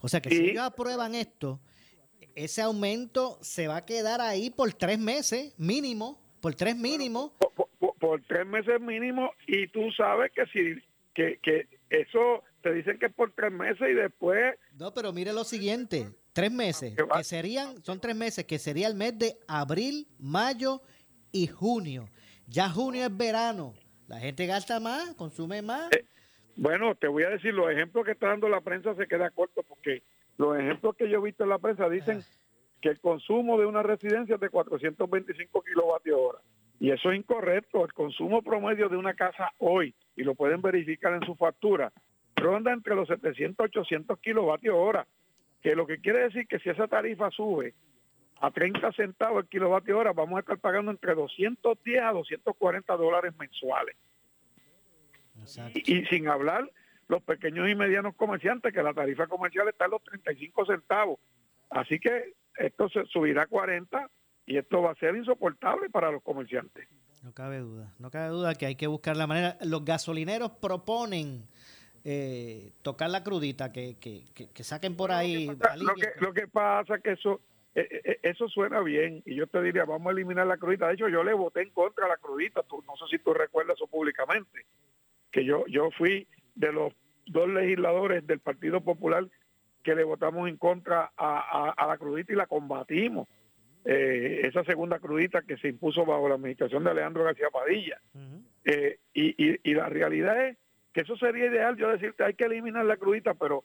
O 0.01 0.09
sea 0.09 0.21
que 0.21 0.29
si 0.29 0.49
ellos 0.49 0.63
aprueban 0.63 1.15
esto, 1.15 1.61
ese 2.35 2.61
aumento 2.61 3.39
se 3.41 3.67
va 3.67 3.77
a 3.77 3.85
quedar 3.85 4.19
ahí 4.19 4.49
por 4.49 4.73
tres 4.73 4.99
meses 4.99 5.53
mínimo, 5.57 6.21
por 6.41 6.53
tres 6.53 6.75
mínimo. 6.75 7.33
Por, 8.05 8.21
tres 8.27 8.45
meses 8.45 8.79
mínimo 8.81 9.31
y 9.47 9.67
tú 9.67 9.91
sabes 9.91 10.31
que 10.33 10.45
si 10.47 10.81
que, 11.13 11.39
que 11.41 11.67
eso 11.89 12.43
te 12.61 12.73
dicen 12.73 12.99
que 12.99 13.07
es 13.07 13.13
por 13.13 13.31
tres 13.31 13.51
meses 13.51 13.89
y 13.89 13.93
después... 13.93 14.55
No, 14.77 14.93
pero 14.93 15.13
mire 15.13 15.31
lo 15.33 15.43
siguiente, 15.43 16.09
Tres 16.35 16.51
meses, 16.51 16.93
que 16.97 17.23
serían, 17.23 17.81
son 17.81 18.01
tres 18.01 18.13
meses, 18.13 18.43
que 18.43 18.59
sería 18.59 18.89
el 18.89 18.95
mes 18.95 19.17
de 19.17 19.37
abril, 19.47 20.05
mayo 20.19 20.81
y 21.31 21.47
junio. 21.47 22.09
Ya 22.45 22.69
junio 22.69 23.05
es 23.05 23.15
verano. 23.15 23.73
La 24.09 24.19
gente 24.19 24.45
gasta 24.45 24.81
más, 24.81 25.13
consume 25.15 25.61
más. 25.61 25.93
Eh, 25.93 26.03
bueno, 26.57 26.93
te 26.95 27.07
voy 27.07 27.23
a 27.23 27.29
decir, 27.29 27.53
los 27.53 27.71
ejemplos 27.71 28.03
que 28.03 28.11
está 28.11 28.27
dando 28.27 28.49
la 28.49 28.59
prensa 28.59 28.93
se 28.95 29.07
queda 29.07 29.29
corto 29.29 29.63
porque 29.63 30.03
los 30.37 30.59
ejemplos 30.59 30.97
que 30.97 31.09
yo 31.09 31.19
he 31.19 31.23
visto 31.23 31.45
en 31.45 31.51
la 31.51 31.57
prensa 31.57 31.87
dicen 31.87 32.19
ah. 32.21 32.27
que 32.81 32.89
el 32.89 32.99
consumo 32.99 33.57
de 33.57 33.65
una 33.65 33.81
residencia 33.81 34.35
es 34.35 34.41
de 34.41 34.49
425 34.49 35.61
kilovatios 35.61 36.19
hora. 36.19 36.39
Y 36.79 36.91
eso 36.91 37.11
es 37.11 37.17
incorrecto. 37.17 37.85
El 37.85 37.93
consumo 37.93 38.41
promedio 38.41 38.89
de 38.89 38.97
una 38.97 39.13
casa 39.13 39.51
hoy, 39.59 39.95
y 40.15 40.23
lo 40.23 40.35
pueden 40.35 40.61
verificar 40.61 41.13
en 41.13 41.25
su 41.25 41.35
factura, 41.35 41.91
ronda 42.35 42.73
entre 42.73 42.95
los 42.95 43.07
700 43.07 43.65
y 43.65 43.79
800 43.79 44.19
kilovatios 44.19 44.75
hora 44.75 45.07
que 45.65 45.75
lo 45.75 45.87
que 45.87 45.97
quiere 45.97 46.19
decir 46.19 46.45
que 46.47 46.59
si 46.59 46.69
esa 46.69 46.87
tarifa 46.87 47.31
sube 47.31 47.73
a 48.39 48.51
30 48.51 48.91
centavos 48.91 49.41
el 49.41 49.49
kilovatio 49.49 49.97
hora, 49.97 50.13
vamos 50.13 50.37
a 50.37 50.41
estar 50.41 50.59
pagando 50.59 50.91
entre 50.91 51.15
210 51.15 52.01
a 52.03 52.11
240 52.11 52.97
dólares 52.97 53.33
mensuales. 53.39 53.95
Y, 55.73 56.05
sin 56.05 56.27
hablar 56.27 56.69
los 57.07 57.23
pequeños 57.23 57.67
y 57.67 57.73
medianos 57.73 58.15
comerciantes, 58.15 58.71
que 58.73 58.83
la 58.83 58.93
tarifa 58.93 59.25
comercial 59.25 59.67
está 59.67 59.85
en 59.85 59.91
los 59.91 60.03
35 60.03 60.67
centavos. 60.67 61.19
Así 61.71 61.99
que 61.99 62.33
esto 62.57 62.87
se 62.89 63.05
subirá 63.05 63.41
a 63.41 63.47
40 63.47 64.07
y 64.45 64.57
esto 64.57 64.81
va 64.81 64.91
a 64.91 64.95
ser 64.95 65.15
insoportable 65.15 65.89
para 65.89 66.11
los 66.11 66.21
comerciantes. 66.23 66.87
No 67.23 67.33
cabe 67.33 67.59
duda, 67.59 67.93
no 67.97 68.11
cabe 68.11 68.29
duda 68.29 68.55
que 68.55 68.67
hay 68.67 68.75
que 68.75 68.87
buscar 68.87 69.17
la 69.17 69.25
manera. 69.25 69.57
Los 69.61 69.83
gasolineros 69.83 70.51
proponen 70.61 71.47
eh, 72.03 72.71
tocar 72.83 73.09
la 73.09 73.23
crudita, 73.23 73.71
que, 73.71 73.97
que, 73.99 74.25
que, 74.33 74.63
saquen 74.63 74.95
por 74.95 75.11
ahí. 75.11 75.47
Lo 75.47 75.95
que, 75.95 76.07
lo 76.19 76.33
que, 76.33 76.47
pasa 76.47 76.99
que 76.99 77.13
eso 77.13 77.41
eh, 77.75 77.87
eh, 78.05 78.19
eso 78.23 78.47
suena 78.47 78.79
bien 78.79 79.21
y 79.25 79.35
yo 79.35 79.47
te 79.47 79.61
diría, 79.61 79.83
vamos 79.83 80.07
a 80.07 80.11
eliminar 80.11 80.47
la 80.47 80.57
crudita. 80.57 80.87
De 80.87 80.93
hecho, 80.93 81.09
yo 81.09 81.23
le 81.23 81.33
voté 81.33 81.61
en 81.61 81.71
contra 81.71 82.05
de 82.05 82.11
la 82.11 82.17
crudita, 82.17 82.63
tú, 82.63 82.81
no 82.87 82.95
sé 82.95 83.03
si 83.09 83.21
tú 83.21 83.33
recuerdas 83.33 83.75
eso 83.75 83.87
públicamente, 83.87 84.65
que 85.29 85.43
yo, 85.43 85.65
yo 85.67 85.89
fui 85.91 86.25
de 86.55 86.71
los 86.71 86.93
dos 87.25 87.49
legisladores 87.49 88.25
del 88.25 88.39
Partido 88.39 88.79
Popular 88.79 89.27
que 89.83 89.93
le 89.93 90.05
votamos 90.05 90.47
en 90.47 90.55
contra 90.55 91.11
a, 91.17 91.73
a, 91.75 91.87
la 91.87 91.97
crudita 91.97 92.31
y 92.31 92.37
la 92.37 92.47
combatimos. 92.47 93.27
Esa 93.85 94.63
segunda 94.63 94.99
crudita 94.99 95.43
que 95.43 95.57
se 95.57 95.67
impuso 95.67 96.05
bajo 96.05 96.27
la 96.27 96.35
administración 96.35 96.83
de 96.83 96.89
Alejandro 96.91 97.23
García 97.23 97.49
Padilla. 97.51 98.01
y, 99.13 99.45
y, 99.45 99.59
y 99.63 99.73
la 99.75 99.89
realidad 99.89 100.47
es 100.47 100.57
que 100.91 101.01
eso 101.01 101.15
sería 101.17 101.45
ideal, 101.47 101.75
yo 101.75 101.89
decirte, 101.89 102.23
hay 102.23 102.33
que 102.33 102.45
eliminar 102.45 102.85
la 102.85 102.95
crudita, 102.97 103.33
pero 103.33 103.63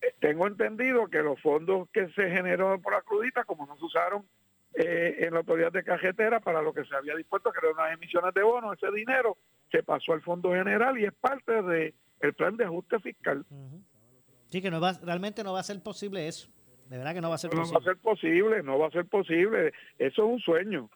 eh, 0.00 0.14
tengo 0.20 0.46
entendido 0.46 1.06
que 1.08 1.22
los 1.22 1.40
fondos 1.40 1.88
que 1.92 2.08
se 2.12 2.30
generaron 2.30 2.80
por 2.80 2.94
la 2.94 3.02
crudita, 3.02 3.44
como 3.44 3.66
no 3.66 3.76
se 3.76 3.84
usaron 3.84 4.26
eh, 4.74 5.16
en 5.18 5.34
la 5.34 5.40
autoridad 5.40 5.70
de 5.70 5.84
cajetera 5.84 6.40
para 6.40 6.62
lo 6.62 6.72
que 6.72 6.84
se 6.86 6.96
había 6.96 7.14
dispuesto, 7.14 7.52
que 7.52 7.58
eran 7.58 7.74
unas 7.74 7.92
emisiones 7.92 8.32
de 8.32 8.42
bonos, 8.42 8.76
ese 8.82 8.90
dinero 8.92 9.36
se 9.70 9.82
pasó 9.82 10.14
al 10.14 10.22
Fondo 10.22 10.50
General 10.50 10.98
y 10.98 11.04
es 11.04 11.12
parte 11.12 11.62
del 11.62 11.94
el 12.20 12.34
plan 12.34 12.56
de 12.56 12.64
ajuste 12.64 12.98
fiscal. 13.00 13.44
Sí, 14.48 14.60
que 14.60 14.70
no 14.70 14.80
va, 14.80 14.92
realmente 15.02 15.44
no 15.44 15.52
va 15.52 15.60
a 15.60 15.62
ser 15.64 15.82
posible 15.82 16.26
eso. 16.26 16.50
De 16.90 16.98
verdad 16.98 17.14
que 17.14 17.20
no 17.20 17.28
va 17.28 17.36
a 17.36 17.38
ser 17.38 17.50
posible. 17.50 17.70
No 17.72 17.78
va 17.78 17.78
a 17.78 17.84
ser 17.84 17.96
posible, 17.98 18.62
no 18.64 18.78
va 18.78 18.86
a 18.88 18.90
ser 18.90 19.06
posible. 19.06 19.72
Eso 19.96 20.24
es 20.24 20.28
un 20.28 20.40
sueño. 20.40 20.90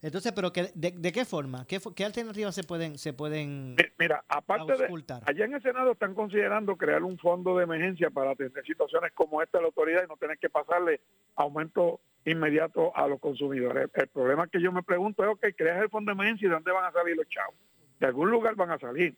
Entonces, 0.00 0.32
pero 0.32 0.52
que, 0.52 0.70
de, 0.74 1.12
qué 1.12 1.24
forma? 1.26 1.66
¿Qué, 1.66 1.80
¿Qué, 1.94 2.04
alternativas 2.04 2.54
se 2.54 2.62
pueden 2.62 2.96
se 2.98 3.12
pueden 3.12 3.76
Mira, 3.98 4.24
aparte 4.28 4.74
de 4.76 4.86
allá 5.26 5.44
en 5.44 5.54
el 5.54 5.60
Senado 5.60 5.92
están 5.92 6.14
considerando 6.14 6.76
crear 6.76 7.02
un 7.02 7.18
fondo 7.18 7.58
de 7.58 7.64
emergencia 7.64 8.08
para 8.08 8.30
atender 8.30 8.64
situaciones 8.64 9.12
como 9.12 9.42
esta 9.42 9.58
de 9.58 9.62
la 9.62 9.66
autoridad 9.66 10.04
y 10.04 10.08
no 10.08 10.16
tener 10.16 10.38
que 10.38 10.48
pasarle 10.48 11.00
aumento 11.34 12.00
inmediato 12.24 12.96
a 12.96 13.06
los 13.06 13.20
consumidores. 13.20 13.90
El, 13.92 14.08
problema 14.08 14.46
que 14.46 14.62
yo 14.62 14.72
me 14.72 14.84
pregunto 14.84 15.24
es, 15.24 15.30
ok, 15.30 15.46
creas 15.56 15.82
el 15.82 15.90
fondo 15.90 16.10
de 16.10 16.14
emergencia 16.14 16.46
y 16.46 16.48
de 16.48 16.54
dónde 16.54 16.72
van 16.72 16.84
a 16.84 16.92
salir 16.92 17.16
los 17.16 17.28
chavos. 17.28 17.56
De 17.98 18.06
algún 18.06 18.30
lugar 18.30 18.54
van 18.54 18.70
a 18.70 18.78
salir. 18.78 19.14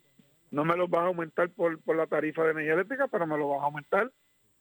No 0.50 0.64
me 0.64 0.76
los 0.76 0.90
vas 0.90 1.02
a 1.02 1.06
aumentar 1.06 1.50
por, 1.50 1.78
por 1.82 1.94
la 1.94 2.06
tarifa 2.06 2.42
de 2.42 2.52
energía 2.52 2.72
eléctrica, 2.72 3.06
pero 3.06 3.26
me 3.26 3.36
lo 3.36 3.50
vas 3.50 3.60
a 3.60 3.66
aumentar 3.66 4.10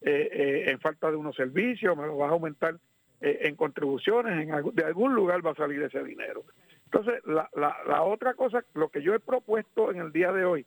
en 0.01 0.79
falta 0.79 1.11
de 1.11 1.17
unos 1.17 1.35
servicios, 1.35 1.95
me 1.97 2.07
lo 2.07 2.17
vas 2.17 2.29
a 2.29 2.33
aumentar 2.33 2.75
eh, 3.21 3.39
en 3.49 3.55
contribuciones, 3.55 4.47
en, 4.47 4.73
de 4.73 4.83
algún 4.85 5.13
lugar 5.13 5.45
va 5.45 5.51
a 5.51 5.55
salir 5.55 5.81
ese 5.81 6.01
dinero. 6.03 6.45
Entonces, 6.85 7.21
la, 7.25 8.03
otra 8.03 8.33
cosa, 8.33 8.63
lo 8.73 8.87
que 8.87 9.01
yo 9.01 9.13
he 9.13 9.19
propuesto 9.19 9.91
en 9.91 9.99
el 9.99 10.13
día 10.13 10.31
de 10.31 10.45
hoy, 10.45 10.65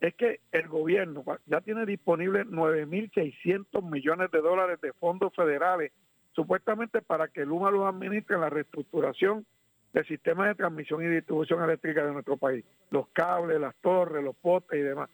es 0.00 0.14
que 0.14 0.40
el 0.52 0.68
gobierno 0.68 1.24
ya 1.46 1.62
tiene 1.62 1.86
disponible 1.86 2.44
9.600 2.44 3.90
millones 3.90 4.30
de 4.30 4.40
dólares 4.42 4.80
de 4.82 4.92
fondos 4.92 5.34
federales, 5.34 5.92
supuestamente 6.32 7.00
para 7.00 7.28
que 7.28 7.46
Luma 7.46 7.70
los 7.70 7.86
administre 7.86 8.34
en 8.34 8.42
la 8.42 8.50
reestructuración 8.50 9.46
del 9.94 10.06
sistema 10.06 10.46
de 10.46 10.56
transmisión 10.56 11.02
y 11.02 11.06
distribución 11.06 11.64
eléctrica 11.64 12.04
de 12.04 12.12
nuestro 12.12 12.36
país, 12.36 12.66
los 12.90 13.08
cables, 13.08 13.58
las 13.58 13.74
torres, 13.76 14.22
los 14.22 14.36
postes 14.36 14.78
y 14.78 14.82
demás. 14.82 15.08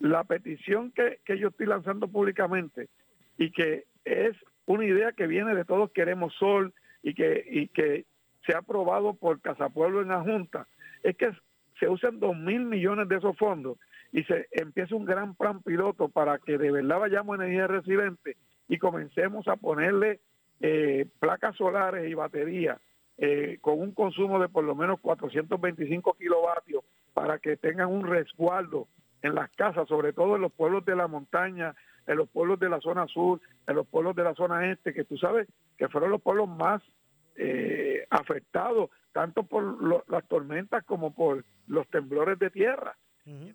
La 0.00 0.24
petición 0.24 0.92
que 0.92 1.38
yo 1.38 1.48
estoy 1.48 1.66
lanzando 1.66 2.08
públicamente 2.08 2.90
y 3.38 3.50
que 3.50 3.84
es 4.04 4.36
una 4.66 4.84
idea 4.84 5.12
que 5.12 5.26
viene 5.26 5.54
de 5.54 5.64
Todos 5.64 5.90
Queremos 5.92 6.34
Sol 6.34 6.72
y 7.02 7.14
que, 7.14 7.44
y 7.48 7.68
que 7.68 8.04
se 8.44 8.54
ha 8.54 8.58
aprobado 8.58 9.14
por 9.14 9.40
Casapueblo 9.40 10.02
en 10.02 10.08
la 10.08 10.22
Junta, 10.22 10.66
es 11.02 11.16
que 11.16 11.30
se 11.78 11.88
usen 11.88 12.20
dos 12.20 12.36
mil 12.36 12.64
millones 12.64 13.08
de 13.08 13.16
esos 13.16 13.36
fondos 13.36 13.78
y 14.12 14.24
se 14.24 14.48
empiece 14.52 14.94
un 14.94 15.04
gran 15.04 15.34
plan 15.34 15.62
piloto 15.62 16.08
para 16.08 16.38
que 16.38 16.58
de 16.58 16.70
verdad 16.70 17.00
vayamos 17.00 17.38
a 17.38 17.44
energía 17.44 17.66
residente 17.66 18.36
y 18.68 18.78
comencemos 18.78 19.46
a 19.48 19.56
ponerle 19.56 20.20
eh, 20.60 21.06
placas 21.18 21.56
solares 21.56 22.10
y 22.10 22.14
baterías 22.14 22.80
eh, 23.18 23.58
con 23.60 23.80
un 23.80 23.92
consumo 23.92 24.38
de 24.38 24.48
por 24.48 24.64
lo 24.64 24.74
menos 24.74 25.00
425 25.00 26.14
kilovatios 26.14 26.84
para 27.12 27.38
que 27.38 27.56
tengan 27.56 27.90
un 27.90 28.06
resguardo 28.06 28.88
en 29.22 29.34
las 29.34 29.50
casas, 29.50 29.88
sobre 29.88 30.12
todo 30.12 30.36
en 30.36 30.42
los 30.42 30.52
pueblos 30.52 30.84
de 30.84 30.96
la 30.96 31.08
montaña, 31.08 31.74
en 32.06 32.16
los 32.16 32.28
pueblos 32.28 32.58
de 32.60 32.68
la 32.68 32.80
zona 32.80 33.06
sur, 33.06 33.40
en 33.66 33.76
los 33.76 33.86
pueblos 33.86 34.14
de 34.14 34.24
la 34.24 34.34
zona 34.34 34.70
este, 34.70 34.94
que 34.94 35.04
tú 35.04 35.16
sabes 35.18 35.48
que 35.76 35.88
fueron 35.88 36.10
los 36.10 36.22
pueblos 36.22 36.48
más 36.48 36.82
eh, 37.36 38.06
afectados, 38.10 38.90
tanto 39.12 39.42
por 39.42 40.08
las 40.08 40.26
tormentas 40.28 40.84
como 40.84 41.14
por 41.14 41.44
los 41.66 41.86
temblores 41.88 42.38
de 42.38 42.50
tierra, 42.50 42.96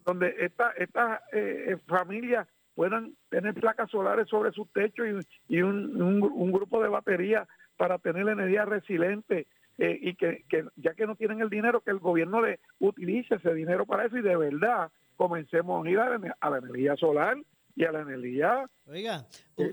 donde 0.05 0.35
estas 0.39 0.75
esta, 0.77 1.21
eh, 1.31 1.77
familias 1.87 2.47
puedan 2.75 3.15
tener 3.29 3.53
placas 3.53 3.89
solares 3.89 4.27
sobre 4.27 4.51
sus 4.51 4.71
techos 4.73 5.07
y, 5.47 5.61
un, 5.61 6.51
grupo 6.51 6.81
de 6.83 6.89
baterías 6.89 7.47
para 7.77 7.97
tener 7.99 8.27
energía 8.27 8.65
resiliente 8.65 9.47
eh, 9.77 9.97
y 10.01 10.15
que, 10.15 10.43
ya 10.75 10.93
que 10.93 11.07
no 11.07 11.15
tienen 11.15 11.41
el 11.41 11.49
dinero, 11.49 11.81
que 11.81 11.91
el 11.91 11.99
gobierno 11.99 12.41
le 12.41 12.59
utilice 12.79 13.35
ese 13.35 13.53
dinero 13.53 13.85
para 13.85 14.05
eso 14.05 14.17
y 14.17 14.21
de 14.21 14.35
verdad 14.35 14.91
comencemos 15.15 15.85
a 15.85 15.89
ir 15.89 15.99
a 15.99 16.49
la 16.49 16.57
energía 16.57 16.95
solar 16.97 17.37
y 17.75 17.83
a 17.85 17.91
la 17.91 18.01
energía 18.01 18.65
oiga, 18.85 19.25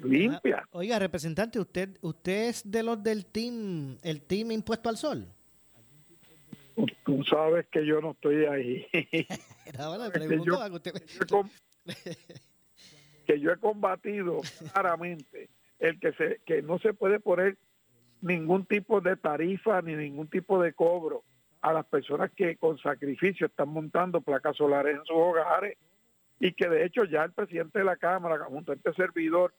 limpia. 0.03 0.65
Oiga, 0.71 0.99
representante, 0.99 1.59
usted 1.59 1.99
usted 2.03 2.49
es 2.49 2.71
de 2.71 2.83
los 2.83 3.03
del 3.03 3.27
team, 3.27 3.99
el 4.03 4.23
team 4.23 4.51
impuesto 4.53 4.89
al 4.89 4.97
sol. 4.97 5.27
Tú 7.05 7.25
sabes 7.25 7.67
que 7.69 7.85
yo 7.85 8.01
no 8.01 8.13
estoy 8.13 8.45
ahí. 8.45 8.87
que, 13.27 13.41
yo, 13.41 13.51
he 13.51 13.57
combatido 13.59 14.41
claramente 14.73 15.51
el 15.79 15.99
que 15.99 16.13
se 16.13 16.41
que 16.45 16.63
no 16.63 16.79
se 16.79 16.95
puede 16.95 17.21
poner 17.21 17.59
ningún 18.21 18.67
tipo 18.67 19.01
de 19.01 19.17
tarifa 19.17 19.83
ni 19.83 19.95
ningún 19.95 20.29
tipo 20.29 20.63
de 20.63 20.73
cobro 20.73 21.25
a 21.61 21.73
las 21.73 21.87
personas 21.87 22.31
que 22.33 22.57
con 22.57 22.79
sacrificio 22.79 23.47
están 23.47 23.69
montando 23.69 24.21
placas 24.21 24.57
solares 24.57 24.97
en 24.97 25.05
sus 25.05 25.17
hogares 25.17 25.77
y 26.41 26.53
que 26.53 26.69
de 26.69 26.85
hecho 26.85 27.05
ya 27.05 27.25
el 27.25 27.33
presidente 27.33 27.81
de 27.81 27.85
la 27.85 27.97
Cámara, 27.97 28.45
junto 28.45 28.73
a 28.73 28.75
este 28.75 28.93
servidor 28.95 29.53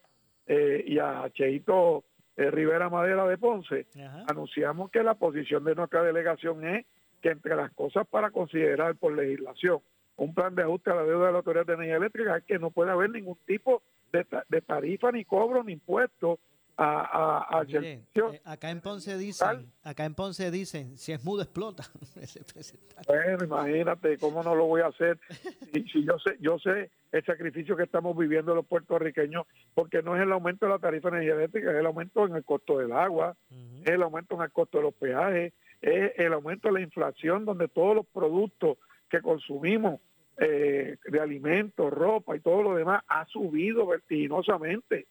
eh, 0.48 0.84
y 0.88 1.00
a 1.00 1.30
Cheito 1.34 2.04
eh, 2.38 2.50
Rivera 2.50 2.90
Madera 2.90 3.26
de 3.28 3.38
Ponce, 3.38 3.88
anunciamos 4.28 4.90
que 4.92 5.04
la 5.04 5.16
posición 5.16 5.64
de 5.64 5.76
nuestra 5.76 6.04
delegación 6.04 6.66
es 6.66 6.86
que 7.22 7.30
entre 7.30 7.56
las 7.56 7.72
cosas 7.74 8.08
para 8.08 8.32
considerar 8.32 8.96
por 8.96 9.14
legislación 9.14 9.80
un 10.16 10.34
plan 10.34 10.54
de 10.56 10.64
ajuste 10.64 10.92
a 10.92 10.96
la 10.96 11.04
deuda 11.04 11.28
de 11.28 11.32
la 11.32 11.38
Autoridad 11.38 11.66
de 11.66 11.74
Energía 11.74 11.98
Eléctrica 11.98 12.38
es 12.38 12.44
que 12.44 12.60
no 12.60 12.72
puede 12.72 12.92
haber 12.92 13.10
ningún 13.10 13.38
tipo 13.46 13.82
de, 14.12 14.26
de 14.50 14.62
tarifa, 14.62 15.12
ni 15.12 15.24
cobro, 15.24 15.64
ni 15.64 15.74
impuesto 15.74 16.40
a, 16.82 17.66
eh, 17.68 18.02
acá 18.46 18.70
en 18.70 18.80
Ponce 18.80 19.18
dicen, 19.18 19.70
acá 19.84 20.06
en 20.06 20.16
Ponce 20.16 20.50
dicen, 20.50 20.98
si 20.98 21.12
es 21.12 21.26
mudo 21.26 21.42
explota. 21.42 21.84
bueno, 23.08 23.44
imagínate 23.44 24.18
cómo 24.18 24.42
no 24.44 24.56
lo 24.56 24.66
voy 24.66 24.82
a 24.82 24.88
hacer. 24.88 25.20
Si, 25.72 26.04
yo 26.04 26.18
sé, 26.20 26.36
yo 26.40 26.58
sé 26.60 26.90
el 27.12 27.24
sacrificio 27.26 27.76
que 27.76 27.84
estamos 27.84 28.18
viviendo 28.18 28.56
los 28.56 28.66
puertorriqueños, 28.66 29.46
porque 29.74 30.02
no 30.02 30.16
es 30.16 30.22
el 30.22 30.32
aumento 30.32 30.66
de 30.66 30.72
la 30.72 30.80
tarifa 30.80 31.10
energética, 31.10 31.72
es 31.72 31.78
el 31.78 31.86
aumento 31.86 32.26
en 32.26 32.36
el 32.36 32.44
costo 32.44 32.80
del 32.80 32.92
agua, 32.92 33.36
es 33.84 33.90
el 33.90 34.02
aumento 34.02 34.36
en 34.36 34.42
el 34.42 34.52
costo 34.52 34.80
de 34.80 34.84
los 34.86 34.94
peajes, 34.94 35.54
es 35.82 36.12
el 36.18 36.34
aumento 36.34 36.68
de 36.68 36.74
la 36.76 36.82
inflación, 36.82 37.46
donde 37.46 37.68
todos 37.68 37.96
los 37.96 38.06
productos 38.08 38.78
que 39.10 39.22
consumimos 39.22 40.00
eh, 40.38 40.98
de 41.06 41.20
alimentos, 41.20 41.92
ropa 41.92 42.36
y 42.36 42.40
todo 42.40 42.64
lo 42.64 42.76
demás 42.76 43.04
ha 43.08 43.26
subido 43.26 43.86
vertiginosamente. 43.86 45.08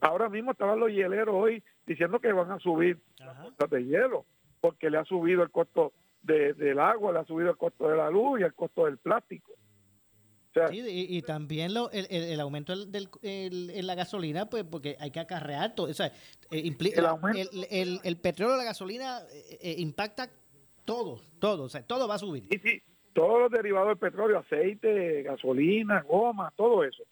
Ahora 0.00 0.28
mismo 0.28 0.52
estaban 0.52 0.78
los 0.78 0.90
hieleros 0.90 1.34
hoy 1.34 1.62
diciendo 1.86 2.20
que 2.20 2.32
van 2.32 2.50
a 2.50 2.58
subir 2.58 2.98
las 3.58 3.70
de 3.70 3.84
hielo, 3.84 4.24
porque 4.60 4.90
le 4.90 4.98
ha 4.98 5.04
subido 5.04 5.42
el 5.42 5.50
costo 5.50 5.92
del 6.22 6.78
agua, 6.78 7.12
le 7.12 7.20
ha 7.20 7.24
subido 7.24 7.50
el 7.50 7.56
costo 7.56 7.88
de 7.88 7.96
la 7.96 8.10
luz 8.10 8.40
y 8.40 8.44
el 8.44 8.54
costo 8.54 8.84
del 8.84 8.98
plástico. 8.98 9.52
y, 10.70 11.22
también 11.22 11.74
lo, 11.74 11.90
el, 11.90 12.06
el, 12.10 12.40
aumento 12.40 12.74
del, 12.86 13.08
en 13.22 13.86
la 13.86 13.94
gasolina, 13.94 14.46
pues 14.46 14.64
porque 14.64 14.96
hay 15.00 15.10
que 15.10 15.20
acarrear 15.20 15.74
todo. 15.74 15.90
O 15.90 15.94
sea, 15.94 16.12
eh, 16.50 16.72
el, 17.70 18.00
el, 18.02 18.16
petróleo, 18.16 18.56
la 18.56 18.64
gasolina 18.64 19.20
eh, 19.32 19.58
eh, 19.60 19.74
impacta 19.78 20.28
todo, 20.84 21.20
todo, 21.40 21.64
o 21.64 21.68
sea, 21.68 21.82
todo 21.82 22.06
va 22.06 22.16
a 22.16 22.18
subir. 22.18 22.44
Sí, 22.50 22.58
sí, 22.62 22.82
todos 23.12 23.40
los 23.40 23.50
derivados 23.50 23.88
del 23.88 23.98
petróleo, 23.98 24.38
aceite, 24.38 25.22
gasolina, 25.22 26.02
goma, 26.02 26.52
todo 26.56 26.84
eso. 26.84 27.02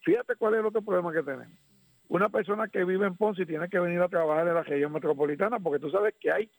Fíjate 0.00 0.36
cuál 0.36 0.54
es 0.54 0.60
el 0.60 0.66
otro 0.66 0.82
problema 0.82 1.12
que 1.12 1.22
tenemos 1.22 1.67
una 2.08 2.28
persona 2.28 2.68
que 2.68 2.84
vive 2.84 3.06
en 3.06 3.16
Ponce 3.16 3.46
tiene 3.46 3.68
que 3.68 3.78
venir 3.78 4.00
a 4.00 4.08
trabajar 4.08 4.48
en 4.48 4.54
la 4.54 4.62
región 4.62 4.92
metropolitana, 4.92 5.58
porque 5.58 5.78
tú 5.78 5.90
sabes 5.90 6.14
que 6.18 6.32
hay 6.32 6.50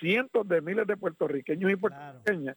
cientos 0.00 0.48
de 0.48 0.60
miles 0.60 0.86
de 0.86 0.96
puertorriqueños 0.96 1.70
y 1.70 1.76
puertorriqueñas 1.76 2.56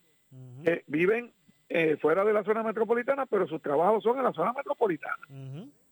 que 0.63 0.83
viven 0.87 1.31
eh, 1.69 1.97
fuera 1.97 2.23
de 2.23 2.33
la 2.33 2.43
zona 2.43 2.63
metropolitana, 2.63 3.25
pero 3.25 3.47
sus 3.47 3.61
trabajos 3.61 4.03
son 4.03 4.17
en 4.17 4.23
la 4.23 4.33
zona 4.33 4.53
metropolitana. 4.53 5.27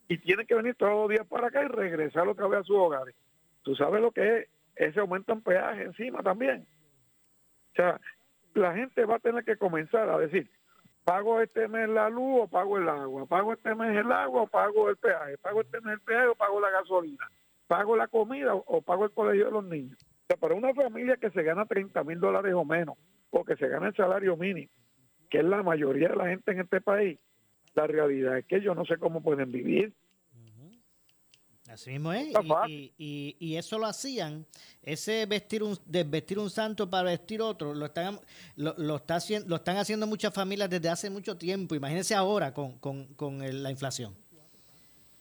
Y 0.08 0.18
tienen 0.20 0.48
que 0.48 0.56
venir 0.56 0.76
todos 0.76 0.94
los 0.94 1.10
días 1.10 1.28
para 1.28 1.48
acá 1.48 1.64
y 1.64 1.68
regresar 1.68 2.28
otra 2.28 2.48
vez 2.48 2.62
a 2.62 2.64
sus 2.64 2.78
hogares. 2.78 3.16
Tú 3.64 3.76
sabes 3.76 4.02
lo 4.02 4.12
que 4.12 4.38
es 4.38 4.48
ese 4.76 5.00
aumento 5.00 5.34
en 5.34 5.42
peaje 5.42 5.84
encima 5.84 6.22
también. 6.22 6.66
O 7.72 7.76
sea, 7.76 8.00
la 8.54 8.74
gente 8.74 9.04
va 9.06 9.16
a 9.16 9.20
tener 9.20 9.44
que 9.44 9.58
comenzar 9.58 10.10
a 10.10 10.18
decir, 10.18 10.50
pago 11.06 11.40
este 11.40 11.68
mes 11.68 11.88
la 11.88 12.10
luz 12.10 12.42
o 12.42 12.48
pago 12.48 12.78
el 12.78 12.90
agua, 12.90 13.26
pago 13.28 13.54
este 13.54 13.76
mes 13.76 13.96
el 13.96 14.12
agua 14.12 14.42
o 14.42 14.48
pago 14.48 14.90
el 14.90 14.98
peaje, 14.98 15.38
pago 15.38 15.62
este 15.62 15.80
mes 15.82 15.94
el 15.94 16.02
peaje 16.02 16.28
o 16.28 16.36
pago 16.36 16.60
la 16.60 16.72
gasolina, 16.72 17.30
pago 17.68 17.96
la 17.96 18.08
comida 18.08 18.56
o, 18.56 18.82
pago 18.82 19.06
el 19.06 19.12
colegio 19.12 19.46
de 19.46 19.52
los 19.52 19.64
niños. 19.64 19.98
O 20.02 20.26
sea, 20.28 20.38
para 20.38 20.56
una 20.56 20.74
familia 20.74 21.18
que 21.18 21.30
se 21.30 21.44
gana 21.44 21.66
30 21.66 22.04
mil 22.04 22.20
dólares 22.20 22.54
o 22.56 22.66
menos, 22.66 22.98
o 23.30 23.46
que 23.46 23.56
se 23.56 23.68
gana 23.68 23.88
el 23.88 23.96
salario 23.96 24.36
mínimo, 24.36 24.72
que 25.30 25.38
es 25.38 25.46
la 25.46 25.62
mayoría 25.62 26.10
de 26.10 26.16
la 26.16 26.28
gente 26.28 26.52
en 26.52 26.62
este 26.62 26.82
país, 26.82 27.20
la 27.76 27.86
realidad 27.86 28.40
es 28.40 28.46
que 28.46 28.62
yo 28.62 28.74
no 28.74 28.84
sé 28.86 28.98
cómo 28.98 29.22
pueden 29.22 29.52
vivir. 29.52 29.94
Así 31.76 31.92
mismo 31.92 32.14
es. 32.14 32.34
Y, 32.70 33.36
y, 33.38 33.58
eso 33.58 33.78
lo 33.78 33.86
hacían, 33.86 34.46
ese 34.82 35.26
vestir 35.26 35.62
un, 35.62 35.78
desvestir 35.86 36.40
un 36.40 36.50
santo 36.50 36.90
para 36.90 37.10
vestir 37.10 37.42
otro, 37.42 37.74
lo 37.74 37.88
están, 37.88 38.18
lo, 38.56 38.96
está 38.96 39.18
haciendo, 39.18 39.50
lo 39.50 39.58
están 39.58 39.76
haciendo 39.76 40.08
muchas 40.08 40.34
familias 40.34 40.70
desde 40.70 40.88
hace 40.88 41.10
mucho 41.10 41.38
tiempo. 41.38 41.76
Imagínense 41.76 42.16
ahora 42.16 42.54
con, 42.54 42.80
con, 42.80 43.08
con 43.16 43.40
la 43.40 43.70
inflación. 43.70 44.14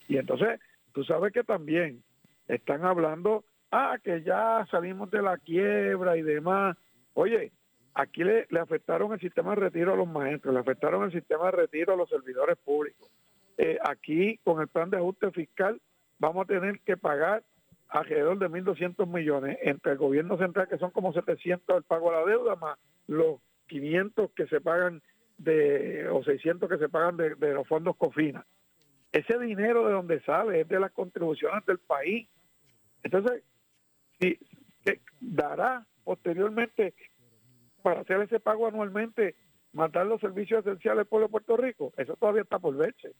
Y 0.06 0.16
entonces, 0.16 0.60
tú 0.92 1.02
sabes 1.02 1.32
que 1.32 1.42
también 1.42 2.04
están 2.46 2.84
hablando, 2.84 3.44
ah, 3.72 3.96
que 4.04 4.22
ya 4.22 4.64
salimos 4.70 5.10
de 5.10 5.22
la 5.22 5.36
quiebra 5.38 6.16
y 6.16 6.22
demás. 6.22 6.76
Oye, 7.14 7.50
aquí 7.94 8.22
le, 8.22 8.46
le 8.48 8.60
afectaron 8.60 9.12
el 9.12 9.18
sistema 9.18 9.56
de 9.56 9.62
retiro 9.62 9.92
a 9.92 9.96
los 9.96 10.06
maestros, 10.06 10.54
le 10.54 10.60
afectaron 10.60 11.02
el 11.02 11.10
sistema 11.10 11.46
de 11.46 11.50
retiro 11.50 11.94
a 11.94 11.96
los 11.96 12.08
servidores 12.08 12.56
públicos. 12.58 13.10
Eh, 13.58 13.76
aquí, 13.84 14.38
con 14.44 14.60
el 14.60 14.68
plan 14.68 14.90
de 14.90 14.98
ajuste 14.98 15.32
fiscal, 15.32 15.80
vamos 16.24 16.44
a 16.44 16.46
tener 16.46 16.80
que 16.80 16.96
pagar 16.96 17.42
alrededor 17.88 18.38
de 18.38 18.48
1.200 18.48 19.06
millones 19.06 19.58
entre 19.62 19.92
el 19.92 19.98
gobierno 19.98 20.38
central, 20.38 20.68
que 20.68 20.78
son 20.78 20.90
como 20.90 21.12
700 21.12 21.76
el 21.76 21.82
pago 21.84 22.10
a 22.10 22.20
la 22.20 22.26
deuda, 22.26 22.56
más 22.56 22.78
los 23.06 23.40
500 23.68 24.30
que 24.32 24.46
se 24.46 24.60
pagan 24.60 25.02
de, 25.38 26.08
o 26.08 26.24
600 26.24 26.68
que 26.68 26.78
se 26.78 26.88
pagan 26.88 27.16
de, 27.16 27.36
los 27.52 27.68
fondos 27.68 27.96
COFINA. 27.96 28.44
Ese 29.12 29.38
dinero 29.38 29.86
de 29.86 29.92
donde 29.92 30.20
sale 30.22 30.62
es 30.62 30.68
de 30.68 30.80
las 30.80 30.92
contribuciones 30.92 31.64
del 31.66 31.78
país. 31.78 32.28
Entonces, 33.02 33.42
si 34.18 34.38
dará 35.20 35.86
posteriormente 36.02 36.94
para 37.82 38.00
hacer 38.00 38.20
ese 38.22 38.40
pago 38.40 38.66
anualmente, 38.66 39.36
matar 39.72 40.06
los 40.06 40.20
servicios 40.20 40.64
esenciales 40.64 40.98
del 40.98 41.06
pueblo 41.06 41.26
de 41.26 41.32
Puerto 41.32 41.56
Rico, 41.56 41.92
eso 41.96 42.16
todavía 42.16 42.42
está 42.42 42.58
por 42.58 42.74
verse. 42.76 43.12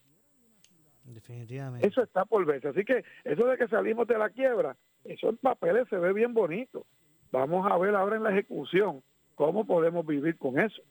Definitivamente. 1.15 1.87
Eso 1.87 2.03
está 2.03 2.25
por 2.25 2.45
verse. 2.45 2.69
Así 2.69 2.85
que 2.85 3.05
eso 3.25 3.47
de 3.47 3.57
que 3.57 3.69
salimos 3.69 4.07
de 4.09 4.19
la 4.19 4.31
quiebra, 4.31 4.77
eso 5.05 5.29
en 5.29 5.37
papeles 5.37 5.87
se 5.89 5.97
ve 5.97 6.13
bien 6.13 6.35
bonito. 6.35 6.87
Vamos 7.31 7.71
a 7.71 7.79
ver 7.79 7.95
ahora 7.95 8.17
en 8.17 8.25
la 8.25 8.31
ejecución 8.33 9.03
cómo 9.37 9.65
podemos 9.65 10.05
vivir 10.05 10.37
con 10.37 10.59
eso. 10.59 10.83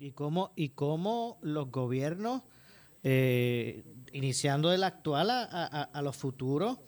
Y 0.00 0.12
cómo, 0.12 0.52
y 0.56 0.70
cómo 0.70 1.38
los 1.40 1.70
gobiernos, 1.70 2.42
eh, 3.04 3.84
iniciando 4.12 4.70
del 4.70 4.82
actual 4.82 5.30
a, 5.30 5.42
a, 5.44 5.82
a 5.82 6.02
los 6.02 6.16
futuros, 6.16 6.78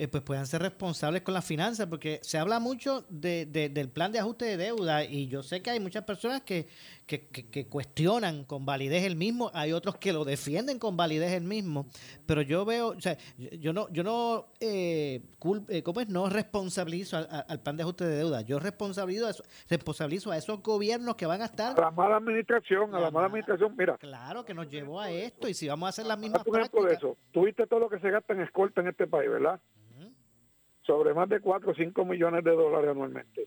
eh, 0.00 0.06
pues 0.06 0.22
puedan 0.22 0.46
ser 0.46 0.62
responsables 0.62 1.22
con 1.22 1.34
las 1.34 1.44
finanzas, 1.44 1.88
porque 1.88 2.20
se 2.22 2.38
habla 2.38 2.60
mucho 2.60 3.04
de, 3.08 3.46
del 3.46 3.90
plan 3.90 4.12
de 4.12 4.20
ajuste 4.20 4.44
de 4.44 4.56
deuda 4.56 5.02
y 5.02 5.26
yo 5.26 5.42
sé 5.42 5.60
que 5.60 5.70
hay 5.70 5.80
muchas 5.80 6.04
personas 6.04 6.42
que, 6.42 6.68
que, 7.04 7.26
que, 7.26 7.66
cuestionan 7.66 8.44
con 8.44 8.64
validez 8.64 9.02
el 9.02 9.16
mismo, 9.16 9.50
hay 9.54 9.72
otros 9.72 9.96
que 9.96 10.12
lo 10.12 10.24
defienden 10.24 10.78
con 10.78 10.96
validez 10.96 11.32
el 11.32 11.42
mismo, 11.42 11.86
pero 12.26 12.42
yo 12.42 12.64
veo, 12.64 12.90
o 12.90 13.00
sea, 13.00 13.16
yo 13.36 13.72
no, 13.72 13.88
yo 13.88 14.04
no, 14.04 14.52
eh, 14.60 15.20
eh 15.68 15.82
¿cómo 15.82 16.00
es? 16.00 16.08
No 16.08 16.28
responsabilizo 16.28 17.16
al 17.16 17.60
plan 17.60 17.76
de 17.76 17.82
ajuste 17.82 18.04
de 18.04 18.18
deuda, 18.18 18.42
yo 18.42 18.60
responsabilizo 18.60 19.26
a, 19.26 19.32
responsabilizo 19.68 20.30
a 20.30 20.36
esos 20.36 20.62
gobiernos 20.62 21.16
que 21.16 21.26
van 21.26 21.42
a 21.42 21.46
estar... 21.46 21.76
A 21.76 21.86
la 21.86 21.90
mala 21.90 22.18
administración, 22.18 22.94
a 22.94 23.00
la 23.00 23.10
mala 23.10 23.26
administración, 23.26 23.74
mira. 23.76 23.98
Claro, 23.98 24.44
que 24.44 24.54
nos 24.54 24.70
llevó 24.70 25.00
a 25.00 25.10
esto 25.10 25.48
y 25.48 25.54
si 25.54 25.66
vamos 25.66 25.88
a 25.88 25.90
hacer 25.90 26.06
las 26.06 26.20
mismas 26.20 26.44
prácticas... 26.44 26.84
de 26.84 26.94
eso, 26.94 27.16
tuviste 27.32 27.66
todo 27.66 27.80
lo 27.80 27.90
que 27.90 27.98
se 27.98 28.12
gasta 28.12 28.32
en 28.32 28.42
escolta 28.42 28.80
en 28.80 28.86
este 28.86 29.08
país, 29.08 29.28
¿verdad? 29.28 29.60
Sobre 30.88 31.12
más 31.12 31.28
de 31.28 31.40
4 31.40 31.70
o 31.70 31.74
5 31.74 32.04
millones 32.06 32.42
de 32.42 32.50
dólares 32.50 32.90
anualmente. 32.90 33.46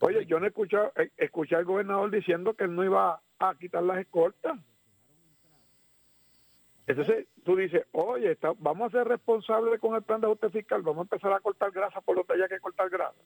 Oye, 0.00 0.24
yo 0.24 0.40
no 0.40 0.46
escuché, 0.46 0.78
eh, 0.96 1.10
escuché 1.18 1.54
al 1.54 1.66
gobernador 1.66 2.10
diciendo 2.10 2.54
que 2.54 2.64
él 2.64 2.74
no 2.74 2.82
iba 2.82 3.20
a 3.38 3.54
quitar 3.56 3.82
las 3.82 3.98
escoltas. 3.98 4.58
Entonces 6.86 7.28
tú 7.44 7.56
dices, 7.56 7.84
oye, 7.92 8.38
vamos 8.58 8.88
a 8.88 8.98
ser 8.98 9.06
responsables 9.06 9.78
con 9.80 9.94
el 9.94 10.02
plan 10.02 10.22
de 10.22 10.28
ajuste 10.28 10.48
fiscal, 10.48 10.80
vamos 10.80 11.00
a 11.00 11.14
empezar 11.14 11.32
a 11.34 11.40
cortar 11.40 11.70
grasa 11.72 12.00
por 12.00 12.16
donde 12.16 12.34
haya 12.34 12.48
que 12.48 12.58
cortar 12.58 12.88
grasa. 12.88 13.20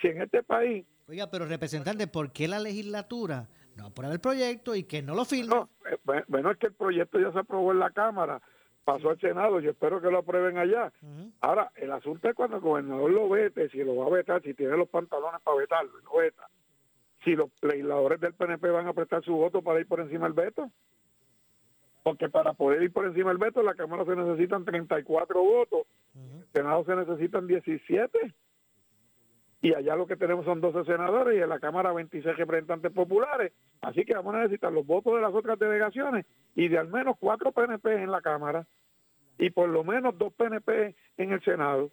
Si 0.00 0.08
en 0.08 0.22
este 0.22 0.42
país... 0.42 0.86
Oiga, 1.08 1.30
pero 1.30 1.44
representante, 1.44 2.06
¿por 2.06 2.32
qué 2.32 2.48
la 2.48 2.58
legislatura 2.58 3.48
no 3.76 3.86
aprueba 3.86 4.14
el 4.14 4.20
proyecto 4.20 4.74
y 4.74 4.84
que 4.84 5.02
no 5.02 5.14
lo 5.14 5.26
firme? 5.26 5.54
No, 5.54 5.68
eh, 5.90 6.24
bueno, 6.26 6.50
es 6.50 6.58
que 6.58 6.68
el 6.68 6.74
proyecto 6.74 7.20
ya 7.20 7.30
se 7.32 7.38
aprobó 7.38 7.70
en 7.72 7.80
la 7.80 7.90
Cámara 7.90 8.40
pasó 8.84 9.10
al 9.10 9.20
Senado, 9.20 9.60
yo 9.60 9.70
espero 9.70 10.00
que 10.00 10.10
lo 10.10 10.18
aprueben 10.18 10.58
allá. 10.58 10.92
Ahora, 11.40 11.70
el 11.76 11.92
asunto 11.92 12.28
es 12.28 12.34
cuando 12.34 12.56
el 12.56 12.62
gobernador 12.62 13.10
lo 13.10 13.28
vete, 13.28 13.68
si 13.68 13.82
lo 13.84 13.96
va 13.96 14.06
a 14.06 14.10
vetar, 14.10 14.42
si 14.42 14.54
tiene 14.54 14.76
los 14.76 14.88
pantalones 14.88 15.40
para 15.42 15.56
vetarlo, 15.56 15.92
lo 16.00 16.18
veta. 16.18 16.48
Si 17.24 17.36
los 17.36 17.50
legisladores 17.62 18.20
del 18.20 18.34
PNP 18.34 18.70
van 18.70 18.88
a 18.88 18.92
prestar 18.92 19.22
su 19.22 19.34
voto 19.34 19.62
para 19.62 19.80
ir 19.80 19.86
por 19.86 20.00
encima 20.00 20.24
del 20.24 20.32
veto. 20.32 20.70
Porque 22.02 22.28
para 22.28 22.52
poder 22.52 22.82
ir 22.82 22.92
por 22.92 23.06
encima 23.06 23.28
del 23.30 23.38
veto, 23.38 23.60
en 23.60 23.66
la 23.66 23.74
Cámara 23.74 24.04
se 24.04 24.16
necesitan 24.16 24.64
34 24.64 25.40
votos, 25.40 25.86
en 26.16 26.40
el 26.40 26.46
Senado 26.52 26.84
se 26.84 26.96
necesitan 26.96 27.46
17. 27.46 28.34
Y 29.62 29.72
allá 29.74 29.94
lo 29.94 30.08
que 30.08 30.16
tenemos 30.16 30.44
son 30.44 30.60
12 30.60 30.84
senadores 30.84 31.38
y 31.38 31.40
en 31.40 31.48
la 31.48 31.60
Cámara 31.60 31.92
26 31.92 32.36
representantes 32.36 32.92
populares. 32.92 33.52
Así 33.80 34.04
que 34.04 34.12
vamos 34.12 34.34
a 34.34 34.38
necesitar 34.38 34.72
los 34.72 34.84
votos 34.84 35.14
de 35.14 35.20
las 35.20 35.32
otras 35.32 35.56
delegaciones 35.56 36.26
y 36.56 36.66
de 36.66 36.78
al 36.78 36.88
menos 36.88 37.16
cuatro 37.20 37.52
PNP 37.52 38.02
en 38.02 38.10
la 38.10 38.20
Cámara 38.20 38.66
y 39.38 39.50
por 39.50 39.68
lo 39.68 39.84
menos 39.84 40.18
dos 40.18 40.32
PNP 40.32 40.96
en 41.16 41.32
el 41.32 41.40
Senado. 41.44 41.92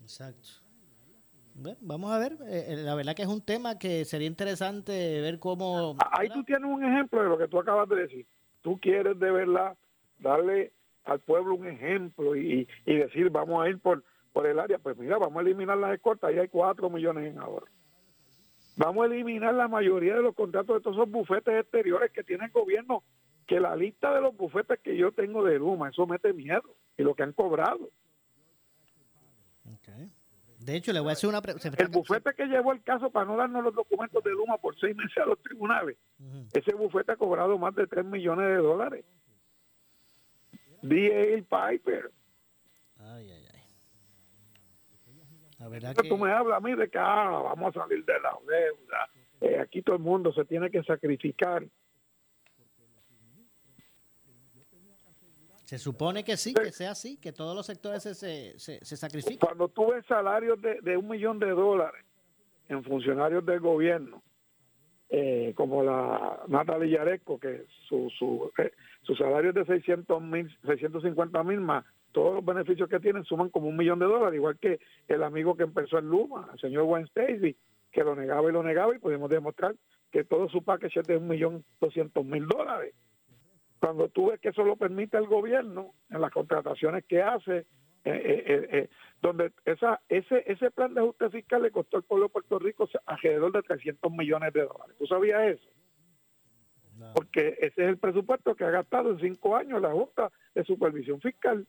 Exacto. 0.00 0.48
vamos 1.82 2.10
a 2.10 2.18
ver, 2.18 2.32
eh, 2.46 2.64
eh, 2.68 2.76
la 2.76 2.94
verdad 2.94 3.14
que 3.14 3.22
es 3.22 3.28
un 3.28 3.44
tema 3.44 3.78
que 3.78 4.06
sería 4.06 4.26
interesante 4.26 5.20
ver 5.20 5.38
cómo... 5.38 5.96
Ahí 6.12 6.30
tú 6.30 6.42
tienes 6.44 6.70
un 6.70 6.82
ejemplo 6.82 7.22
de 7.22 7.28
lo 7.28 7.36
que 7.36 7.48
tú 7.48 7.58
acabas 7.58 7.90
de 7.90 7.96
decir. 7.96 8.26
Tú 8.62 8.78
quieres 8.80 9.18
de 9.18 9.30
verdad 9.30 9.76
darle 10.18 10.72
al 11.04 11.20
pueblo 11.20 11.56
un 11.56 11.66
ejemplo 11.66 12.34
y, 12.34 12.66
y 12.86 12.96
decir 12.96 13.28
vamos 13.28 13.62
a 13.62 13.68
ir 13.68 13.78
por, 13.80 14.02
por 14.36 14.46
el 14.46 14.58
área, 14.58 14.76
pues 14.76 14.98
mira, 14.98 15.16
vamos 15.16 15.38
a 15.38 15.40
eliminar 15.40 15.78
las 15.78 15.94
escoltas, 15.94 16.28
ahí 16.28 16.38
hay 16.38 16.48
cuatro 16.48 16.90
millones 16.90 17.32
en 17.32 17.38
ahora. 17.38 17.64
Vamos 18.76 19.02
a 19.02 19.06
eliminar 19.06 19.54
la 19.54 19.66
mayoría 19.66 20.14
de 20.14 20.20
los 20.20 20.34
contratos 20.34 20.76
de 20.76 20.82
todos 20.82 20.94
esos 20.94 21.10
bufetes 21.10 21.58
exteriores 21.58 22.12
que 22.12 22.22
tiene 22.22 22.44
el 22.44 22.50
gobierno, 22.50 23.02
que 23.46 23.58
la 23.60 23.74
lista 23.74 24.14
de 24.14 24.20
los 24.20 24.36
bufetes 24.36 24.78
que 24.80 24.94
yo 24.94 25.10
tengo 25.10 25.42
de 25.42 25.58
Luma, 25.58 25.88
eso 25.88 26.06
mete 26.06 26.34
miedo, 26.34 26.64
y 26.98 27.02
lo 27.02 27.14
que 27.14 27.22
han 27.22 27.32
cobrado. 27.32 27.88
De 30.58 30.76
hecho, 30.76 30.92
le 30.92 31.00
voy 31.00 31.08
a 31.08 31.12
hacer 31.14 31.30
una 31.30 31.40
pregunta. 31.40 31.70
El 31.78 31.88
bufete 31.88 32.34
que 32.34 32.44
llevó 32.44 32.72
el 32.72 32.82
caso 32.82 33.08
para 33.08 33.24
no 33.24 33.38
darnos 33.38 33.64
los 33.64 33.74
documentos 33.74 34.22
de 34.22 34.32
Luma 34.32 34.58
por 34.58 34.78
seis 34.78 34.94
meses 34.94 35.16
a 35.16 35.24
los 35.24 35.40
tribunales, 35.40 35.96
ese 36.52 36.74
bufete 36.74 37.12
ha 37.12 37.16
cobrado 37.16 37.56
más 37.56 37.74
de 37.74 37.86
tres 37.86 38.04
millones 38.04 38.48
de 38.48 38.56
dólares. 38.56 39.02
D.A. 40.82 41.70
Piper. 41.70 42.10
Ay, 42.98 43.30
ay, 43.30 43.45
la 45.58 45.68
verdad 45.68 45.94
que... 45.94 46.08
Tú 46.08 46.16
me 46.16 46.30
hablas 46.30 46.58
a 46.58 46.60
mí 46.60 46.74
de 46.74 46.88
que 46.88 46.98
ah, 46.98 47.40
vamos 47.44 47.76
a 47.76 47.80
salir 47.80 48.04
de 48.04 48.20
la 48.20 48.36
deuda. 48.46 49.10
Eh, 49.40 49.58
aquí 49.60 49.82
todo 49.82 49.96
el 49.96 50.02
mundo 50.02 50.32
se 50.32 50.44
tiene 50.44 50.70
que 50.70 50.82
sacrificar. 50.82 51.64
Se 55.64 55.78
supone 55.78 56.22
que 56.22 56.36
sí, 56.36 56.54
que 56.54 56.70
sea 56.70 56.92
así, 56.92 57.16
que 57.16 57.32
todos 57.32 57.56
los 57.56 57.66
sectores 57.66 58.02
se, 58.02 58.14
se, 58.14 58.56
se, 58.56 58.96
sacrifican. 58.96 59.48
Cuando 59.48 59.68
tú 59.68 59.90
ves 59.90 60.06
salarios 60.06 60.62
de, 60.62 60.80
de, 60.80 60.96
un 60.96 61.08
millón 61.08 61.40
de 61.40 61.50
dólares 61.50 62.04
en 62.68 62.84
funcionarios 62.84 63.44
del 63.44 63.58
gobierno, 63.58 64.22
eh, 65.08 65.54
como 65.56 65.82
la 65.82 66.40
Natalia 66.46 66.98
Yaresco, 66.98 67.40
que 67.40 67.66
su, 67.88 68.08
su, 68.16 68.52
eh, 68.58 68.72
su 69.02 69.16
salario 69.16 69.50
es 69.50 69.56
de 69.56 69.64
600 69.64 70.22
mil, 70.22 70.56
650 70.66 71.42
mil 71.42 71.60
más 71.60 71.84
todos 72.12 72.34
los 72.34 72.44
beneficios 72.44 72.88
que 72.88 73.00
tienen 73.00 73.24
suman 73.24 73.50
como 73.50 73.68
un 73.68 73.76
millón 73.76 73.98
de 73.98 74.06
dólares, 74.06 74.36
igual 74.36 74.58
que 74.58 74.80
el 75.08 75.22
amigo 75.22 75.56
que 75.56 75.64
empezó 75.64 75.98
en 75.98 76.08
Luma, 76.08 76.48
el 76.52 76.58
señor 76.58 76.84
Wayne 76.84 77.08
Stacy, 77.08 77.56
que 77.92 78.04
lo 78.04 78.14
negaba 78.14 78.48
y 78.48 78.52
lo 78.52 78.62
negaba 78.62 78.94
y 78.94 78.98
pudimos 78.98 79.30
demostrar 79.30 79.74
que 80.10 80.24
todo 80.24 80.48
su 80.48 80.62
paquete 80.62 81.00
es 81.00 81.06
de 81.06 81.16
un 81.16 81.28
millón 81.28 81.64
doscientos 81.80 82.24
mil 82.24 82.46
dólares. 82.46 82.94
Cuando 83.80 84.08
tú 84.08 84.30
ves 84.30 84.40
que 84.40 84.48
eso 84.48 84.64
lo 84.64 84.76
permite 84.76 85.16
el 85.18 85.26
gobierno 85.26 85.92
en 86.10 86.20
las 86.20 86.30
contrataciones 86.30 87.04
que 87.04 87.22
hace, 87.22 87.58
eh, 87.58 87.64
eh, 88.04 88.68
eh, 88.70 88.88
donde 89.20 89.52
esa, 89.64 90.00
ese, 90.08 90.44
ese 90.46 90.70
plan 90.70 90.94
de 90.94 91.00
ajuste 91.00 91.28
fiscal 91.30 91.62
le 91.62 91.70
costó 91.70 91.96
al 91.96 92.04
pueblo 92.04 92.26
de 92.26 92.32
Puerto 92.32 92.58
Rico 92.58 92.88
alrededor 93.04 93.52
de 93.52 93.62
300 93.62 94.12
millones 94.12 94.52
de 94.52 94.62
dólares. 94.62 94.96
¿Tú 94.98 95.06
sabías 95.06 95.42
eso? 95.42 95.68
Porque 97.14 97.58
ese 97.60 97.82
es 97.82 97.88
el 97.88 97.98
presupuesto 97.98 98.54
que 98.54 98.64
ha 98.64 98.70
gastado 98.70 99.10
en 99.10 99.20
cinco 99.20 99.56
años 99.56 99.82
la 99.82 99.92
Junta 99.92 100.30
de 100.54 100.64
Supervisión 100.64 101.20
Fiscal. 101.20 101.66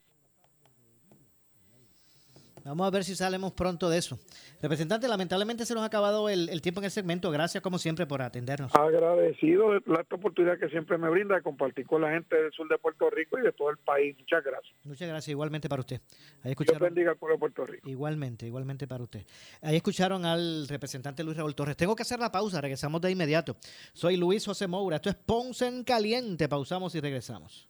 Vamos 2.68 2.86
a 2.86 2.90
ver 2.90 3.06
si 3.06 3.16
salimos 3.16 3.54
pronto 3.54 3.90
de 3.90 3.98
eso. 3.98 4.20
Representante, 4.62 5.08
lamentablemente 5.08 5.66
se 5.66 5.74
nos 5.74 5.84
ha 5.84 5.86
acabado 5.86 6.28
el, 6.28 6.62
tiempo 6.62 6.82
en 6.82 6.86
el 6.86 6.92
segmento. 6.92 7.32
Gracias, 7.32 7.64
como 7.64 7.78
siempre, 7.78 8.06
por 8.06 8.22
atendernos. 8.22 8.76
Agradecido 8.76 9.72
de 9.72 9.82
la 9.86 10.06
oportunidad 10.12 10.60
que 10.60 10.68
siempre 10.70 10.98
me 10.98 11.10
brinda 11.10 11.36
de 11.36 11.42
compartir 11.42 11.86
con 11.86 12.02
la 12.02 12.12
gente 12.12 12.36
del 12.36 12.52
sur 12.52 12.68
de 12.68 12.78
Puerto 12.78 13.10
Rico 13.10 13.40
y 13.40 13.42
de 13.42 13.54
todo 13.54 13.70
el 13.70 13.78
país. 13.78 14.18
Muchas 14.20 14.44
gracias. 14.44 14.76
Muchas 14.84 15.08
gracias, 15.08 15.30
igualmente 15.30 15.70
para 15.70 15.80
usted. 15.80 16.02
Ahí 16.44 16.52
escucharon, 16.52 16.80
Dios 16.80 16.90
bendiga 16.90 17.12
al 17.12 17.18
pueblo 17.18 17.36
de 17.36 17.40
Puerto 17.40 17.66
Rico. 17.66 17.90
Igualmente, 17.90 18.46
igualmente 18.46 18.86
para 18.86 19.04
usted. 19.04 19.26
Ahí 19.62 19.78
escucharon 19.78 20.26
al 20.26 20.68
representante 20.68 21.24
Luis 21.24 21.38
Raúl 21.38 21.56
Torres. 21.56 21.78
Tengo 21.78 21.96
que 21.96 22.02
hacer 22.02 22.20
la 22.20 22.32
pausa, 22.32 22.60
regresamos 22.60 23.00
de 23.02 23.12
inmediato. 23.12 23.56
Soy 23.94 24.18
Luis 24.18 24.46
José 24.46 24.68
Moura. 24.68 24.98
Esto 24.98 25.10
es 25.10 25.16
Ponce 25.16 25.68
en 25.68 25.84
Caliente. 25.84 26.50
Pausamos 26.50 26.94
y 26.96 27.00
regresamos. 27.00 27.70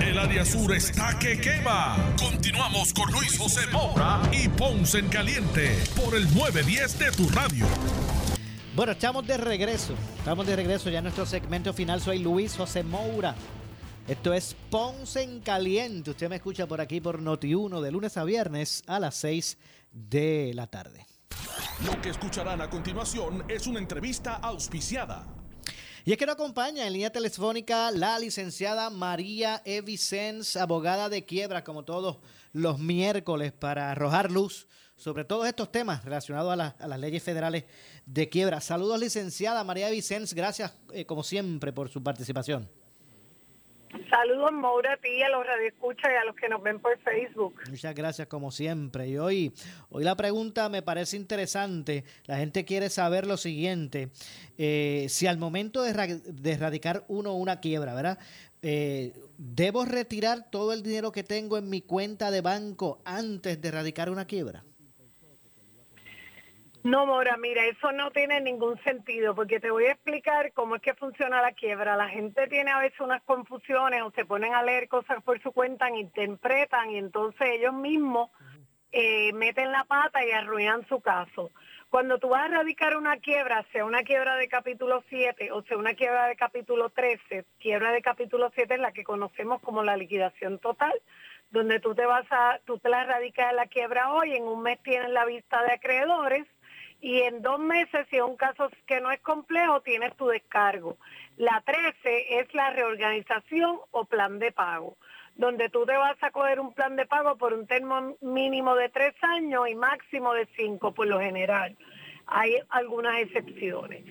El 0.00 0.18
área 0.18 0.44
sur 0.44 0.74
está 0.74 1.18
que 1.18 1.38
quema. 1.38 1.96
Continuamos 2.18 2.92
con 2.94 3.12
Luis 3.12 3.38
José 3.38 3.66
Moura 3.70 4.22
y 4.32 4.48
Ponce 4.48 4.98
en 4.98 5.08
Caliente 5.08 5.78
por 5.94 6.16
el 6.16 6.24
910 6.34 6.98
de 6.98 7.10
tu 7.12 7.28
radio. 7.28 7.66
Bueno, 8.74 8.92
estamos 8.92 9.26
de 9.26 9.36
regreso. 9.36 9.94
Estamos 10.16 10.46
de 10.46 10.56
regreso 10.56 10.88
ya 10.88 10.98
en 10.98 11.04
nuestro 11.04 11.26
segmento 11.26 11.74
final. 11.74 12.00
Soy 12.00 12.18
Luis 12.18 12.56
José 12.56 12.82
Moura. 12.82 13.34
Esto 14.08 14.32
es 14.32 14.56
Ponce 14.70 15.22
en 15.22 15.40
Caliente. 15.40 16.10
Usted 16.10 16.30
me 16.30 16.36
escucha 16.36 16.66
por 16.66 16.80
aquí 16.80 17.00
por 17.02 17.20
Noti1 17.20 17.80
de 17.82 17.92
lunes 17.92 18.16
a 18.16 18.24
viernes 18.24 18.82
a 18.86 19.00
las 19.00 19.16
6 19.16 19.58
de 19.92 20.52
la 20.54 20.66
tarde. 20.66 21.06
Lo 21.84 22.00
que 22.00 22.08
escucharán 22.08 22.62
a 22.62 22.70
continuación 22.70 23.44
es 23.48 23.66
una 23.66 23.78
entrevista 23.78 24.36
auspiciada. 24.36 25.26
Y 26.04 26.12
es 26.12 26.18
que 26.18 26.26
nos 26.26 26.34
acompaña 26.34 26.86
en 26.86 26.92
línea 26.92 27.10
telefónica 27.10 27.90
la 27.90 28.18
licenciada 28.18 28.88
María 28.90 29.60
E. 29.64 29.80
Vicens, 29.82 30.56
abogada 30.56 31.08
de 31.08 31.24
quiebra, 31.24 31.62
como 31.64 31.84
todos 31.84 32.18
los 32.52 32.78
miércoles, 32.78 33.52
para 33.52 33.90
arrojar 33.90 34.30
luz 34.30 34.66
sobre 34.96 35.24
todos 35.24 35.46
estos 35.46 35.70
temas 35.70 36.04
relacionados 36.04 36.52
a, 36.52 36.56
la- 36.56 36.76
a 36.78 36.88
las 36.88 36.98
leyes 36.98 37.22
federales 37.22 37.64
de 38.06 38.28
quiebra. 38.28 38.60
Saludos, 38.60 38.98
licenciada 39.00 39.62
María 39.64 39.88
E. 39.88 39.92
Vicens. 39.92 40.32
Gracias, 40.34 40.72
eh, 40.92 41.04
como 41.04 41.22
siempre, 41.22 41.72
por 41.72 41.88
su 41.90 42.02
participación. 42.02 42.68
Saludos, 44.08 44.52
Maura, 44.52 44.92
a 44.92 44.96
ti, 44.96 45.22
a 45.22 45.28
los 45.28 45.44
radioescuchas 45.46 46.10
y 46.12 46.14
a 46.14 46.24
los 46.24 46.36
que 46.36 46.48
nos 46.48 46.62
ven 46.62 46.78
por 46.78 46.98
Facebook. 47.00 47.54
Muchas 47.68 47.94
gracias 47.94 48.28
como 48.28 48.50
siempre. 48.50 49.08
Y 49.08 49.18
hoy, 49.18 49.52
hoy 49.88 50.04
la 50.04 50.16
pregunta 50.16 50.68
me 50.68 50.82
parece 50.82 51.16
interesante. 51.16 52.04
La 52.26 52.36
gente 52.36 52.64
quiere 52.64 52.88
saber 52.88 53.26
lo 53.26 53.36
siguiente. 53.36 54.10
Eh, 54.58 55.06
si 55.08 55.26
al 55.26 55.38
momento 55.38 55.82
de 55.82 56.52
erradicar 56.52 57.04
uno 57.08 57.34
una 57.34 57.60
quiebra, 57.60 57.94
¿verdad? 57.94 58.18
Eh, 58.62 59.12
¿Debo 59.38 59.84
retirar 59.84 60.50
todo 60.50 60.72
el 60.72 60.82
dinero 60.82 61.12
que 61.12 61.24
tengo 61.24 61.56
en 61.56 61.70
mi 61.70 61.80
cuenta 61.80 62.30
de 62.30 62.42
banco 62.42 63.00
antes 63.04 63.60
de 63.60 63.68
erradicar 63.68 64.10
una 64.10 64.26
quiebra? 64.26 64.64
No, 66.82 67.04
Mora, 67.04 67.36
mira, 67.36 67.66
eso 67.66 67.92
no 67.92 68.10
tiene 68.10 68.40
ningún 68.40 68.82
sentido, 68.82 69.34
porque 69.34 69.60
te 69.60 69.70
voy 69.70 69.84
a 69.84 69.92
explicar 69.92 70.52
cómo 70.54 70.76
es 70.76 70.82
que 70.82 70.94
funciona 70.94 71.42
la 71.42 71.52
quiebra. 71.52 71.94
La 71.94 72.08
gente 72.08 72.46
tiene 72.46 72.70
a 72.70 72.78
veces 72.78 72.98
unas 73.00 73.22
confusiones 73.24 74.02
o 74.02 74.10
se 74.12 74.24
ponen 74.24 74.54
a 74.54 74.62
leer 74.62 74.88
cosas 74.88 75.22
por 75.22 75.42
su 75.42 75.52
cuenta, 75.52 75.90
interpretan 75.90 76.90
y 76.90 76.96
entonces 76.96 77.48
ellos 77.50 77.74
mismos 77.74 78.30
eh, 78.92 79.32
meten 79.34 79.70
la 79.72 79.84
pata 79.84 80.24
y 80.24 80.30
arruinan 80.30 80.86
su 80.88 81.00
caso. 81.00 81.50
Cuando 81.90 82.18
tú 82.18 82.30
vas 82.30 82.44
a 82.44 82.46
erradicar 82.46 82.96
una 82.96 83.18
quiebra, 83.18 83.66
sea 83.72 83.84
una 83.84 84.02
quiebra 84.02 84.36
de 84.36 84.48
capítulo 84.48 85.04
7 85.10 85.52
o 85.52 85.62
sea 85.62 85.76
una 85.76 85.94
quiebra 85.94 86.28
de 86.28 86.36
capítulo 86.36 86.88
13, 86.88 87.44
quiebra 87.58 87.92
de 87.92 88.00
capítulo 88.00 88.50
7 88.54 88.74
es 88.74 88.80
la 88.80 88.92
que 88.92 89.04
conocemos 89.04 89.60
como 89.60 89.82
la 89.82 89.96
liquidación 89.96 90.58
total, 90.58 90.94
donde 91.50 91.78
tú 91.78 91.94
te 91.94 92.06
vas 92.06 92.26
a, 92.30 92.58
tú 92.64 92.78
te 92.78 92.88
la 92.88 93.02
erradicas 93.02 93.50
de 93.50 93.56
la 93.56 93.66
quiebra 93.66 94.12
hoy, 94.12 94.34
en 94.34 94.44
un 94.44 94.62
mes 94.62 94.80
tienes 94.82 95.10
la 95.10 95.26
vista 95.26 95.62
de 95.62 95.72
acreedores 95.72 96.46
y 97.00 97.22
en 97.22 97.40
dos 97.40 97.58
meses, 97.58 98.06
si 98.10 98.16
es 98.16 98.22
un 98.22 98.36
caso 98.36 98.70
que 98.86 99.00
no 99.00 99.10
es 99.10 99.20
complejo, 99.20 99.80
tienes 99.80 100.14
tu 100.16 100.26
descargo. 100.26 100.98
La 101.36 101.62
13 101.64 102.40
es 102.40 102.54
la 102.54 102.70
reorganización 102.70 103.78
o 103.90 104.04
plan 104.04 104.38
de 104.38 104.52
pago, 104.52 104.96
donde 105.34 105.70
tú 105.70 105.86
te 105.86 105.96
vas 105.96 106.22
a 106.22 106.30
coger 106.30 106.60
un 106.60 106.74
plan 106.74 106.96
de 106.96 107.06
pago 107.06 107.36
por 107.36 107.54
un 107.54 107.66
termo 107.66 108.16
mínimo 108.20 108.74
de 108.74 108.90
tres 108.90 109.14
años 109.22 109.68
y 109.68 109.74
máximo 109.74 110.34
de 110.34 110.46
cinco 110.56 110.92
por 110.92 111.06
lo 111.06 111.18
general. 111.20 111.76
Hay 112.26 112.56
algunas 112.68 113.18
excepciones. 113.18 114.04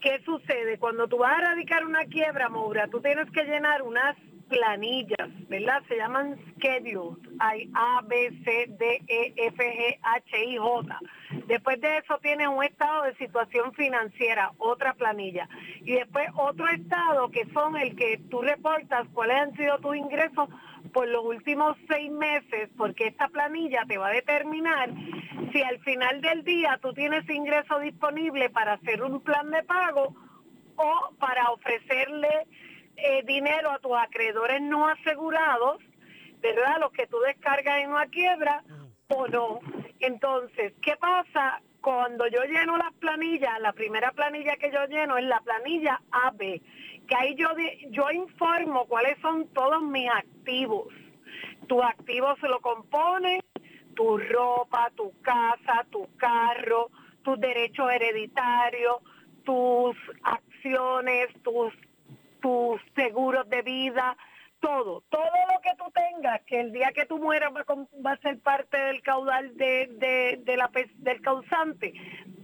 ¿Qué 0.00 0.20
sucede? 0.24 0.78
Cuando 0.78 1.08
tú 1.08 1.18
vas 1.18 1.32
a 1.32 1.42
erradicar 1.42 1.84
una 1.84 2.04
quiebra, 2.04 2.48
Moura, 2.48 2.86
tú 2.86 3.00
tienes 3.00 3.28
que 3.32 3.44
llenar 3.44 3.82
unas 3.82 4.16
planillas, 4.48 5.28
¿verdad? 5.48 5.82
Se 5.88 5.96
llaman 5.96 6.36
schedules. 6.56 7.18
Hay 7.38 7.70
A, 7.74 8.02
B, 8.06 8.30
C, 8.44 8.66
D, 8.78 9.02
E, 9.08 9.32
F, 9.36 9.56
G, 9.56 9.98
H, 10.02 10.44
I, 10.44 10.56
J. 10.56 11.00
Después 11.46 11.80
de 11.80 11.98
eso 11.98 12.18
tienes 12.18 12.48
un 12.48 12.62
estado 12.62 13.04
de 13.04 13.14
situación 13.16 13.72
financiera, 13.74 14.52
otra 14.58 14.94
planilla. 14.94 15.48
Y 15.84 15.92
después 15.94 16.28
otro 16.36 16.68
estado 16.68 17.30
que 17.30 17.46
son 17.52 17.76
el 17.76 17.96
que 17.96 18.20
tú 18.30 18.42
reportas 18.42 19.06
cuáles 19.12 19.36
han 19.36 19.56
sido 19.56 19.78
tus 19.78 19.96
ingresos 19.96 20.48
por 20.92 21.08
los 21.08 21.24
últimos 21.24 21.76
seis 21.88 22.10
meses, 22.10 22.70
porque 22.76 23.08
esta 23.08 23.28
planilla 23.28 23.84
te 23.86 23.98
va 23.98 24.08
a 24.08 24.12
determinar 24.12 24.90
si 25.52 25.62
al 25.62 25.78
final 25.80 26.20
del 26.20 26.44
día 26.44 26.78
tú 26.80 26.92
tienes 26.92 27.28
ingreso 27.28 27.78
disponible 27.80 28.50
para 28.50 28.74
hacer 28.74 29.02
un 29.02 29.20
plan 29.20 29.50
de 29.50 29.62
pago 29.62 30.14
o 30.76 31.14
para 31.18 31.50
ofrecerle 31.50 32.46
eh, 32.96 33.22
dinero 33.24 33.70
a 33.70 33.78
tus 33.78 33.96
acreedores 33.96 34.60
no 34.62 34.88
asegurados, 34.88 35.82
¿verdad? 36.40 36.78
Los 36.80 36.92
que 36.92 37.06
tú 37.06 37.18
descargas 37.20 37.78
en 37.82 37.90
una 37.90 38.06
quiebra 38.06 38.62
o 39.08 39.26
no. 39.28 39.60
Entonces, 40.00 40.72
¿qué 40.82 40.96
pasa? 40.96 41.60
Cuando 41.80 42.26
yo 42.26 42.42
lleno 42.44 42.76
las 42.76 42.92
planillas, 42.94 43.60
la 43.60 43.72
primera 43.72 44.10
planilla 44.12 44.56
que 44.56 44.72
yo 44.72 44.84
lleno 44.86 45.18
es 45.18 45.24
la 45.24 45.40
planilla 45.40 46.00
AB, 46.10 46.38
que 46.38 47.14
ahí 47.16 47.34
yo, 47.36 47.48
yo 47.90 48.10
informo 48.10 48.86
cuáles 48.86 49.18
son 49.20 49.46
todos 49.48 49.82
mis 49.82 50.10
activos. 50.10 50.88
Tus 51.68 51.82
activos 51.82 52.38
se 52.40 52.48
lo 52.48 52.60
componen 52.60 53.40
tu 53.96 54.18
ropa, 54.18 54.90
tu 54.94 55.12
casa, 55.22 55.86
tu 55.90 56.06
carro, 56.16 56.90
tus 57.22 57.40
derechos 57.40 57.90
hereditarios, 57.90 58.98
tus 59.42 59.96
acciones, 60.22 61.28
tus, 61.42 61.72
tus 62.46 62.80
seguros 62.94 63.48
de 63.48 63.60
vida, 63.62 64.16
todo, 64.60 65.02
todo 65.10 65.24
lo 65.52 65.60
que 65.62 65.72
tú 65.76 65.84
tengas, 65.92 66.40
que 66.42 66.60
el 66.60 66.70
día 66.70 66.92
que 66.94 67.04
tú 67.04 67.18
mueras 67.18 67.50
va, 67.52 67.64
va 68.06 68.12
a 68.12 68.16
ser 68.18 68.38
parte 68.38 68.78
del 68.78 69.02
caudal 69.02 69.56
de, 69.56 69.88
de- 69.94 70.38
de 70.44 70.56
la, 70.56 70.70
del 70.98 71.20
causante. 71.22 71.92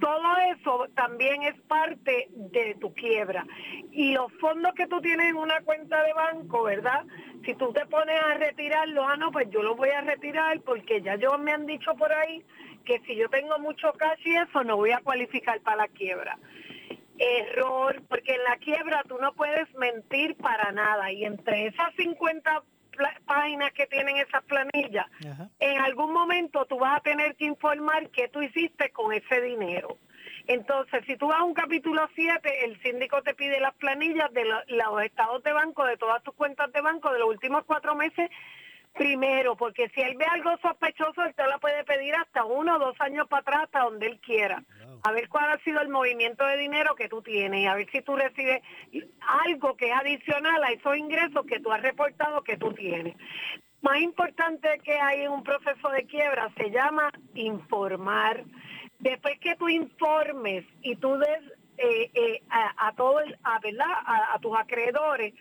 Todo 0.00 0.36
eso 0.56 0.88
también 0.96 1.44
es 1.44 1.54
parte 1.68 2.26
de 2.32 2.74
tu 2.80 2.92
quiebra. 2.94 3.46
Y 3.92 4.12
los 4.14 4.32
fondos 4.40 4.74
que 4.74 4.88
tú 4.88 5.00
tienes 5.00 5.28
en 5.28 5.36
una 5.36 5.60
cuenta 5.60 6.02
de 6.02 6.12
banco, 6.14 6.64
¿verdad? 6.64 7.04
Si 7.44 7.54
tú 7.54 7.72
te 7.72 7.86
pones 7.86 8.20
a 8.20 8.34
retirarlo, 8.34 9.06
ah, 9.06 9.16
no, 9.16 9.30
pues 9.30 9.48
yo 9.50 9.62
lo 9.62 9.76
voy 9.76 9.90
a 9.90 10.00
retirar 10.00 10.60
porque 10.62 11.00
ya 11.00 11.14
yo 11.14 11.38
me 11.38 11.52
han 11.52 11.64
dicho 11.66 11.94
por 11.94 12.12
ahí 12.12 12.44
que 12.84 12.98
si 13.06 13.14
yo 13.14 13.28
tengo 13.28 13.56
mucho 13.60 13.92
cash 13.92 14.18
y 14.24 14.34
eso, 14.34 14.64
no 14.64 14.76
voy 14.76 14.90
a 14.90 14.98
cualificar 14.98 15.60
para 15.60 15.76
la 15.76 15.88
quiebra 15.88 16.36
error, 17.22 18.02
porque 18.08 18.34
en 18.34 18.44
la 18.44 18.56
quiebra 18.56 19.02
tú 19.08 19.16
no 19.18 19.32
puedes 19.34 19.72
mentir 19.74 20.36
para 20.36 20.72
nada. 20.72 21.10
Y 21.12 21.24
entre 21.24 21.66
esas 21.66 21.94
50 21.96 22.62
pla- 22.90 23.20
páginas 23.26 23.72
que 23.72 23.86
tienen 23.86 24.16
esas 24.16 24.42
planillas, 24.44 25.06
en 25.60 25.78
algún 25.80 26.12
momento 26.12 26.64
tú 26.66 26.78
vas 26.78 26.96
a 26.98 27.00
tener 27.00 27.36
que 27.36 27.44
informar 27.44 28.10
qué 28.10 28.28
tú 28.28 28.42
hiciste 28.42 28.90
con 28.90 29.12
ese 29.12 29.40
dinero. 29.40 29.98
Entonces, 30.48 31.04
si 31.06 31.16
tú 31.16 31.28
vas 31.28 31.38
a 31.38 31.44
un 31.44 31.54
capítulo 31.54 32.08
7, 32.16 32.64
el 32.64 32.80
síndico 32.82 33.22
te 33.22 33.32
pide 33.34 33.60
las 33.60 33.74
planillas 33.74 34.32
de 34.32 34.44
lo- 34.44 34.62
los 34.66 35.02
estados 35.04 35.40
de 35.44 35.52
banco, 35.52 35.84
de 35.84 35.96
todas 35.96 36.20
tus 36.24 36.34
cuentas 36.34 36.72
de 36.72 36.80
banco 36.80 37.12
de 37.12 37.20
los 37.20 37.28
últimos 37.28 37.64
cuatro 37.64 37.94
meses, 37.94 38.28
primero, 38.94 39.56
porque 39.56 39.88
si 39.94 40.00
él 40.00 40.16
ve 40.16 40.24
algo 40.26 40.56
sospechoso, 40.58 41.24
él 41.24 41.34
te 41.34 41.46
la 41.46 41.58
puede 41.58 41.82
pedir 41.84 42.14
hasta 42.14 42.44
uno 42.44 42.76
o 42.76 42.78
dos 42.78 43.00
años 43.00 43.26
para 43.28 43.40
atrás, 43.40 43.60
hasta 43.64 43.80
donde 43.80 44.06
él 44.06 44.20
quiera. 44.20 44.62
A 45.04 45.12
ver 45.12 45.28
cuál 45.28 45.50
ha 45.50 45.58
sido 45.64 45.80
el 45.80 45.88
movimiento 45.88 46.44
de 46.46 46.56
dinero 46.58 46.94
que 46.94 47.08
tú 47.08 47.22
tienes 47.22 47.60
y 47.60 47.66
a 47.66 47.74
ver 47.74 47.90
si 47.90 48.02
tú 48.02 48.16
recibes 48.16 48.62
algo 49.46 49.76
que 49.76 49.86
es 49.90 49.96
adicional 49.96 50.62
a 50.62 50.70
esos 50.72 50.96
ingresos 50.96 51.44
que 51.46 51.58
tú 51.60 51.72
has 51.72 51.82
reportado 51.82 52.42
que 52.42 52.56
tú 52.56 52.72
tienes. 52.72 53.16
Más 53.80 53.98
importante 54.00 54.78
que 54.84 54.94
hay 55.00 55.22
en 55.22 55.32
un 55.32 55.42
proceso 55.42 55.88
de 55.88 56.04
quiebra 56.06 56.50
se 56.56 56.70
llama 56.70 57.10
informar. 57.34 58.44
Después 59.00 59.38
que 59.40 59.56
tú 59.56 59.68
informes 59.68 60.64
y 60.82 60.94
tú 60.96 61.16
des 61.18 61.40
eh, 61.78 62.10
eh, 62.14 62.42
a, 62.50 62.88
a 62.88 62.92
todo 62.94 63.18
el- 63.20 63.36
a, 63.42 63.58
¿verdad? 63.58 63.86
A, 63.90 64.34
a 64.34 64.38
tus 64.38 64.56
acreedores 64.56 65.32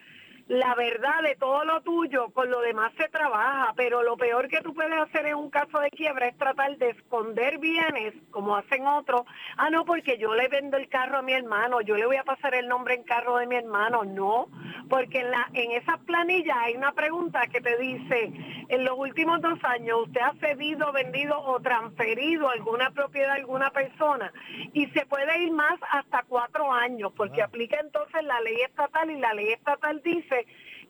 la 0.52 0.76
verdad 0.76 1.22
de 1.24 1.38
todo 1.38 1.64
lo 1.64 1.80
tuyo, 1.80 2.30
con 2.34 2.52
lo 2.52 2.60
demás 2.60 2.92
se 2.98 3.08
trabaja, 3.08 3.74
pero 3.78 4.04
lo 4.04 4.18
peor 4.18 4.50
que 4.50 4.60
tú 4.60 4.74
puedes 4.74 5.00
hacer 5.00 5.26
en 5.28 5.36
un 5.36 5.50
caso 5.50 5.80
de 5.80 5.90
quiebra 5.92 6.28
es 6.28 6.38
tratar 6.38 6.78
de 6.78 6.90
esconder 6.90 7.58
bienes, 7.58 8.14
como 8.32 8.58
hacen 8.58 8.86
otros. 8.86 9.22
Ah, 9.56 9.70
no, 9.70 9.86
porque 9.86 10.18
yo 10.18 10.36
le 10.36 10.50
vendo 10.50 10.76
el 10.76 10.90
carro 10.90 11.20
a 11.20 11.22
mi 11.22 11.32
hermano, 11.32 11.80
yo 11.80 11.96
le 11.96 12.06
voy 12.06 12.18
a 12.18 12.26
pasar 12.26 12.54
el 12.54 12.68
nombre 12.68 12.96
en 12.96 13.04
carro 13.04 13.38
de 13.38 13.48
mi 13.48 13.56
hermano. 13.56 14.04
No, 14.04 14.48
porque 14.90 15.22
en, 15.22 15.32
la, 15.32 15.50
en 15.54 15.72
esas 15.72 16.00
planillas 16.00 16.58
hay 16.60 16.76
una 16.76 16.92
pregunta 16.92 17.48
que 17.48 17.62
te 17.62 17.78
dice, 17.78 18.34
en 18.68 18.84
los 18.84 18.98
últimos 18.98 19.40
dos 19.40 19.58
años 19.64 20.00
usted 20.08 20.20
ha 20.20 20.34
cedido, 20.42 20.92
vendido 20.92 21.40
o 21.40 21.62
transferido 21.62 22.50
alguna 22.50 22.92
propiedad 22.92 23.32
a 23.32 23.36
alguna 23.36 23.70
persona 23.70 24.34
y 24.74 24.88
se 24.88 25.06
puede 25.06 25.44
ir 25.44 25.54
más 25.54 25.80
hasta 25.92 26.24
cuatro 26.28 26.74
años, 26.74 27.14
porque 27.16 27.42
aplica 27.42 27.80
entonces 27.80 28.22
la 28.26 28.42
ley 28.42 28.60
estatal 28.68 29.10
y 29.10 29.18
la 29.18 29.34
ley 29.34 29.54
estatal 29.54 30.02
dice 30.04 30.41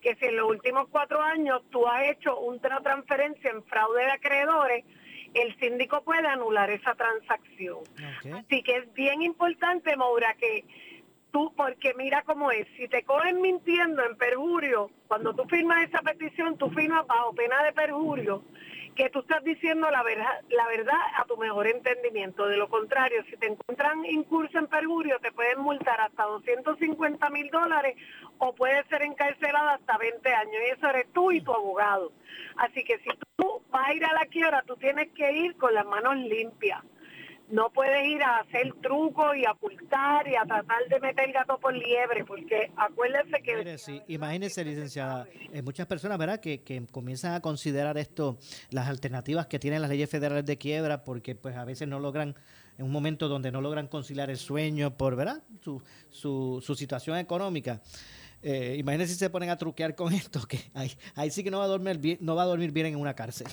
que 0.01 0.15
si 0.15 0.25
en 0.25 0.37
los 0.37 0.49
últimos 0.49 0.87
cuatro 0.89 1.21
años 1.21 1.61
tú 1.69 1.87
has 1.87 2.09
hecho 2.09 2.39
una 2.39 2.81
transferencia 2.81 3.51
en 3.51 3.63
fraude 3.63 4.03
de 4.03 4.11
acreedores, 4.11 4.85
el 5.33 5.57
síndico 5.59 6.03
puede 6.03 6.27
anular 6.27 6.69
esa 6.69 6.95
transacción. 6.95 7.79
Así 8.33 8.63
que 8.63 8.77
es 8.77 8.93
bien 8.93 9.21
importante, 9.21 9.95
Maura, 9.95 10.33
que 10.35 10.65
tú, 11.31 11.53
porque 11.55 11.93
mira 11.93 12.23
cómo 12.23 12.51
es, 12.51 12.67
si 12.77 12.87
te 12.87 13.03
cogen 13.03 13.41
mintiendo 13.41 14.03
en 14.03 14.17
perjurio, 14.17 14.91
cuando 15.07 15.33
tú 15.33 15.45
firmas 15.45 15.87
esa 15.87 16.01
petición, 16.01 16.57
tú 16.57 16.69
firmas 16.71 17.07
bajo 17.07 17.33
pena 17.33 17.63
de 17.63 17.71
perjurio, 17.71 18.43
que 18.95 19.09
tú 19.09 19.19
estás 19.19 19.43
diciendo 19.43 19.89
la 19.89 20.03
verdad, 20.03 20.41
la 20.49 20.67
verdad 20.67 20.97
a 21.17 21.25
tu 21.25 21.37
mejor 21.37 21.67
entendimiento. 21.67 22.47
De 22.47 22.57
lo 22.57 22.69
contrario, 22.69 23.23
si 23.29 23.37
te 23.37 23.47
encuentran 23.47 24.05
incurso 24.05 24.57
en 24.57 24.67
perjurio, 24.67 25.19
te 25.19 25.31
pueden 25.31 25.59
multar 25.61 25.99
hasta 26.01 26.23
250 26.23 27.29
mil 27.29 27.49
dólares 27.49 27.95
o 28.37 28.53
puedes 28.53 28.85
ser 28.87 29.03
encarcelada 29.03 29.75
hasta 29.75 29.97
20 29.97 30.33
años. 30.33 30.55
Y 30.67 30.71
eso 30.71 30.87
eres 30.87 31.11
tú 31.13 31.31
y 31.31 31.41
tu 31.41 31.53
abogado. 31.53 32.11
Así 32.57 32.83
que 32.83 32.97
si 32.99 33.09
tú 33.37 33.61
vas 33.69 33.87
a 33.87 33.93
ir 33.93 34.05
a 34.05 34.13
la 34.13 34.25
quiebra, 34.25 34.63
tú 34.63 34.75
tienes 34.75 35.09
que 35.13 35.31
ir 35.31 35.55
con 35.57 35.73
las 35.73 35.85
manos 35.85 36.15
limpias 36.17 36.83
no 37.51 37.69
puedes 37.71 38.07
ir 38.07 38.23
a 38.23 38.39
hacer 38.39 38.73
trucos 38.81 39.35
y 39.35 39.45
a 39.45 39.51
ocultar 39.51 40.27
y 40.27 40.35
a 40.35 40.43
tratar 40.43 40.87
de 40.89 40.99
meter 40.99 41.31
gato 41.31 41.59
por 41.59 41.73
liebre, 41.73 42.25
porque 42.25 42.71
acuérdense 42.75 43.41
que... 43.43 43.57
Mire, 43.57 43.75
imagínese, 44.07 44.63
licenciada, 44.63 45.27
hay 45.53 45.61
muchas 45.61 45.87
personas, 45.87 46.17
¿verdad?, 46.17 46.39
que, 46.39 46.61
que 46.61 46.85
comienzan 46.91 47.33
a 47.33 47.41
considerar 47.41 47.97
esto, 47.97 48.37
las 48.69 48.87
alternativas 48.87 49.47
que 49.47 49.59
tienen 49.59 49.81
las 49.81 49.89
leyes 49.89 50.09
federales 50.09 50.45
de 50.45 50.57
quiebra, 50.57 51.03
porque 51.03 51.35
pues 51.35 51.55
a 51.55 51.65
veces 51.65 51.87
no 51.87 51.99
logran, 51.99 52.35
en 52.77 52.85
un 52.85 52.91
momento 52.91 53.27
donde 53.27 53.51
no 53.51 53.61
logran 53.61 53.87
conciliar 53.87 54.29
el 54.29 54.37
sueño 54.37 54.97
por, 54.97 55.15
¿verdad?, 55.15 55.43
su, 55.61 55.81
su, 56.09 56.61
su 56.65 56.75
situación 56.75 57.17
económica. 57.17 57.81
Eh, 58.43 58.75
imagínense 58.79 59.13
si 59.13 59.19
se 59.19 59.29
ponen 59.29 59.49
a 59.49 59.57
truquear 59.57 59.95
con 59.95 60.13
esto, 60.13 60.47
que 60.47 60.59
ahí, 60.73 60.91
ahí 61.15 61.29
sí 61.31 61.43
que 61.43 61.51
no 61.51 61.59
va 61.59 61.65
a 61.65 61.67
dormir 61.67 61.97
bien, 61.97 62.17
no 62.21 62.35
va 62.35 62.43
a 62.43 62.47
dormir 62.47 62.71
bien 62.71 62.87
en 62.87 62.95
una 62.95 63.13
cárcel. 63.13 63.47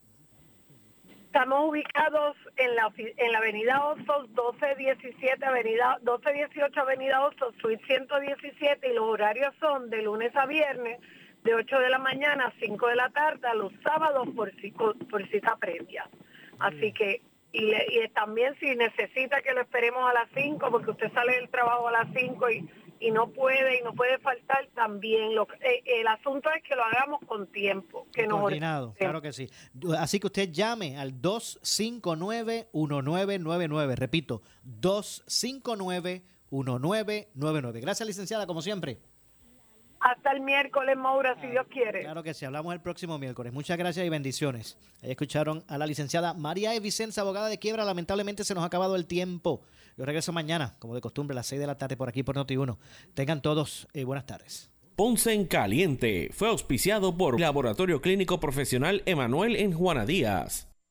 Estamos 1.26 1.70
ubicados 1.70 2.36
en 2.56 2.76
la, 2.76 2.92
en 2.96 3.32
la 3.32 3.38
avenida 3.38 3.84
Osos, 3.86 4.28
1217, 4.28 5.44
avenida 5.44 5.98
1218 6.00 6.80
avenida 6.80 7.26
Osos, 7.26 7.54
suite 7.58 7.82
117 7.86 8.86
y 8.86 8.94
los 8.94 9.04
horarios 9.04 9.54
son 9.58 9.88
de 9.88 10.02
lunes 10.02 10.36
a 10.36 10.44
viernes 10.44 11.00
de 11.42 11.54
8 11.54 11.78
de 11.78 11.88
la 11.88 11.98
mañana 11.98 12.48
a 12.48 12.52
5 12.60 12.86
de 12.86 12.96
la 12.96 13.08
tarde, 13.10 13.48
a 13.48 13.54
los 13.54 13.72
sábados 13.82 14.28
por, 14.36 14.52
por 15.08 15.26
cita 15.30 15.56
previa. 15.56 16.06
Así 16.58 16.92
que, 16.92 17.22
y, 17.52 17.72
y 17.72 18.06
también 18.14 18.54
si 18.60 18.76
necesita 18.76 19.40
que 19.40 19.54
lo 19.54 19.62
esperemos 19.62 20.06
a 20.08 20.12
las 20.12 20.28
5, 20.34 20.70
porque 20.70 20.90
usted 20.90 21.10
sale 21.12 21.36
del 21.36 21.48
trabajo 21.48 21.88
a 21.88 21.92
las 21.92 22.08
5 22.14 22.50
y 22.50 22.68
y 23.02 23.10
no 23.10 23.28
puede 23.30 23.80
y 23.80 23.82
no 23.82 23.92
puede 23.94 24.18
faltar 24.18 24.68
también. 24.74 25.34
Lo, 25.34 25.48
eh, 25.60 25.82
el 25.84 26.06
asunto 26.06 26.48
es 26.56 26.62
que 26.62 26.76
lo 26.76 26.84
hagamos 26.84 27.20
con 27.26 27.48
tiempo. 27.48 28.06
Que 28.12 28.28
Coordinado, 28.28 28.94
claro 28.94 29.20
que 29.20 29.32
sí. 29.32 29.50
Así 29.98 30.20
que 30.20 30.28
usted 30.28 30.50
llame 30.50 30.96
al 30.96 31.20
259-1999. 31.20 33.96
Repito, 33.96 34.42
259-1999. 34.80 37.80
Gracias, 37.80 38.06
licenciada, 38.06 38.46
como 38.46 38.62
siempre. 38.62 39.00
Hasta 39.98 40.30
el 40.32 40.40
miércoles, 40.40 40.96
Maura, 40.96 41.36
si 41.40 41.46
Dios 41.46 41.66
quiere. 41.70 42.00
Claro 42.00 42.22
que 42.24 42.34
sí, 42.34 42.44
hablamos 42.44 42.74
el 42.74 42.80
próximo 42.80 43.18
miércoles. 43.18 43.52
Muchas 43.52 43.78
gracias 43.78 44.04
y 44.04 44.08
bendiciones. 44.08 44.76
Ahí 45.00 45.12
escucharon 45.12 45.62
a 45.68 45.78
la 45.78 45.86
licenciada 45.86 46.34
María 46.34 46.74
E. 46.74 46.80
Vicenza, 46.80 47.20
abogada 47.20 47.46
de 47.48 47.58
quiebra. 47.58 47.84
Lamentablemente 47.84 48.42
se 48.42 48.52
nos 48.54 48.64
ha 48.64 48.66
acabado 48.66 48.96
el 48.96 49.06
tiempo. 49.06 49.62
Yo 49.96 50.04
regreso 50.04 50.32
mañana, 50.32 50.76
como 50.78 50.94
de 50.94 51.00
costumbre, 51.00 51.34
a 51.34 51.36
las 51.36 51.46
6 51.46 51.60
de 51.60 51.66
la 51.66 51.78
tarde 51.78 51.96
por 51.96 52.08
aquí 52.08 52.22
por 52.22 52.36
Noti1. 52.36 52.76
Tengan 53.14 53.42
todos 53.42 53.88
eh, 53.92 54.04
buenas 54.04 54.26
tardes. 54.26 54.70
Ponce 54.96 55.32
en 55.32 55.46
Caliente 55.46 56.30
fue 56.32 56.48
auspiciado 56.48 57.16
por 57.16 57.40
Laboratorio 57.40 58.00
Clínico 58.00 58.40
Profesional 58.40 59.02
Emanuel 59.06 59.56
en 59.56 59.72
Juana 59.72 60.04
Díaz. 60.04 60.71